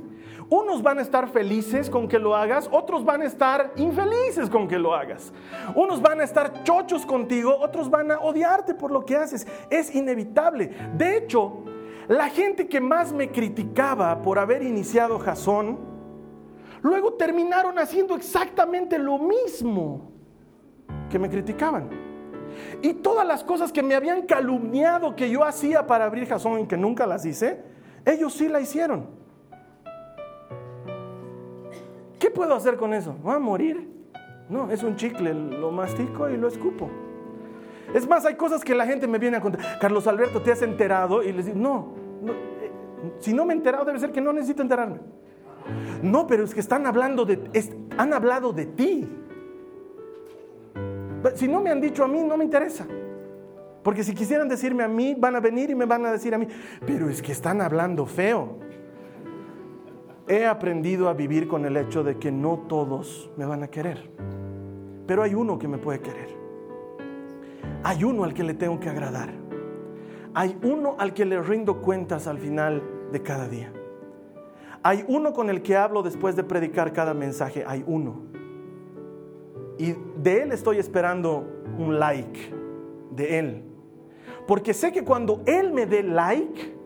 Unos 0.49 0.83
van 0.83 0.99
a 0.99 1.03
estar 1.03 1.29
felices 1.29 1.91
con 1.91 2.09
que 2.09 2.19
lo 2.19 2.35
hagas, 2.35 2.71
otros 2.73 3.05
van 3.05 3.23
a 3.23 3.27
estar 3.27 3.73
infelices 3.77 4.49
con 4.49 4.67
que 4.67 4.79
lo 4.79 4.95
hagas. 4.95 5.33
Unos 5.75 6.01
van 6.01 6.21
a 6.21 6.25
estar 6.25 6.63
chochos 6.63 7.05
contigo, 7.05 7.55
otros 7.59 7.91
van 7.91 8.13
a 8.13 8.21
odiarte 8.21 8.73
por 8.73 8.91
lo 8.91 9.05
que 9.05 9.17
haces. 9.17 9.47
Es 9.69 9.95
inevitable. 9.95 10.71
De 10.97 11.19
hecho, 11.19 11.65
la 12.07 12.31
gente 12.31 12.67
que 12.67 12.81
más 12.81 13.13
me 13.13 13.31
criticaba 13.31 14.23
por 14.23 14.39
haber 14.39 14.63
iniciado 14.63 15.19
Jasón, 15.19 15.79
luego 16.83 17.15
terminaron 17.15 17.79
haciendo 17.79 18.15
exactamente 18.15 18.97
lo 18.97 19.19
mismo 19.19 20.13
que 21.11 21.19
me 21.19 21.29
criticaban. 21.29 22.08
Y 22.83 22.95
todas 22.95 23.27
las 23.27 23.45
cosas 23.45 23.73
que 23.73 23.83
me 23.83 23.95
habían 23.95 24.23
calumniado 24.23 25.17
que 25.17 25.31
yo 25.31 25.45
hacía 25.45 25.87
para 25.87 26.05
abrir 26.05 26.27
Jasón 26.27 26.61
y 26.61 26.67
que 26.67 26.77
nunca 26.77 27.07
las 27.07 27.25
hice, 27.25 27.63
ellos 28.05 28.33
sí 28.35 28.49
la 28.49 28.61
hicieron. 28.61 29.07
¿Qué 32.19 32.31
puedo 32.31 32.55
hacer 32.55 32.77
con 32.77 32.95
eso? 32.95 33.15
¿Voy 33.23 33.35
a 33.35 33.39
morir? 33.39 33.89
No, 34.49 34.71
es 34.71 34.83
un 34.83 34.97
chicle, 34.97 35.35
lo 35.35 35.71
mastico 35.71 36.29
y 36.29 36.37
lo 36.37 36.49
escupo. 36.49 36.91
Es 37.95 38.07
más, 38.07 38.25
hay 38.27 38.35
cosas 38.35 38.65
que 38.65 38.75
la 38.75 38.87
gente 38.87 39.07
me 39.07 39.19
viene 39.19 39.37
a 39.37 39.41
contar. 39.41 39.79
Carlos 39.79 40.07
Alberto, 40.07 40.43
¿te 40.43 40.53
has 40.53 40.63
enterado? 40.63 41.23
Y 41.23 41.33
les 41.33 41.47
digo, 41.47 41.59
no, 41.59 41.95
eh, 42.27 42.71
si 43.19 43.33
no 43.33 43.45
me 43.45 43.55
he 43.55 43.57
enterado 43.57 43.85
debe 43.85 43.99
ser 43.99 44.13
que 44.13 44.21
no 44.21 44.33
necesito 44.33 44.63
enterarme. 44.63 44.99
No, 46.03 46.27
pero 46.27 46.45
es 46.45 46.55
que 46.55 46.61
están 46.61 46.87
hablando 46.87 47.25
de, 47.25 47.39
han 47.97 48.13
hablado 48.13 48.53
de 48.53 48.67
ti. 48.67 49.09
Si 51.35 51.49
no 51.49 51.61
me 51.61 51.71
han 51.71 51.81
dicho 51.81 52.05
a 52.05 52.09
mí, 52.09 52.23
no 52.23 52.37
me 52.37 52.45
interesa. 52.45 52.87
Porque 53.83 54.05
si 54.05 54.15
quisieran 54.15 54.49
decirme 54.49 54.85
a 54.85 54.89
mí, 54.89 55.15
van 55.19 55.37
a 55.37 55.41
venir 55.41 55.71
y 55.71 55.75
me 55.75 55.87
van 55.87 56.05
a 56.05 56.13
decir 56.13 56.35
a 56.35 56.39
mí, 56.39 56.47
pero 56.87 57.09
es 57.09 57.23
que 57.23 57.33
están 57.33 57.61
hablando 57.61 58.07
feo. 58.07 58.59
He 60.27 60.45
aprendido 60.45 61.09
a 61.09 61.15
vivir 61.15 61.49
con 61.49 61.65
el 61.65 61.77
hecho 61.77 62.05
de 62.05 62.19
que 62.19 62.31
no 62.31 62.65
todos 62.69 63.31
me 63.37 63.47
van 63.47 63.63
a 63.63 63.69
querer, 63.69 64.11
pero 65.07 65.23
hay 65.23 65.35
uno 65.35 65.59
que 65.59 65.69
me 65.69 65.79
puede 65.79 66.01
querer. 66.01 66.37
Hay 67.83 68.05
uno 68.05 68.25
al 68.25 68.35
que 68.35 68.43
le 68.43 68.55
tengo 68.55 68.79
que 68.79 68.91
agradar. 68.91 69.31
Hay 70.35 70.59
uno 70.63 70.97
al 70.99 71.15
que 71.15 71.25
le 71.25 71.41
rindo 71.41 71.81
cuentas 71.81 72.27
al 72.27 72.39
final 72.39 72.83
de 73.11 73.23
cada 73.23 73.49
día. 73.49 73.73
Hay 74.83 75.05
uno 75.09 75.33
con 75.33 75.49
el 75.49 75.63
que 75.63 75.77
hablo 75.77 76.03
después 76.03 76.37
de 76.37 76.45
predicar 76.45 76.93
cada 76.93 77.15
mensaje. 77.15 77.65
Hay 77.67 77.85
uno. 77.87 78.28
Y 79.79 79.95
de 80.17 80.43
él 80.43 80.53
estoy 80.53 80.79
esperando 80.79 81.47
un 81.79 81.99
like. 81.99 82.53
De 83.13 83.39
él. 83.39 83.65
Porque 84.47 84.75
sé 84.75 84.93
que 84.93 85.05
cuando 85.05 85.43
él 85.47 85.73
me 85.73 85.87
dé 85.87 86.03
like, 86.03 86.77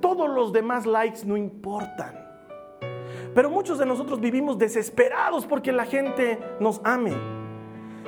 todos 0.00 0.28
los 0.28 0.52
demás 0.52 0.86
likes 0.86 1.24
no 1.24 1.36
importan. 1.36 2.14
Pero 3.34 3.50
muchos 3.50 3.78
de 3.78 3.86
nosotros 3.86 4.20
vivimos 4.20 4.58
desesperados 4.58 5.46
porque 5.46 5.72
la 5.72 5.84
gente 5.84 6.38
nos 6.60 6.80
ame. 6.84 7.12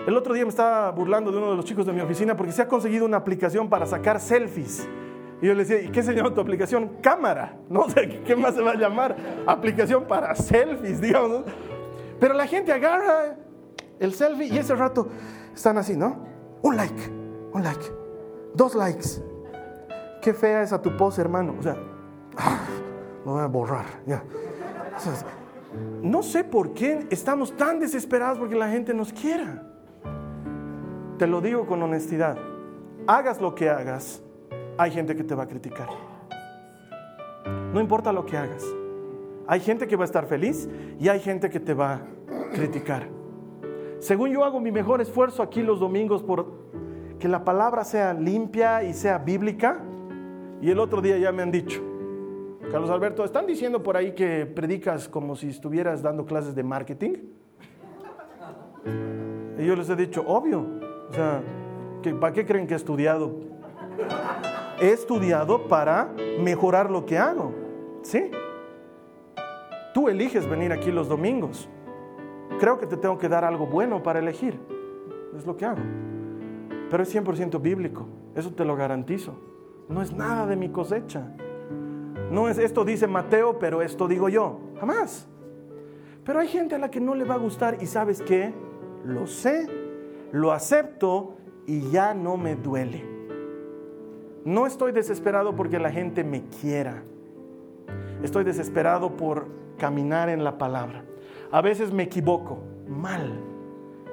El 0.07 0.17
otro 0.17 0.35
día 0.35 0.45
me 0.45 0.49
estaba 0.49 0.91
burlando 0.91 1.31
de 1.31 1.39
uno 1.39 1.51
de 1.51 1.57
los 1.57 1.65
chicos 1.65 1.87
de 1.87 1.93
mi 1.93 2.01
oficina 2.01 2.37
porque 2.37 2.53
se 2.53 2.63
ha 2.63 2.69
conseguido 2.69 3.05
una 3.05 3.19
aplicación 3.19 3.69
para 3.69 3.87
sacar 3.87 4.19
selfies. 4.19 4.89
Y 5.43 5.47
yo 5.47 5.55
le 5.55 5.65
decía, 5.65 5.81
¿y 5.81 5.89
qué 5.89 6.03
se 6.03 6.15
llama 6.15 6.35
tu 6.35 6.41
aplicación? 6.41 6.97
Cámara. 7.01 7.57
No 7.69 7.89
sé, 7.89 8.23
¿qué 8.25 8.35
más 8.37 8.55
se 8.55 8.63
va 8.63 8.73
a 8.73 8.77
llamar? 8.77 9.17
Aplicación 9.47 10.05
para 10.05 10.35
selfies, 10.35 11.01
digamos. 11.03 11.45
Pero 12.19 12.35
la 12.35 12.47
gente 12.47 12.73
agarra 12.73 13.37
el 14.01 14.15
selfie 14.15 14.49
y 14.49 14.59
ese 14.59 14.75
rato 14.75 15.09
están 15.55 15.79
así, 15.79 15.97
¿no? 15.97 16.17
Un 16.63 16.77
like, 16.77 17.09
un 17.53 17.63
like, 17.63 17.85
dos 18.55 18.75
likes. 18.75 19.23
Qué 20.23 20.35
fea 20.35 20.63
es 20.63 20.73
a 20.73 20.83
tu 20.83 20.97
pose, 20.97 21.21
hermano. 21.21 21.55
O 21.59 21.63
sea, 21.63 21.77
lo 23.25 23.33
voy 23.33 23.43
a 23.43 23.47
borrar, 23.47 23.87
ya. 24.07 24.25
no 26.03 26.23
sé 26.23 26.43
por 26.45 26.73
qué 26.75 27.07
estamos 27.11 27.57
tan 27.57 27.79
desesperados 27.79 28.39
porque 28.39 28.57
la 28.57 28.69
gente 28.69 28.93
nos 28.95 29.13
quiera. 29.13 29.67
Te 31.19 31.27
lo 31.27 31.41
digo 31.41 31.67
con 31.67 31.83
honestidad. 31.83 32.39
Hagas 33.07 33.41
lo 33.41 33.55
que 33.55 33.69
hagas, 33.69 34.23
hay 34.79 34.91
gente 34.91 35.15
que 35.15 35.25
te 35.25 35.35
va 35.35 35.45
a 35.45 35.47
criticar. 35.47 35.89
No 37.73 37.81
importa 37.81 38.13
lo 38.13 38.25
que 38.25 38.37
hagas. 38.37 38.65
Hay 39.47 39.61
gente 39.61 39.87
que 39.87 39.97
va 39.97 40.05
a 40.05 40.07
estar 40.07 40.27
feliz 40.27 40.69
y 40.99 41.09
hay 41.09 41.21
gente 41.21 41.51
que 41.51 41.61
te 41.61 41.75
va 41.75 41.95
a 41.95 42.01
criticar. 42.55 43.20
Según 44.01 44.31
yo 44.31 44.45
hago 44.45 44.61
mi 44.61 44.73
mejor 44.73 45.01
esfuerzo 45.01 45.43
aquí 45.43 45.63
los 45.63 45.79
domingos 45.79 46.23
por 46.23 46.47
que 47.19 47.29
la 47.29 47.45
palabra 47.45 47.85
sea 47.85 48.13
limpia 48.13 48.83
y 48.83 48.95
sea 48.95 49.19
bíblica. 49.19 49.81
Y 50.61 50.71
el 50.71 50.79
otro 50.79 51.01
día 51.01 51.17
ya 51.19 51.31
me 51.33 51.43
han 51.43 51.51
dicho, 51.51 51.81
Carlos 52.71 52.91
Alberto, 52.91 53.25
están 53.25 53.47
diciendo 53.47 53.83
por 53.83 53.97
ahí 53.97 54.15
que 54.15 54.47
predicas 54.47 55.09
como 55.09 55.37
si 55.37 55.49
estuvieras 55.49 56.03
dando 56.03 56.27
clases 56.27 56.55
de 56.55 56.63
marketing. 56.63 57.13
Y 59.59 59.67
yo 59.67 59.77
les 59.77 59.89
he 59.89 59.97
dicho, 59.97 60.25
obvio. 60.27 60.67
O 61.11 61.13
sea, 61.13 61.43
¿para 62.21 62.33
qué 62.33 62.45
creen 62.45 62.67
que 62.67 62.75
he 62.75 62.77
estudiado? 62.77 63.51
he 64.81 64.93
estudiado 64.93 65.69
para 65.69 66.13
mejorar 66.41 66.91
lo 66.91 67.05
que 67.05 67.19
hago. 67.19 67.53
¿Sí? 68.03 68.31
Tú 69.93 70.09
eliges 70.09 70.49
venir 70.49 70.73
aquí 70.73 70.91
los 70.91 71.09
domingos. 71.09 71.69
Creo 72.61 72.79
que 72.79 72.87
te 72.87 72.99
tengo 72.99 73.17
que 73.17 73.27
dar 73.27 73.43
algo 73.43 73.67
bueno 73.67 74.03
para 74.03 74.19
elegir. 74.19 74.61
Es 75.35 75.47
lo 75.47 75.57
que 75.57 75.65
hago. 75.65 75.81
Pero 76.91 77.03
es 77.03 77.15
100% 77.15 77.59
bíblico. 77.63 78.07
Eso 78.35 78.53
te 78.53 78.67
lo 78.67 78.77
garantizo. 78.77 79.35
No 79.89 80.03
es 80.03 80.13
nada 80.13 80.47
de 80.47 80.57
mi 80.57 80.69
cosecha. 80.69 81.35
No 82.31 82.51
es 82.51 82.59
esto 82.59 82.85
dice 82.85 83.07
Mateo, 83.07 83.59
pero 83.59 83.81
esto 83.81 84.07
digo 84.07 84.29
yo. 84.29 84.61
Jamás. 84.79 85.27
Pero 86.23 86.39
hay 86.39 86.49
gente 86.49 86.75
a 86.75 86.79
la 86.79 86.91
que 86.91 87.01
no 87.01 87.15
le 87.15 87.25
va 87.25 87.37
a 87.37 87.39
gustar 87.39 87.79
y 87.81 87.87
sabes 87.87 88.21
qué? 88.21 88.53
Lo 89.07 89.27
sé, 89.27 89.67
lo 90.31 90.53
acepto 90.53 91.39
y 91.67 91.91
ya 91.91 92.13
no 92.13 92.37
me 92.37 92.57
duele. 92.57 93.03
No 94.45 94.67
estoy 94.67 94.93
desesperado 94.93 95.57
porque 95.57 95.79
la 95.79 95.91
gente 95.91 96.25
me 96.25 96.45
quiera. 96.61 97.05
Estoy 98.23 98.45
desesperado 98.45 99.17
por 99.17 99.47
caminar 99.79 100.29
en 100.29 100.45
la 100.45 100.59
palabra. 100.59 101.05
A 101.53 101.61
veces 101.61 101.93
me 101.93 102.05
equivoco 102.05 102.59
mal 102.89 103.41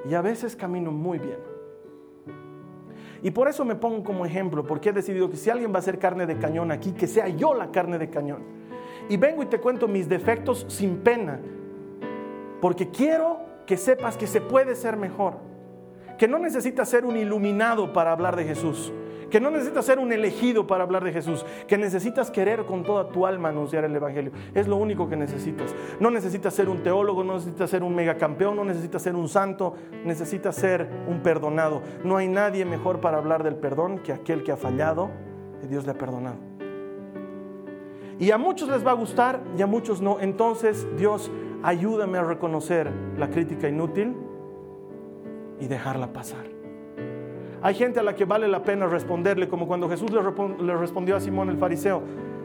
y 0.08 0.14
a 0.14 0.22
veces 0.22 0.56
camino 0.56 0.90
muy 0.90 1.18
bien. 1.18 1.38
Y 3.22 3.30
por 3.30 3.48
eso 3.48 3.64
me 3.64 3.74
pongo 3.74 4.04
como 4.04 4.24
ejemplo, 4.24 4.64
porque 4.64 4.90
he 4.90 4.92
decidido 4.92 5.28
que 5.28 5.36
si 5.36 5.50
alguien 5.50 5.74
va 5.74 5.80
a 5.80 5.82
ser 5.82 5.98
carne 5.98 6.26
de 6.26 6.38
cañón 6.38 6.70
aquí, 6.70 6.92
que 6.92 7.06
sea 7.06 7.28
yo 7.28 7.54
la 7.54 7.70
carne 7.70 7.98
de 7.98 8.10
cañón. 8.10 8.42
Y 9.08 9.16
vengo 9.16 9.42
y 9.42 9.46
te 9.46 9.58
cuento 9.58 9.88
mis 9.88 10.08
defectos 10.08 10.66
sin 10.68 10.98
pena, 10.98 11.40
porque 12.60 12.90
quiero 12.90 13.40
que 13.66 13.76
sepas 13.76 14.16
que 14.16 14.26
se 14.26 14.40
puede 14.40 14.74
ser 14.74 14.96
mejor, 14.96 15.34
que 16.16 16.28
no 16.28 16.38
necesitas 16.38 16.88
ser 16.88 17.04
un 17.04 17.16
iluminado 17.16 17.92
para 17.92 18.12
hablar 18.12 18.36
de 18.36 18.44
Jesús, 18.44 18.92
que 19.30 19.40
no 19.40 19.50
necesitas 19.50 19.84
ser 19.84 19.98
un 19.98 20.12
elegido 20.12 20.66
para 20.66 20.84
hablar 20.84 21.04
de 21.04 21.12
Jesús, 21.12 21.44
que 21.66 21.78
necesitas 21.78 22.30
querer 22.30 22.64
con 22.64 22.82
toda 22.82 23.08
tu 23.08 23.26
alma 23.26 23.50
anunciar 23.50 23.84
el 23.84 23.94
Evangelio. 23.94 24.32
Es 24.54 24.66
lo 24.68 24.76
único 24.76 25.08
que 25.08 25.16
necesitas. 25.16 25.74
No 26.00 26.10
necesitas 26.10 26.54
ser 26.54 26.68
un 26.68 26.82
teólogo, 26.82 27.24
no 27.24 27.34
necesitas 27.34 27.70
ser 27.70 27.82
un 27.82 27.94
megacampeón, 27.94 28.56
no 28.56 28.64
necesitas 28.64 29.02
ser 29.02 29.14
un 29.14 29.28
santo, 29.28 29.74
necesitas 30.04 30.56
ser 30.56 30.88
un 31.06 31.20
perdonado. 31.22 31.82
No 32.04 32.16
hay 32.16 32.28
nadie 32.28 32.64
mejor 32.64 33.00
para 33.00 33.18
hablar 33.18 33.42
del 33.42 33.56
perdón 33.56 33.98
que 33.98 34.12
aquel 34.12 34.42
que 34.42 34.52
ha 34.52 34.56
fallado 34.56 35.10
y 35.62 35.66
Dios 35.66 35.84
le 35.84 35.92
ha 35.92 35.98
perdonado. 35.98 36.36
Y 38.18 38.32
a 38.32 38.38
muchos 38.38 38.68
les 38.68 38.84
va 38.84 38.90
a 38.90 38.94
gustar 38.94 39.40
y 39.56 39.62
a 39.62 39.66
muchos 39.66 40.00
no. 40.00 40.18
Entonces, 40.20 40.86
Dios, 40.96 41.30
ayúdame 41.62 42.18
a 42.18 42.24
reconocer 42.24 42.90
la 43.16 43.28
crítica 43.30 43.68
inútil 43.68 44.16
y 45.60 45.66
dejarla 45.68 46.12
pasar. 46.12 46.57
Hay 47.60 47.74
gente 47.74 47.98
a 47.98 48.02
la 48.02 48.14
que 48.14 48.24
vale 48.24 48.46
la 48.46 48.62
pena 48.62 48.86
responderle, 48.86 49.48
como 49.48 49.66
cuando 49.66 49.88
Jesús 49.88 50.10
le, 50.12 50.76
respondió 50.76 51.16
a 51.16 51.20
Simón 51.20 51.50
el 51.50 51.58
fariseo. 51.58 52.02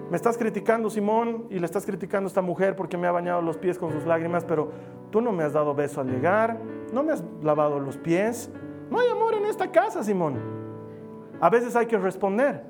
Me 0.09 0.17
estás 0.17 0.37
criticando, 0.37 0.89
Simón, 0.89 1.45
y 1.49 1.59
le 1.59 1.65
estás 1.65 1.85
criticando 1.85 2.27
a 2.27 2.29
esta 2.29 2.41
mujer 2.41 2.75
porque 2.75 2.97
me 2.97 3.07
ha 3.07 3.11
bañado 3.11 3.41
los 3.41 3.57
pies 3.57 3.77
con 3.77 3.91
sus 3.91 4.05
lágrimas, 4.05 4.43
pero 4.43 4.71
tú 5.11 5.21
no 5.21 5.31
me 5.31 5.43
has 5.43 5.53
dado 5.53 5.75
beso 5.75 6.01
al 6.01 6.07
llegar, 6.07 6.59
no 6.91 7.03
me 7.03 7.13
has 7.13 7.23
lavado 7.41 7.79
los 7.79 7.97
pies. 7.97 8.49
No 8.89 8.99
hay 8.99 9.09
amor 9.09 9.35
en 9.35 9.45
esta 9.45 9.71
casa, 9.71 10.03
Simón. 10.03 10.39
A 11.39 11.49
veces 11.49 11.75
hay 11.75 11.85
que 11.85 11.97
responder, 11.97 12.63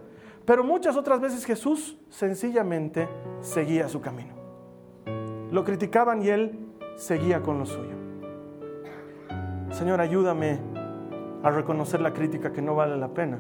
pero 0.46 0.64
muchas 0.64 0.98
otras 0.98 1.22
veces 1.22 1.46
Jesús 1.46 1.98
sencillamente 2.10 3.08
seguía 3.40 3.88
su 3.88 4.02
camino. 4.02 4.34
Lo 5.52 5.64
criticaban 5.64 6.22
y 6.22 6.30
él 6.30 6.60
seguía 6.96 7.42
con 7.42 7.60
lo 7.60 7.66
suyo. 7.66 7.96
Señor, 9.72 10.02
ayúdame 10.02 10.73
a 11.44 11.52
reconocer 11.52 12.02
la 12.02 12.14
crítica 12.14 12.52
que 12.54 12.62
no 12.62 12.74
vale 12.74 12.98
la 12.98 13.10
pena 13.10 13.38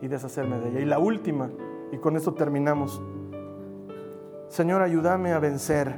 y 0.00 0.08
deshacerme 0.08 0.58
de 0.58 0.70
ella. 0.70 0.80
Y 0.80 0.84
la 0.84 0.98
última, 0.98 1.50
y 1.90 1.98
con 1.98 2.16
esto 2.16 2.32
terminamos. 2.34 3.02
Señor, 4.48 4.80
ayúdame 4.80 5.32
a 5.32 5.38
vencer 5.38 5.96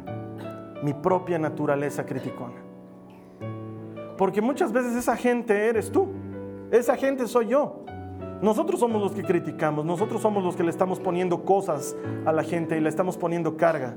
mi 0.82 0.94
propia 0.94 1.38
naturaleza 1.38 2.06
criticona. 2.06 2.62
Porque 4.16 4.40
muchas 4.40 4.72
veces 4.72 4.94
esa 4.94 5.16
gente 5.16 5.68
eres 5.68 5.90
tú, 5.90 6.08
esa 6.70 6.96
gente 6.96 7.26
soy 7.26 7.48
yo. 7.48 7.84
Nosotros 8.40 8.80
somos 8.80 9.02
los 9.02 9.12
que 9.12 9.22
criticamos, 9.22 9.84
nosotros 9.84 10.22
somos 10.22 10.42
los 10.44 10.56
que 10.56 10.62
le 10.62 10.70
estamos 10.70 11.00
poniendo 11.00 11.44
cosas 11.44 11.96
a 12.24 12.32
la 12.32 12.42
gente 12.42 12.76
y 12.76 12.80
le 12.80 12.88
estamos 12.88 13.16
poniendo 13.16 13.56
carga. 13.56 13.96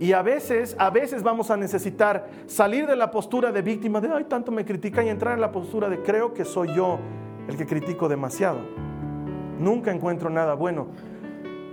Y 0.00 0.14
a 0.14 0.22
veces, 0.22 0.74
a 0.78 0.88
veces 0.88 1.22
vamos 1.22 1.50
a 1.50 1.58
necesitar 1.58 2.26
salir 2.46 2.86
de 2.86 2.96
la 2.96 3.10
postura 3.10 3.52
de 3.52 3.60
víctima 3.60 4.00
de, 4.00 4.08
ay, 4.08 4.24
tanto 4.24 4.50
me 4.50 4.64
critican 4.64 5.04
y 5.04 5.10
entrar 5.10 5.34
en 5.34 5.42
la 5.42 5.52
postura 5.52 5.90
de 5.90 6.00
creo 6.00 6.32
que 6.32 6.46
soy 6.46 6.74
yo 6.74 6.98
el 7.46 7.54
que 7.58 7.66
critico 7.66 8.08
demasiado. 8.08 8.60
Nunca 9.58 9.92
encuentro 9.92 10.30
nada 10.30 10.54
bueno. 10.54 10.86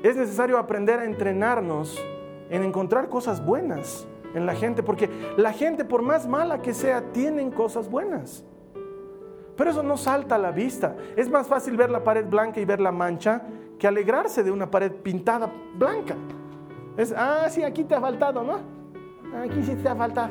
Es 0.03 0.17
necesario 0.17 0.57
aprender 0.57 0.99
a 0.99 1.05
entrenarnos 1.05 1.97
en 2.49 2.63
encontrar 2.63 3.07
cosas 3.07 3.45
buenas 3.45 4.05
en 4.33 4.45
la 4.45 4.55
gente, 4.55 4.83
porque 4.83 5.09
la 5.37 5.53
gente, 5.53 5.85
por 5.85 6.01
más 6.01 6.27
mala 6.27 6.61
que 6.61 6.73
sea, 6.73 7.13
tienen 7.13 7.49
cosas 7.49 7.89
buenas. 7.89 8.43
Pero 9.55 9.69
eso 9.69 9.83
no 9.83 9.95
salta 9.95 10.35
a 10.35 10.37
la 10.37 10.51
vista. 10.51 10.97
Es 11.15 11.29
más 11.29 11.47
fácil 11.47 11.77
ver 11.77 11.89
la 11.89 12.03
pared 12.03 12.25
blanca 12.25 12.59
y 12.59 12.65
ver 12.65 12.81
la 12.81 12.91
mancha 12.91 13.43
que 13.79 13.87
alegrarse 13.87 14.43
de 14.43 14.51
una 14.51 14.69
pared 14.69 14.91
pintada 14.91 15.49
blanca. 15.75 16.17
Es, 16.97 17.13
ah, 17.15 17.47
sí, 17.49 17.63
aquí 17.63 17.83
te 17.83 17.93
ha 17.93 18.01
faltado, 18.01 18.43
¿no? 18.43 18.59
Aquí 19.39 19.61
sí 19.63 19.75
te 19.75 19.87
ha 19.87 19.95
faltado. 19.95 20.29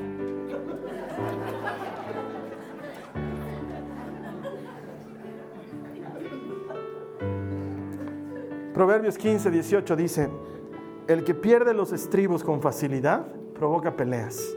Proverbios 8.74 9.16
15, 9.16 9.50
18 9.50 9.96
dice, 9.96 10.28
el 11.06 11.24
que 11.24 11.34
pierde 11.34 11.72
los 11.72 11.92
estribos 11.92 12.42
con 12.42 12.60
facilidad 12.60 13.26
provoca 13.54 13.96
peleas. 13.96 14.54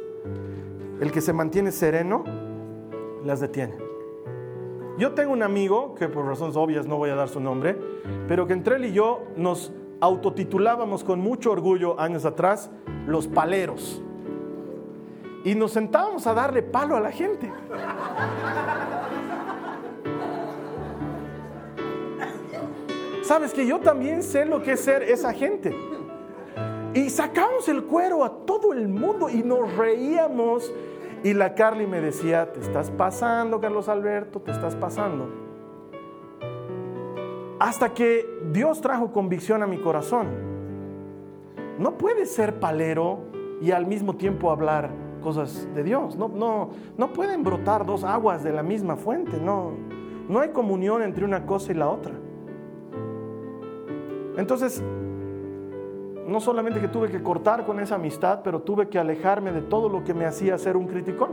El 0.99 1.11
que 1.11 1.21
se 1.21 1.31
mantiene 1.31 1.71
sereno 1.71 2.23
las 3.23 3.39
detiene. 3.39 3.75
Yo 4.97 5.13
tengo 5.13 5.31
un 5.31 5.43
amigo, 5.43 5.95
que 5.95 6.09
por 6.09 6.25
razones 6.25 6.57
obvias 6.57 6.85
no 6.85 6.97
voy 6.97 7.11
a 7.11 7.15
dar 7.15 7.29
su 7.29 7.39
nombre, 7.39 7.77
pero 8.27 8.47
que 8.47 8.53
entre 8.53 8.75
él 8.75 8.85
y 8.85 8.91
yo 8.91 9.23
nos 9.37 9.71
autotitulábamos 10.01 11.03
con 11.03 11.19
mucho 11.19 11.51
orgullo 11.51 11.99
años 11.99 12.25
atrás 12.25 12.69
los 13.05 13.27
paleros. 13.27 14.01
Y 15.43 15.55
nos 15.55 15.71
sentábamos 15.71 16.27
a 16.27 16.33
darle 16.33 16.61
palo 16.61 16.95
a 16.95 16.99
la 16.99 17.11
gente. 17.11 17.51
Sabes 23.23 23.53
que 23.53 23.65
yo 23.65 23.79
también 23.79 24.23
sé 24.23 24.45
lo 24.45 24.63
que 24.63 24.73
es 24.73 24.79
ser 24.79 25.03
esa 25.03 25.33
gente. 25.33 25.75
Y 26.93 27.09
sacamos 27.09 27.69
el 27.69 27.83
cuero 27.83 28.23
a 28.23 28.45
todo 28.45 28.73
el 28.73 28.87
mundo 28.87 29.29
y 29.29 29.43
nos 29.43 29.75
reíamos. 29.77 30.73
Y 31.23 31.33
la 31.33 31.53
Carly 31.53 31.85
me 31.85 32.01
decía, 32.01 32.51
te 32.51 32.59
estás 32.59 32.89
pasando, 32.89 33.61
Carlos 33.61 33.87
Alberto, 33.87 34.41
te 34.41 34.51
estás 34.51 34.75
pasando. 34.75 35.48
Hasta 37.59 37.93
que 37.93 38.25
Dios 38.53 38.79
trajo 38.79 39.11
convicción 39.11 39.61
a 39.61 39.67
mi 39.67 39.77
corazón. 39.77 40.27
No 41.77 41.97
puedes 41.97 42.31
ser 42.33 42.59
palero 42.59 43.19
y 43.61 43.71
al 43.71 43.85
mismo 43.85 44.15
tiempo 44.15 44.49
hablar 44.49 44.91
cosas 45.21 45.67
de 45.75 45.83
Dios. 45.83 46.15
No, 46.15 46.29
no, 46.29 46.69
no 46.97 47.11
pueden 47.11 47.43
brotar 47.43 47.85
dos 47.85 48.05
aguas 48.05 48.43
de 48.45 48.53
la 48.53 48.63
misma 48.63 48.95
fuente. 48.95 49.37
No, 49.39 49.71
no 50.29 50.39
hay 50.39 50.49
comunión 50.49 51.03
entre 51.03 51.25
una 51.25 51.45
cosa 51.45 51.73
y 51.73 51.75
la 51.75 51.89
otra. 51.89 52.13
Entonces, 54.37 54.81
no 56.25 56.39
solamente 56.39 56.79
que 56.79 56.87
tuve 56.87 57.09
que 57.09 57.21
cortar 57.21 57.65
con 57.65 57.81
esa 57.81 57.95
amistad, 57.95 58.39
pero 58.41 58.61
tuve 58.61 58.87
que 58.87 58.97
alejarme 58.99 59.51
de 59.51 59.61
todo 59.61 59.89
lo 59.89 60.05
que 60.05 60.13
me 60.13 60.25
hacía 60.25 60.57
ser 60.57 60.77
un 60.77 60.87
criticón. 60.87 61.31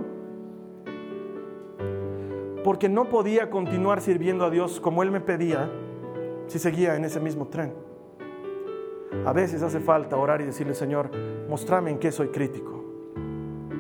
Porque 2.65 2.89
no 2.89 3.05
podía 3.09 3.49
continuar 3.49 4.01
sirviendo 4.01 4.45
a 4.45 4.51
Dios 4.51 4.81
como 4.81 5.05
Él 5.05 5.13
me 5.13 5.21
pedía 5.21 5.71
si 6.47 6.59
seguía 6.59 6.97
en 6.97 7.05
ese 7.05 7.21
mismo 7.21 7.49
tren. 7.49 7.73
A 9.25 9.33
veces 9.33 9.63
hace 9.63 9.81
falta 9.81 10.17
orar 10.17 10.41
y 10.41 10.45
decirle, 10.45 10.75
Señor, 10.75 11.11
mostrame 11.49 11.91
en 11.91 11.99
qué 11.99 12.13
soy 12.13 12.29
crítico 12.29 12.85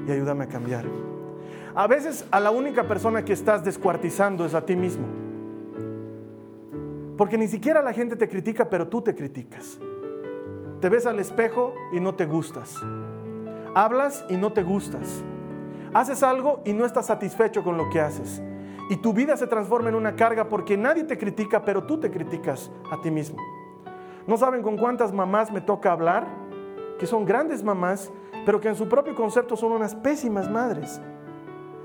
y 0.07 0.11
ayúdame 0.11 0.45
a 0.45 0.49
cambiar. 0.49 0.85
A 1.75 1.87
veces 1.87 2.25
a 2.31 2.41
la 2.41 2.51
única 2.51 2.89
persona 2.89 3.25
que 3.25 3.33
estás 3.33 3.65
descuartizando 3.65 4.47
es 4.47 4.55
a 4.55 4.65
ti 4.65 4.77
mismo. 4.77 5.07
Porque 7.17 7.39
ni 7.39 7.49
siquiera 7.49 7.83
la 7.83 7.93
gente 7.93 8.17
te 8.17 8.29
critica, 8.29 8.69
pero 8.69 8.89
tú 8.89 9.03
te 9.03 9.15
criticas. 9.15 9.79
Te 10.81 10.89
ves 10.89 11.07
al 11.07 11.19
espejo 11.19 11.75
y 11.93 12.01
no 12.01 12.15
te 12.15 12.27
gustas. 12.27 12.77
Hablas 13.75 14.25
y 14.29 14.37
no 14.37 14.53
te 14.53 14.63
gustas. 14.63 15.23
Haces 15.95 16.23
algo 16.23 16.61
y 16.65 16.73
no 16.73 16.85
estás 16.85 17.07
satisfecho 17.07 17.63
con 17.63 17.77
lo 17.77 17.89
que 17.91 18.01
haces. 18.01 18.43
Y 18.89 18.97
tu 18.97 19.13
vida 19.13 19.37
se 19.37 19.47
transforma 19.47 19.89
en 19.89 19.95
una 19.97 20.15
carga 20.15 20.49
porque 20.49 20.77
nadie 20.77 21.05
te 21.05 21.19
critica, 21.19 21.65
pero 21.65 21.85
tú 21.85 21.99
te 21.99 22.11
criticas 22.11 22.71
a 22.91 23.01
ti 23.01 23.11
mismo. 23.11 23.39
¿No 24.27 24.37
saben 24.37 24.63
con 24.63 24.77
cuántas 24.77 25.13
mamás 25.13 25.53
me 25.53 25.61
toca 25.61 25.93
hablar? 25.93 26.27
Que 26.99 27.07
son 27.07 27.25
grandes 27.25 27.63
mamás, 27.63 28.13
pero 28.45 28.61
que 28.61 28.69
en 28.69 28.77
su 28.77 28.89
propio 28.89 29.15
concepto 29.15 29.57
son 29.57 29.73
unas 29.73 29.95
pésimas 29.95 30.51
madres. 30.51 31.01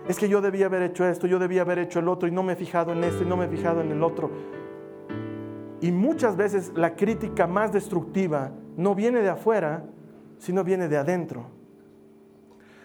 Es 0.07 0.17
que 0.17 0.29
yo 0.29 0.41
debía 0.41 0.67
haber 0.67 0.83
hecho 0.83 1.05
esto, 1.05 1.27
yo 1.27 1.39
debía 1.39 1.61
haber 1.61 1.79
hecho 1.79 1.99
el 1.99 2.07
otro 2.07 2.27
y 2.27 2.31
no 2.31 2.43
me 2.43 2.53
he 2.53 2.55
fijado 2.55 2.91
en 2.91 3.03
esto 3.03 3.23
y 3.23 3.27
no 3.27 3.37
me 3.37 3.45
he 3.45 3.49
fijado 3.49 3.81
en 3.81 3.91
el 3.91 4.03
otro. 4.03 4.29
Y 5.79 5.91
muchas 5.91 6.35
veces 6.35 6.71
la 6.75 6.95
crítica 6.95 7.47
más 7.47 7.71
destructiva 7.71 8.51
no 8.77 8.93
viene 8.93 9.21
de 9.21 9.29
afuera, 9.29 9.83
sino 10.37 10.63
viene 10.63 10.87
de 10.87 10.97
adentro. 10.97 11.45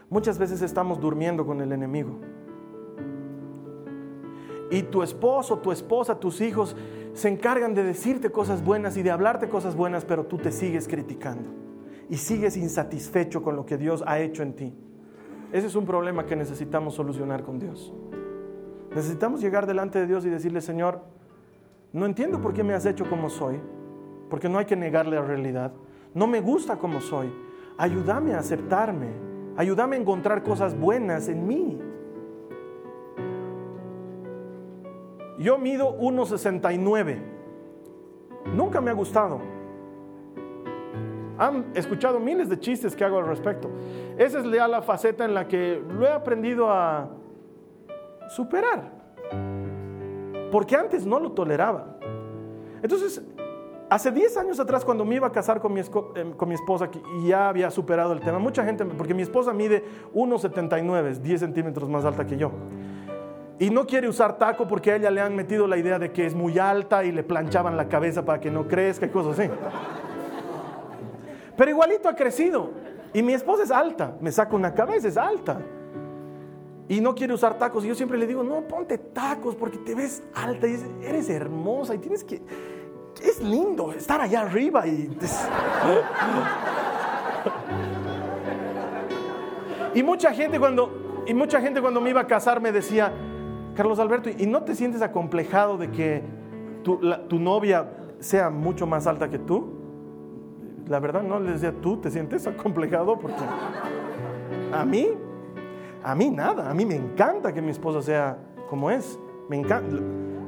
Muchas 0.09 0.39
veces 0.39 0.63
estamos 0.63 1.01
durmiendo 1.01 1.45
con 1.45 1.61
el 1.61 1.73
enemigo. 1.73 2.21
Y 4.71 4.83
tu 4.83 5.03
esposo, 5.03 5.59
tu 5.59 5.71
esposa, 5.73 6.19
tus 6.19 6.41
hijos 6.41 6.77
se 7.13 7.29
encargan 7.29 7.75
de 7.75 7.83
decirte 7.85 8.31
cosas 8.31 8.65
buenas 8.65 8.97
y 8.97 9.03
de 9.03 9.11
hablarte 9.11 9.49
cosas 9.49 9.77
buenas, 9.77 10.05
pero 10.05 10.27
tú 10.27 10.39
te 10.39 10.51
sigues 10.53 10.89
criticando 10.89 11.51
y 12.09 12.17
sigues 12.17 12.57
insatisfecho 12.57 13.43
con 13.43 13.57
lo 13.57 13.65
que 13.65 13.77
Dios 13.77 14.03
ha 14.07 14.19
hecho 14.21 14.43
en 14.43 14.55
ti. 14.55 14.75
Ese 15.53 15.67
es 15.69 15.75
un 15.77 15.87
problema 15.87 16.27
que 16.27 16.37
necesitamos 16.37 16.95
solucionar 16.95 17.43
con 17.43 17.59
Dios. 17.59 17.93
Necesitamos 18.95 19.41
llegar 19.41 19.67
delante 19.67 19.99
de 19.99 20.07
Dios 20.07 20.25
y 20.27 20.31
decirle, 20.31 20.61
Señor, 20.61 21.01
no 21.93 22.07
entiendo 22.07 22.41
por 22.41 22.53
qué 22.53 22.63
me 22.63 22.75
has 22.75 22.87
hecho 22.87 23.09
como 23.09 23.31
soy, 23.31 23.61
porque 24.29 24.49
no 24.49 24.59
hay 24.59 24.65
que 24.65 24.77
negarle 24.77 25.17
la 25.17 25.23
realidad. 25.23 25.73
No 26.15 26.27
me 26.27 26.41
gusta 26.41 26.77
como 26.77 27.01
soy. 27.01 27.31
Ayúdame 27.79 28.35
a 28.35 28.41
aceptarme. 28.41 29.09
Ayúdame 29.57 29.97
a 29.97 30.01
encontrar 30.01 30.43
cosas 30.43 30.79
buenas 30.79 31.29
en 31.29 31.47
mí. 31.47 31.79
Yo 35.39 35.59
mido 35.59 35.99
1,69. 35.99 37.19
Nunca 38.55 38.81
me 38.81 38.91
ha 38.91 38.95
gustado. 38.95 39.41
Han 41.39 41.67
escuchado 41.75 42.19
miles 42.19 42.49
de 42.49 42.59
chistes 42.59 42.97
que 42.97 43.05
hago 43.05 43.19
al 43.19 43.27
respecto. 43.27 43.69
Esa 44.17 44.39
es 44.39 44.47
la 44.47 44.83
faceta 44.83 45.25
en 45.25 45.35
la 45.35 45.47
que 45.47 45.83
lo 45.87 46.07
he 46.07 46.11
aprendido 46.11 46.71
a 46.71 47.11
superar 48.29 48.97
porque 50.51 50.77
antes 50.77 51.05
no 51.07 51.19
lo 51.21 51.33
toleraba. 51.33 51.97
Entonces, 52.83 53.23
hace 53.91 54.11
10 54.11 54.37
años 54.37 54.61
atrás, 54.61 54.85
cuando 54.85 55.05
me 55.05 55.17
iba 55.17 55.27
a 55.27 55.33
casar 55.33 55.61
con 55.61 55.73
mi, 55.73 55.81
mi 55.83 56.55
esposa 56.55 56.89
y 57.19 57.29
ya 57.29 57.49
había 57.49 57.71
superado 57.71 58.13
el 58.13 58.21
tema, 58.21 58.39
mucha 58.39 58.65
gente, 58.65 58.85
porque 58.85 59.15
mi 59.15 59.23
esposa 59.23 59.53
mide 59.53 59.85
1,79, 60.15 61.17
10 61.17 61.41
centímetros 61.41 61.89
más 61.89 62.05
alta 62.05 62.27
que 62.27 62.37
yo. 62.37 62.51
Y 63.59 63.71
no 63.71 63.87
quiere 63.87 64.09
usar 64.09 64.37
taco 64.39 64.69
porque 64.69 64.93
a 64.93 64.97
ella 64.97 65.11
le 65.11 65.21
han 65.21 65.35
metido 65.35 65.67
la 65.67 65.79
idea 65.79 65.99
de 65.99 66.13
que 66.13 66.27
es 66.27 66.35
muy 66.35 66.59
alta 66.59 67.05
y 67.05 67.13
le 67.13 67.23
planchaban 67.23 67.77
la 67.77 67.89
cabeza 67.89 68.25
para 68.25 68.41
que 68.41 68.51
no 68.51 68.69
crezca 68.69 69.07
y 69.07 69.09
cosas 69.09 69.39
así. 69.39 69.51
Pero 71.57 71.71
igualito 71.71 72.09
ha 72.09 72.15
crecido. 72.15 72.71
Y 73.15 73.23
mi 73.23 73.33
esposa 73.33 73.63
es 73.63 73.71
alta, 73.71 74.15
me 74.21 74.31
saca 74.31 74.55
una 74.55 74.75
cabeza, 74.75 75.09
es 75.09 75.17
alta 75.17 75.59
y 76.89 77.01
no 77.01 77.15
quiere 77.15 77.33
usar 77.33 77.59
tacos. 77.59 77.85
Y 77.85 77.89
yo 77.89 77.95
siempre 77.95 78.19
le 78.19 78.27
digo, 78.27 78.43
no, 78.43 78.63
ponte 78.63 78.99
tacos 78.99 79.55
porque 79.55 79.79
te 79.79 79.95
ves 79.95 80.23
alta 80.35 80.67
y 80.67 80.79
eres 81.03 81.31
hermosa 81.31 81.95
y 81.95 81.99
tienes 81.99 82.25
que... 82.25 82.43
Es 83.23 83.41
lindo 83.41 83.93
estar 83.93 84.21
allá 84.21 84.43
arriba 84.43 84.87
y... 84.87 85.11
y 89.95 90.03
mucha 90.03 90.35
gente 90.35 90.59
cuando, 90.61 91.25
y 91.27 91.33
mucha 91.35 91.61
gente 91.61 91.81
cuando 91.81 92.01
me 92.01 92.11
iba 92.11 92.21
a 92.21 92.27
casar 92.27 92.61
me 92.61 92.73
decía, 92.73 93.13
Carlos 93.77 93.99
Alberto, 93.99 94.31
¿y 94.37 94.47
no 94.47 94.63
te 94.63 94.75
sientes 94.75 95.03
acomplejado 95.03 95.77
de 95.77 95.91
que 95.91 96.23
tu, 96.83 97.39
novia 97.39 97.91
sea 98.21 98.51
mucho 98.51 98.87
más 98.87 99.07
alta 99.07 99.29
que 99.29 99.39
tú? 99.39 99.75
La 100.89 100.99
verdad 100.99 101.23
no, 101.23 101.39
les 101.39 101.61
decía, 101.61 101.75
¿tú 101.81 101.99
te 101.99 102.11
sientes 102.11 102.47
acomplejado? 102.47 103.19
Porque 103.19 103.43
a 104.73 104.85
mí 104.85 105.09
a 106.07 106.15
mí 106.15 106.31
nada, 106.31 106.71
a 106.71 106.75
mí 106.75 106.87
me 106.87 106.95
encanta 106.95 107.53
que 107.53 107.61
mi 107.61 107.73
esposa 107.73 108.01
sea 108.01 108.39
como 108.71 108.93
es. 108.93 109.19
Me 109.49 109.57
encanta. 109.57 109.97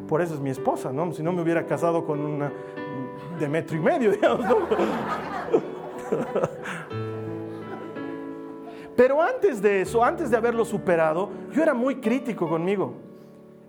Por 0.06 0.22
eso 0.22 0.34
es 0.34 0.40
mi 0.40 0.50
esposa, 0.50 0.92
¿no? 0.92 1.12
Si 1.12 1.20
no 1.20 1.32
me 1.32 1.42
hubiera 1.42 1.66
casado 1.66 2.04
con 2.04 2.20
una 2.20 2.52
de 3.40 3.48
metro 3.48 3.76
y 3.76 3.80
medio, 3.80 4.12
digamos. 4.12 4.46
Pero 8.96 9.20
antes 9.20 9.60
de 9.60 9.80
eso, 9.80 10.04
antes 10.04 10.30
de 10.30 10.36
haberlo 10.36 10.64
superado, 10.64 11.28
yo 11.52 11.60
era 11.60 11.74
muy 11.74 11.96
crítico 11.96 12.48
conmigo. 12.48 13.07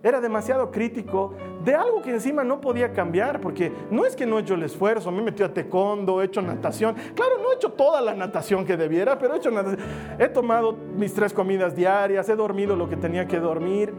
Era 0.02 0.20
demasiado 0.20 0.70
crítico 0.70 1.34
de 1.62 1.74
algo 1.74 2.00
que 2.00 2.10
encima 2.10 2.42
no 2.42 2.60
podía 2.60 2.92
cambiar, 2.92 3.40
porque 3.40 3.70
no 3.90 4.06
es 4.06 4.16
que 4.16 4.24
no 4.24 4.38
he 4.38 4.42
hecho 4.42 4.54
el 4.54 4.62
esfuerzo, 4.62 5.10
me 5.10 5.20
he 5.20 5.24
metido 5.24 5.46
a 5.46 5.52
taekwondo, 5.52 6.22
he 6.22 6.24
hecho 6.24 6.40
natación. 6.40 6.96
Claro, 7.14 7.38
no 7.42 7.52
he 7.52 7.56
hecho 7.56 7.72
toda 7.72 8.00
la 8.00 8.14
natación 8.14 8.64
que 8.64 8.78
debiera, 8.78 9.18
pero 9.18 9.34
he 9.34 9.36
hecho 9.36 9.50
natación. 9.50 9.80
He 10.18 10.28
tomado 10.28 10.72
mis 10.72 11.12
tres 11.12 11.34
comidas 11.34 11.76
diarias, 11.76 12.28
he 12.30 12.36
dormido 12.36 12.76
lo 12.76 12.88
que 12.88 12.96
tenía 12.96 13.26
que 13.26 13.38
dormir. 13.38 13.92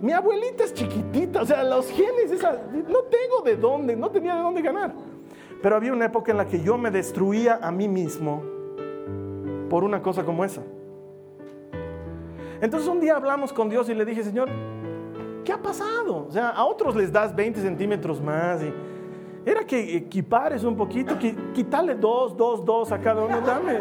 Mi 0.00 0.12
abuelita 0.12 0.64
es 0.64 0.72
chiquitita, 0.72 1.42
o 1.42 1.46
sea, 1.46 1.62
los 1.62 1.90
genes, 1.90 2.30
no 2.88 3.02
tengo 3.02 3.42
de 3.44 3.56
dónde, 3.56 3.96
no 3.96 4.10
tenía 4.10 4.34
de 4.34 4.40
dónde 4.40 4.62
ganar. 4.62 4.94
Pero 5.60 5.76
había 5.76 5.92
una 5.92 6.06
época 6.06 6.30
en 6.30 6.38
la 6.38 6.46
que 6.46 6.62
yo 6.62 6.78
me 6.78 6.90
destruía 6.90 7.58
a 7.60 7.70
mí 7.70 7.86
mismo 7.88 8.42
por 9.68 9.84
una 9.84 10.00
cosa 10.00 10.24
como 10.24 10.44
esa. 10.44 10.62
Entonces 12.60 12.88
un 12.88 13.00
día 13.00 13.16
hablamos 13.16 13.52
con 13.52 13.68
Dios 13.68 13.88
y 13.88 13.94
le 13.94 14.04
dije, 14.04 14.22
Señor, 14.24 14.48
¿Qué 15.44 15.52
ha 15.52 15.60
pasado? 15.60 16.26
O 16.28 16.30
sea, 16.30 16.50
a 16.50 16.64
otros 16.64 16.94
les 16.94 17.12
das 17.12 17.34
20 17.34 17.60
centímetros 17.60 18.20
más. 18.20 18.60
Era 19.44 19.64
que 19.64 19.96
equipares 19.96 20.64
un 20.64 20.76
poquito, 20.76 21.16
quitarle 21.54 21.94
2, 21.94 22.36
2, 22.36 22.64
2 22.64 22.92
a 22.92 22.98
cada 22.98 23.24
uno. 23.24 23.40
Dame 23.40 23.78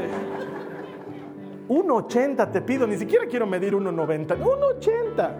1,80 1.68 2.52
te 2.52 2.62
pido, 2.62 2.88
ni 2.88 2.98
siquiera 2.98 3.26
quiero 3.26 3.46
medir 3.46 3.74
1,90. 3.74 4.38
1,80. 4.38 5.32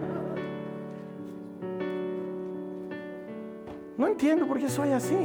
No 3.96 4.06
entiendo 4.06 4.46
por 4.46 4.58
qué 4.58 4.68
soy 4.68 4.92
así. 4.92 5.16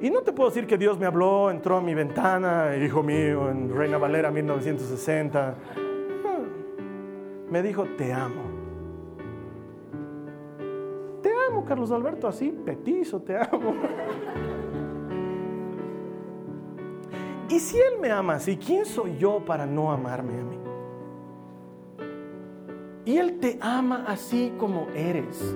Y 0.00 0.10
no 0.10 0.20
te 0.20 0.32
puedo 0.32 0.50
decir 0.50 0.66
que 0.66 0.76
Dios 0.76 0.98
me 0.98 1.06
habló, 1.06 1.50
entró 1.50 1.76
a 1.76 1.80
mi 1.80 1.94
ventana, 1.94 2.76
hijo 2.76 3.02
mío, 3.02 3.48
en 3.48 3.74
Reina 3.74 3.96
Valera 3.96 4.30
1960. 4.30 5.54
Me 7.50 7.62
dijo, 7.62 7.84
te 7.96 8.12
amo. 8.12 8.53
Amo, 11.48 11.64
Carlos 11.64 11.90
Alberto, 11.90 12.28
así, 12.28 12.50
petizo, 12.50 13.20
te 13.20 13.36
amo. 13.36 13.74
Y 17.48 17.60
si 17.60 17.78
Él 17.78 17.98
me 18.00 18.10
ama 18.10 18.34
así, 18.34 18.56
¿quién 18.56 18.84
soy 18.86 19.16
yo 19.16 19.44
para 19.44 19.66
no 19.66 19.92
amarme 19.92 20.40
a 20.40 20.44
mí? 20.44 20.58
Y 23.04 23.18
Él 23.18 23.38
te 23.38 23.58
ama 23.60 24.04
así 24.08 24.54
como 24.58 24.88
eres. 24.94 25.54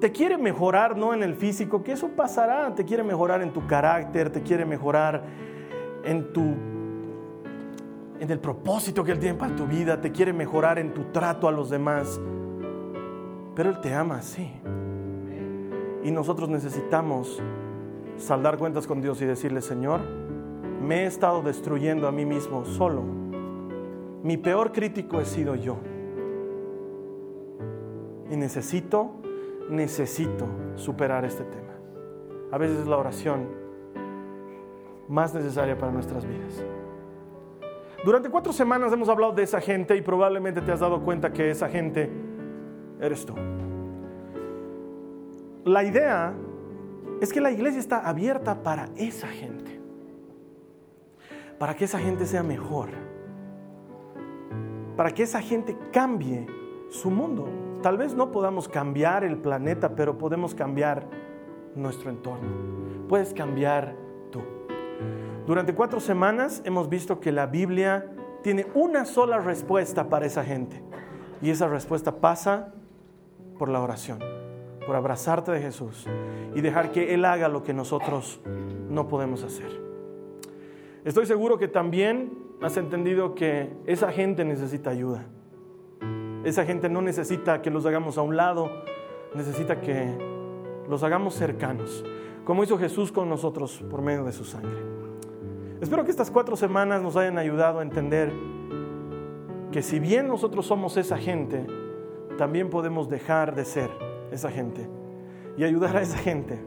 Te 0.00 0.12
quiere 0.12 0.38
mejorar 0.38 0.96
no 0.96 1.14
en 1.14 1.22
el 1.22 1.34
físico, 1.34 1.82
que 1.82 1.92
eso 1.92 2.08
pasará, 2.08 2.74
te 2.74 2.84
quiere 2.84 3.02
mejorar 3.02 3.42
en 3.42 3.52
tu 3.52 3.66
carácter, 3.66 4.30
te 4.30 4.42
quiere 4.42 4.64
mejorar 4.64 5.24
en 6.04 6.32
tu 6.32 6.54
en 8.20 8.30
el 8.30 8.38
propósito 8.38 9.02
que 9.02 9.12
él 9.12 9.18
tiene 9.18 9.38
para 9.38 9.54
tu 9.54 9.66
vida, 9.66 10.00
te 10.00 10.12
quiere 10.12 10.32
mejorar 10.32 10.78
en 10.78 10.94
tu 10.94 11.04
trato 11.04 11.48
a 11.48 11.52
los 11.52 11.68
demás. 11.70 12.20
Pero 13.54 13.70
él 13.70 13.80
te 13.80 13.94
ama 13.94 14.16
así. 14.16 14.50
Y 16.02 16.10
nosotros 16.10 16.48
necesitamos 16.48 17.42
saldar 18.16 18.58
cuentas 18.58 18.86
con 18.86 19.00
Dios 19.00 19.20
y 19.22 19.26
decirle, 19.26 19.60
Señor, 19.60 20.00
me 20.82 21.04
he 21.04 21.06
estado 21.06 21.42
destruyendo 21.42 22.06
a 22.08 22.12
mí 22.12 22.24
mismo 22.24 22.64
solo. 22.64 23.02
Mi 24.22 24.36
peor 24.36 24.72
crítico 24.72 25.20
he 25.20 25.24
sido 25.24 25.54
yo. 25.54 25.78
Y 28.30 28.36
necesito 28.36 29.24
necesito 29.68 30.46
superar 30.76 31.24
este 31.24 31.44
tema. 31.44 31.72
A 32.50 32.58
veces 32.58 32.80
es 32.80 32.86
la 32.86 32.96
oración 32.96 33.48
más 35.08 35.34
necesaria 35.34 35.76
para 35.76 35.92
nuestras 35.92 36.24
vidas. 36.26 36.64
Durante 38.04 38.28
cuatro 38.28 38.52
semanas 38.52 38.92
hemos 38.92 39.08
hablado 39.08 39.32
de 39.32 39.42
esa 39.42 39.60
gente 39.60 39.96
y 39.96 40.02
probablemente 40.02 40.60
te 40.60 40.72
has 40.72 40.80
dado 40.80 41.00
cuenta 41.00 41.32
que 41.32 41.50
esa 41.50 41.68
gente 41.68 42.10
eres 43.04 43.26
tú. 43.26 43.34
La 45.64 45.82
idea 45.84 46.34
es 47.20 47.32
que 47.32 47.40
la 47.40 47.50
iglesia 47.50 47.80
está 47.80 48.06
abierta 48.06 48.62
para 48.62 48.90
esa 48.96 49.28
gente, 49.28 49.80
para 51.58 51.74
que 51.74 51.84
esa 51.86 51.98
gente 51.98 52.26
sea 52.26 52.42
mejor, 52.42 52.90
para 54.96 55.10
que 55.10 55.22
esa 55.22 55.40
gente 55.40 55.76
cambie 55.92 56.46
su 56.90 57.10
mundo. 57.10 57.48
Tal 57.82 57.98
vez 57.98 58.14
no 58.14 58.30
podamos 58.30 58.68
cambiar 58.68 59.24
el 59.24 59.38
planeta, 59.38 59.94
pero 59.94 60.18
podemos 60.18 60.54
cambiar 60.54 61.06
nuestro 61.74 62.10
entorno. 62.10 62.48
Puedes 63.08 63.34
cambiar 63.34 63.96
tú. 64.30 64.40
Durante 65.46 65.74
cuatro 65.74 66.00
semanas 66.00 66.62
hemos 66.64 66.88
visto 66.88 67.20
que 67.20 67.32
la 67.32 67.46
Biblia 67.46 68.10
tiene 68.42 68.66
una 68.74 69.04
sola 69.04 69.38
respuesta 69.38 70.08
para 70.08 70.26
esa 70.26 70.44
gente. 70.44 70.82
Y 71.42 71.50
esa 71.50 71.68
respuesta 71.68 72.20
pasa 72.20 72.72
por 73.58 73.68
la 73.68 73.80
oración, 73.80 74.18
por 74.86 74.96
abrazarte 74.96 75.52
de 75.52 75.60
Jesús 75.60 76.06
y 76.54 76.60
dejar 76.60 76.92
que 76.92 77.14
Él 77.14 77.24
haga 77.24 77.48
lo 77.48 77.62
que 77.62 77.72
nosotros 77.72 78.40
no 78.88 79.08
podemos 79.08 79.42
hacer. 79.42 79.70
Estoy 81.04 81.26
seguro 81.26 81.58
que 81.58 81.68
también 81.68 82.38
has 82.62 82.76
entendido 82.76 83.34
que 83.34 83.76
esa 83.86 84.10
gente 84.10 84.44
necesita 84.44 84.90
ayuda. 84.90 85.26
Esa 86.44 86.64
gente 86.64 86.88
no 86.88 87.02
necesita 87.02 87.62
que 87.62 87.70
los 87.70 87.86
hagamos 87.86 88.18
a 88.18 88.22
un 88.22 88.36
lado, 88.36 88.70
necesita 89.34 89.80
que 89.80 90.16
los 90.88 91.02
hagamos 91.02 91.34
cercanos, 91.34 92.04
como 92.44 92.62
hizo 92.62 92.78
Jesús 92.78 93.12
con 93.12 93.28
nosotros 93.28 93.82
por 93.90 94.02
medio 94.02 94.24
de 94.24 94.32
su 94.32 94.44
sangre. 94.44 94.78
Espero 95.80 96.04
que 96.04 96.10
estas 96.10 96.30
cuatro 96.30 96.56
semanas 96.56 97.02
nos 97.02 97.16
hayan 97.16 97.38
ayudado 97.38 97.80
a 97.80 97.82
entender 97.82 98.32
que 99.72 99.82
si 99.82 99.98
bien 99.98 100.28
nosotros 100.28 100.66
somos 100.66 100.96
esa 100.96 101.18
gente, 101.18 101.66
también 102.36 102.70
podemos 102.70 103.08
dejar 103.08 103.54
de 103.54 103.64
ser 103.64 103.90
esa 104.30 104.50
gente 104.50 104.88
y 105.56 105.64
ayudar 105.64 105.96
a 105.96 106.02
esa 106.02 106.18
gente 106.18 106.58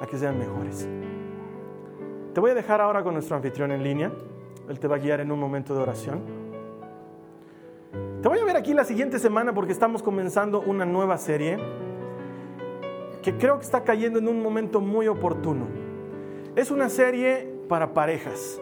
a 0.00 0.06
que 0.06 0.16
sean 0.16 0.38
mejores. 0.38 0.88
Te 2.34 2.40
voy 2.40 2.50
a 2.50 2.54
dejar 2.54 2.80
ahora 2.80 3.02
con 3.02 3.14
nuestro 3.14 3.36
anfitrión 3.36 3.72
en 3.72 3.82
línea. 3.82 4.12
Él 4.68 4.78
te 4.78 4.88
va 4.88 4.96
a 4.96 4.98
guiar 4.98 5.20
en 5.20 5.32
un 5.32 5.40
momento 5.40 5.74
de 5.74 5.80
oración. 5.80 6.20
Te 8.20 8.28
voy 8.28 8.38
a 8.38 8.44
ver 8.44 8.56
aquí 8.56 8.74
la 8.74 8.84
siguiente 8.84 9.18
semana 9.18 9.54
porque 9.54 9.72
estamos 9.72 10.02
comenzando 10.02 10.60
una 10.60 10.84
nueva 10.84 11.16
serie 11.16 11.58
que 13.22 13.36
creo 13.36 13.58
que 13.58 13.64
está 13.64 13.82
cayendo 13.84 14.18
en 14.18 14.28
un 14.28 14.42
momento 14.42 14.80
muy 14.80 15.08
oportuno. 15.08 15.66
Es 16.54 16.70
una 16.70 16.88
serie 16.88 17.52
para 17.68 17.94
parejas. 17.94 18.60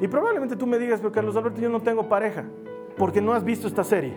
Y 0.00 0.08
probablemente 0.08 0.56
tú 0.56 0.66
me 0.66 0.78
digas, 0.78 1.00
pero 1.00 1.12
Carlos 1.12 1.36
Alberto, 1.36 1.60
yo 1.60 1.68
no 1.68 1.80
tengo 1.80 2.08
pareja, 2.08 2.44
porque 2.96 3.20
no 3.20 3.32
has 3.32 3.44
visto 3.44 3.66
esta 3.66 3.82
serie. 3.82 4.14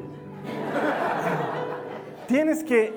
Tienes 2.28 2.63
que, 2.63 2.93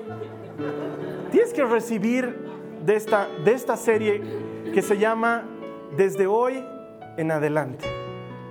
tienes 1.31 1.53
que 1.53 1.63
recibir 1.65 2.37
de 2.85 2.95
esta, 2.95 3.27
de 3.43 3.53
esta 3.53 3.77
serie 3.77 4.21
que 4.73 4.81
se 4.81 4.97
llama 4.97 5.43
Desde 5.97 6.27
hoy 6.27 6.63
en 7.17 7.31
adelante. 7.31 7.85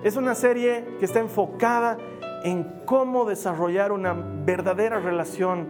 Es 0.03 0.17
una 0.17 0.35
serie 0.35 0.85
que 0.99 1.05
está 1.05 1.21
enfocada 1.21 1.99
en 2.45 2.65
cómo 2.85 3.25
desarrollar 3.25 3.93
una 3.93 4.13
verdadera 4.15 4.99
relación 4.99 5.69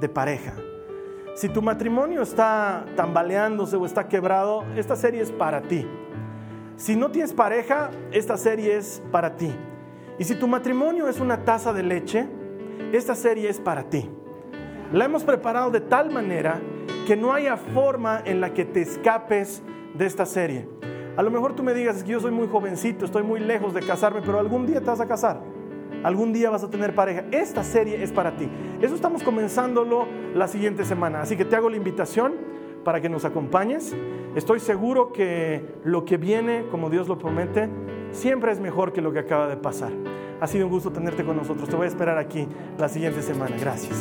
de 0.00 0.08
pareja. 0.08 0.54
Si 1.34 1.48
tu 1.48 1.62
matrimonio 1.62 2.22
está 2.22 2.84
tambaleándose 2.94 3.76
o 3.76 3.86
está 3.86 4.06
quebrado, 4.06 4.64
esta 4.76 4.94
serie 4.94 5.22
es 5.22 5.32
para 5.32 5.62
ti. 5.62 5.86
Si 6.76 6.94
no 6.94 7.10
tienes 7.10 7.32
pareja, 7.32 7.90
esta 8.12 8.36
serie 8.36 8.76
es 8.76 9.02
para 9.10 9.36
ti. 9.36 9.50
Y 10.18 10.24
si 10.24 10.34
tu 10.34 10.46
matrimonio 10.46 11.08
es 11.08 11.20
una 11.20 11.44
taza 11.44 11.72
de 11.72 11.82
leche, 11.82 12.28
esta 12.92 13.14
serie 13.14 13.48
es 13.48 13.60
para 13.60 13.84
ti. 13.84 14.08
La 14.92 15.06
hemos 15.06 15.24
preparado 15.24 15.70
de 15.70 15.80
tal 15.80 16.10
manera 16.10 16.60
que 17.06 17.16
no 17.16 17.32
haya 17.32 17.56
forma 17.56 18.22
en 18.24 18.40
la 18.40 18.52
que 18.52 18.64
te 18.64 18.82
escapes 18.82 19.62
de 19.94 20.06
esta 20.06 20.26
serie. 20.26 20.68
A 21.16 21.22
lo 21.22 21.30
mejor 21.30 21.54
tú 21.54 21.62
me 21.62 21.74
digas, 21.74 22.02
que 22.02 22.12
yo 22.12 22.20
soy 22.20 22.30
muy 22.30 22.48
jovencito, 22.48 23.04
estoy 23.04 23.22
muy 23.22 23.40
lejos 23.40 23.74
de 23.74 23.80
casarme, 23.80 24.20
pero 24.24 24.38
algún 24.38 24.66
día 24.66 24.80
te 24.80 24.86
vas 24.86 25.00
a 25.00 25.06
casar. 25.06 25.40
Algún 26.02 26.32
día 26.32 26.50
vas 26.50 26.64
a 26.64 26.70
tener 26.70 26.94
pareja. 26.94 27.24
Esta 27.30 27.62
serie 27.62 28.02
es 28.02 28.12
para 28.12 28.36
ti. 28.36 28.48
Eso 28.80 28.94
estamos 28.94 29.22
comenzándolo 29.22 30.06
la 30.34 30.48
siguiente 30.48 30.84
semana. 30.84 31.20
Así 31.20 31.36
que 31.36 31.44
te 31.44 31.54
hago 31.54 31.70
la 31.70 31.76
invitación 31.76 32.34
para 32.84 33.00
que 33.00 33.08
nos 33.08 33.24
acompañes. 33.24 33.94
Estoy 34.34 34.60
seguro 34.60 35.12
que 35.12 35.64
lo 35.84 36.04
que 36.04 36.16
viene, 36.16 36.66
como 36.70 36.90
Dios 36.90 37.08
lo 37.08 37.18
promete, 37.18 37.68
siempre 38.10 38.50
es 38.50 38.60
mejor 38.60 38.92
que 38.92 39.00
lo 39.00 39.12
que 39.12 39.20
acaba 39.20 39.48
de 39.48 39.56
pasar. 39.56 39.92
Ha 40.42 40.48
sido 40.48 40.66
un 40.66 40.72
gusto 40.72 40.90
tenerte 40.90 41.24
con 41.24 41.36
nosotros. 41.36 41.68
Te 41.68 41.76
voy 41.76 41.84
a 41.84 41.88
esperar 41.88 42.18
aquí 42.18 42.48
la 42.76 42.88
siguiente 42.88 43.22
semana. 43.22 43.56
Gracias. 43.60 43.96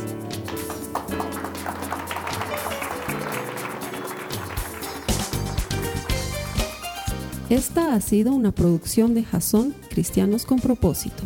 Esta 7.51 7.93
ha 7.93 8.01
sido 8.01 8.33
una 8.33 8.51
producción 8.51 9.13
de 9.13 9.23
Jason 9.23 9.75
Cristianos 9.91 10.47
con 10.47 10.57
propósito. 10.59 11.21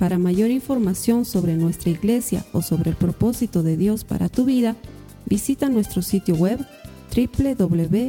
Para 0.00 0.18
mayor 0.18 0.50
información 0.50 1.24
sobre 1.24 1.54
nuestra 1.54 1.90
iglesia 1.90 2.44
o 2.52 2.60
sobre 2.60 2.90
el 2.90 2.96
propósito 2.96 3.62
de 3.62 3.76
Dios 3.76 4.02
para 4.02 4.28
tu 4.28 4.44
vida, 4.44 4.74
visita 5.26 5.68
nuestro 5.68 6.02
sitio 6.02 6.34
web 6.34 6.58
www.jason.info. 7.14 8.08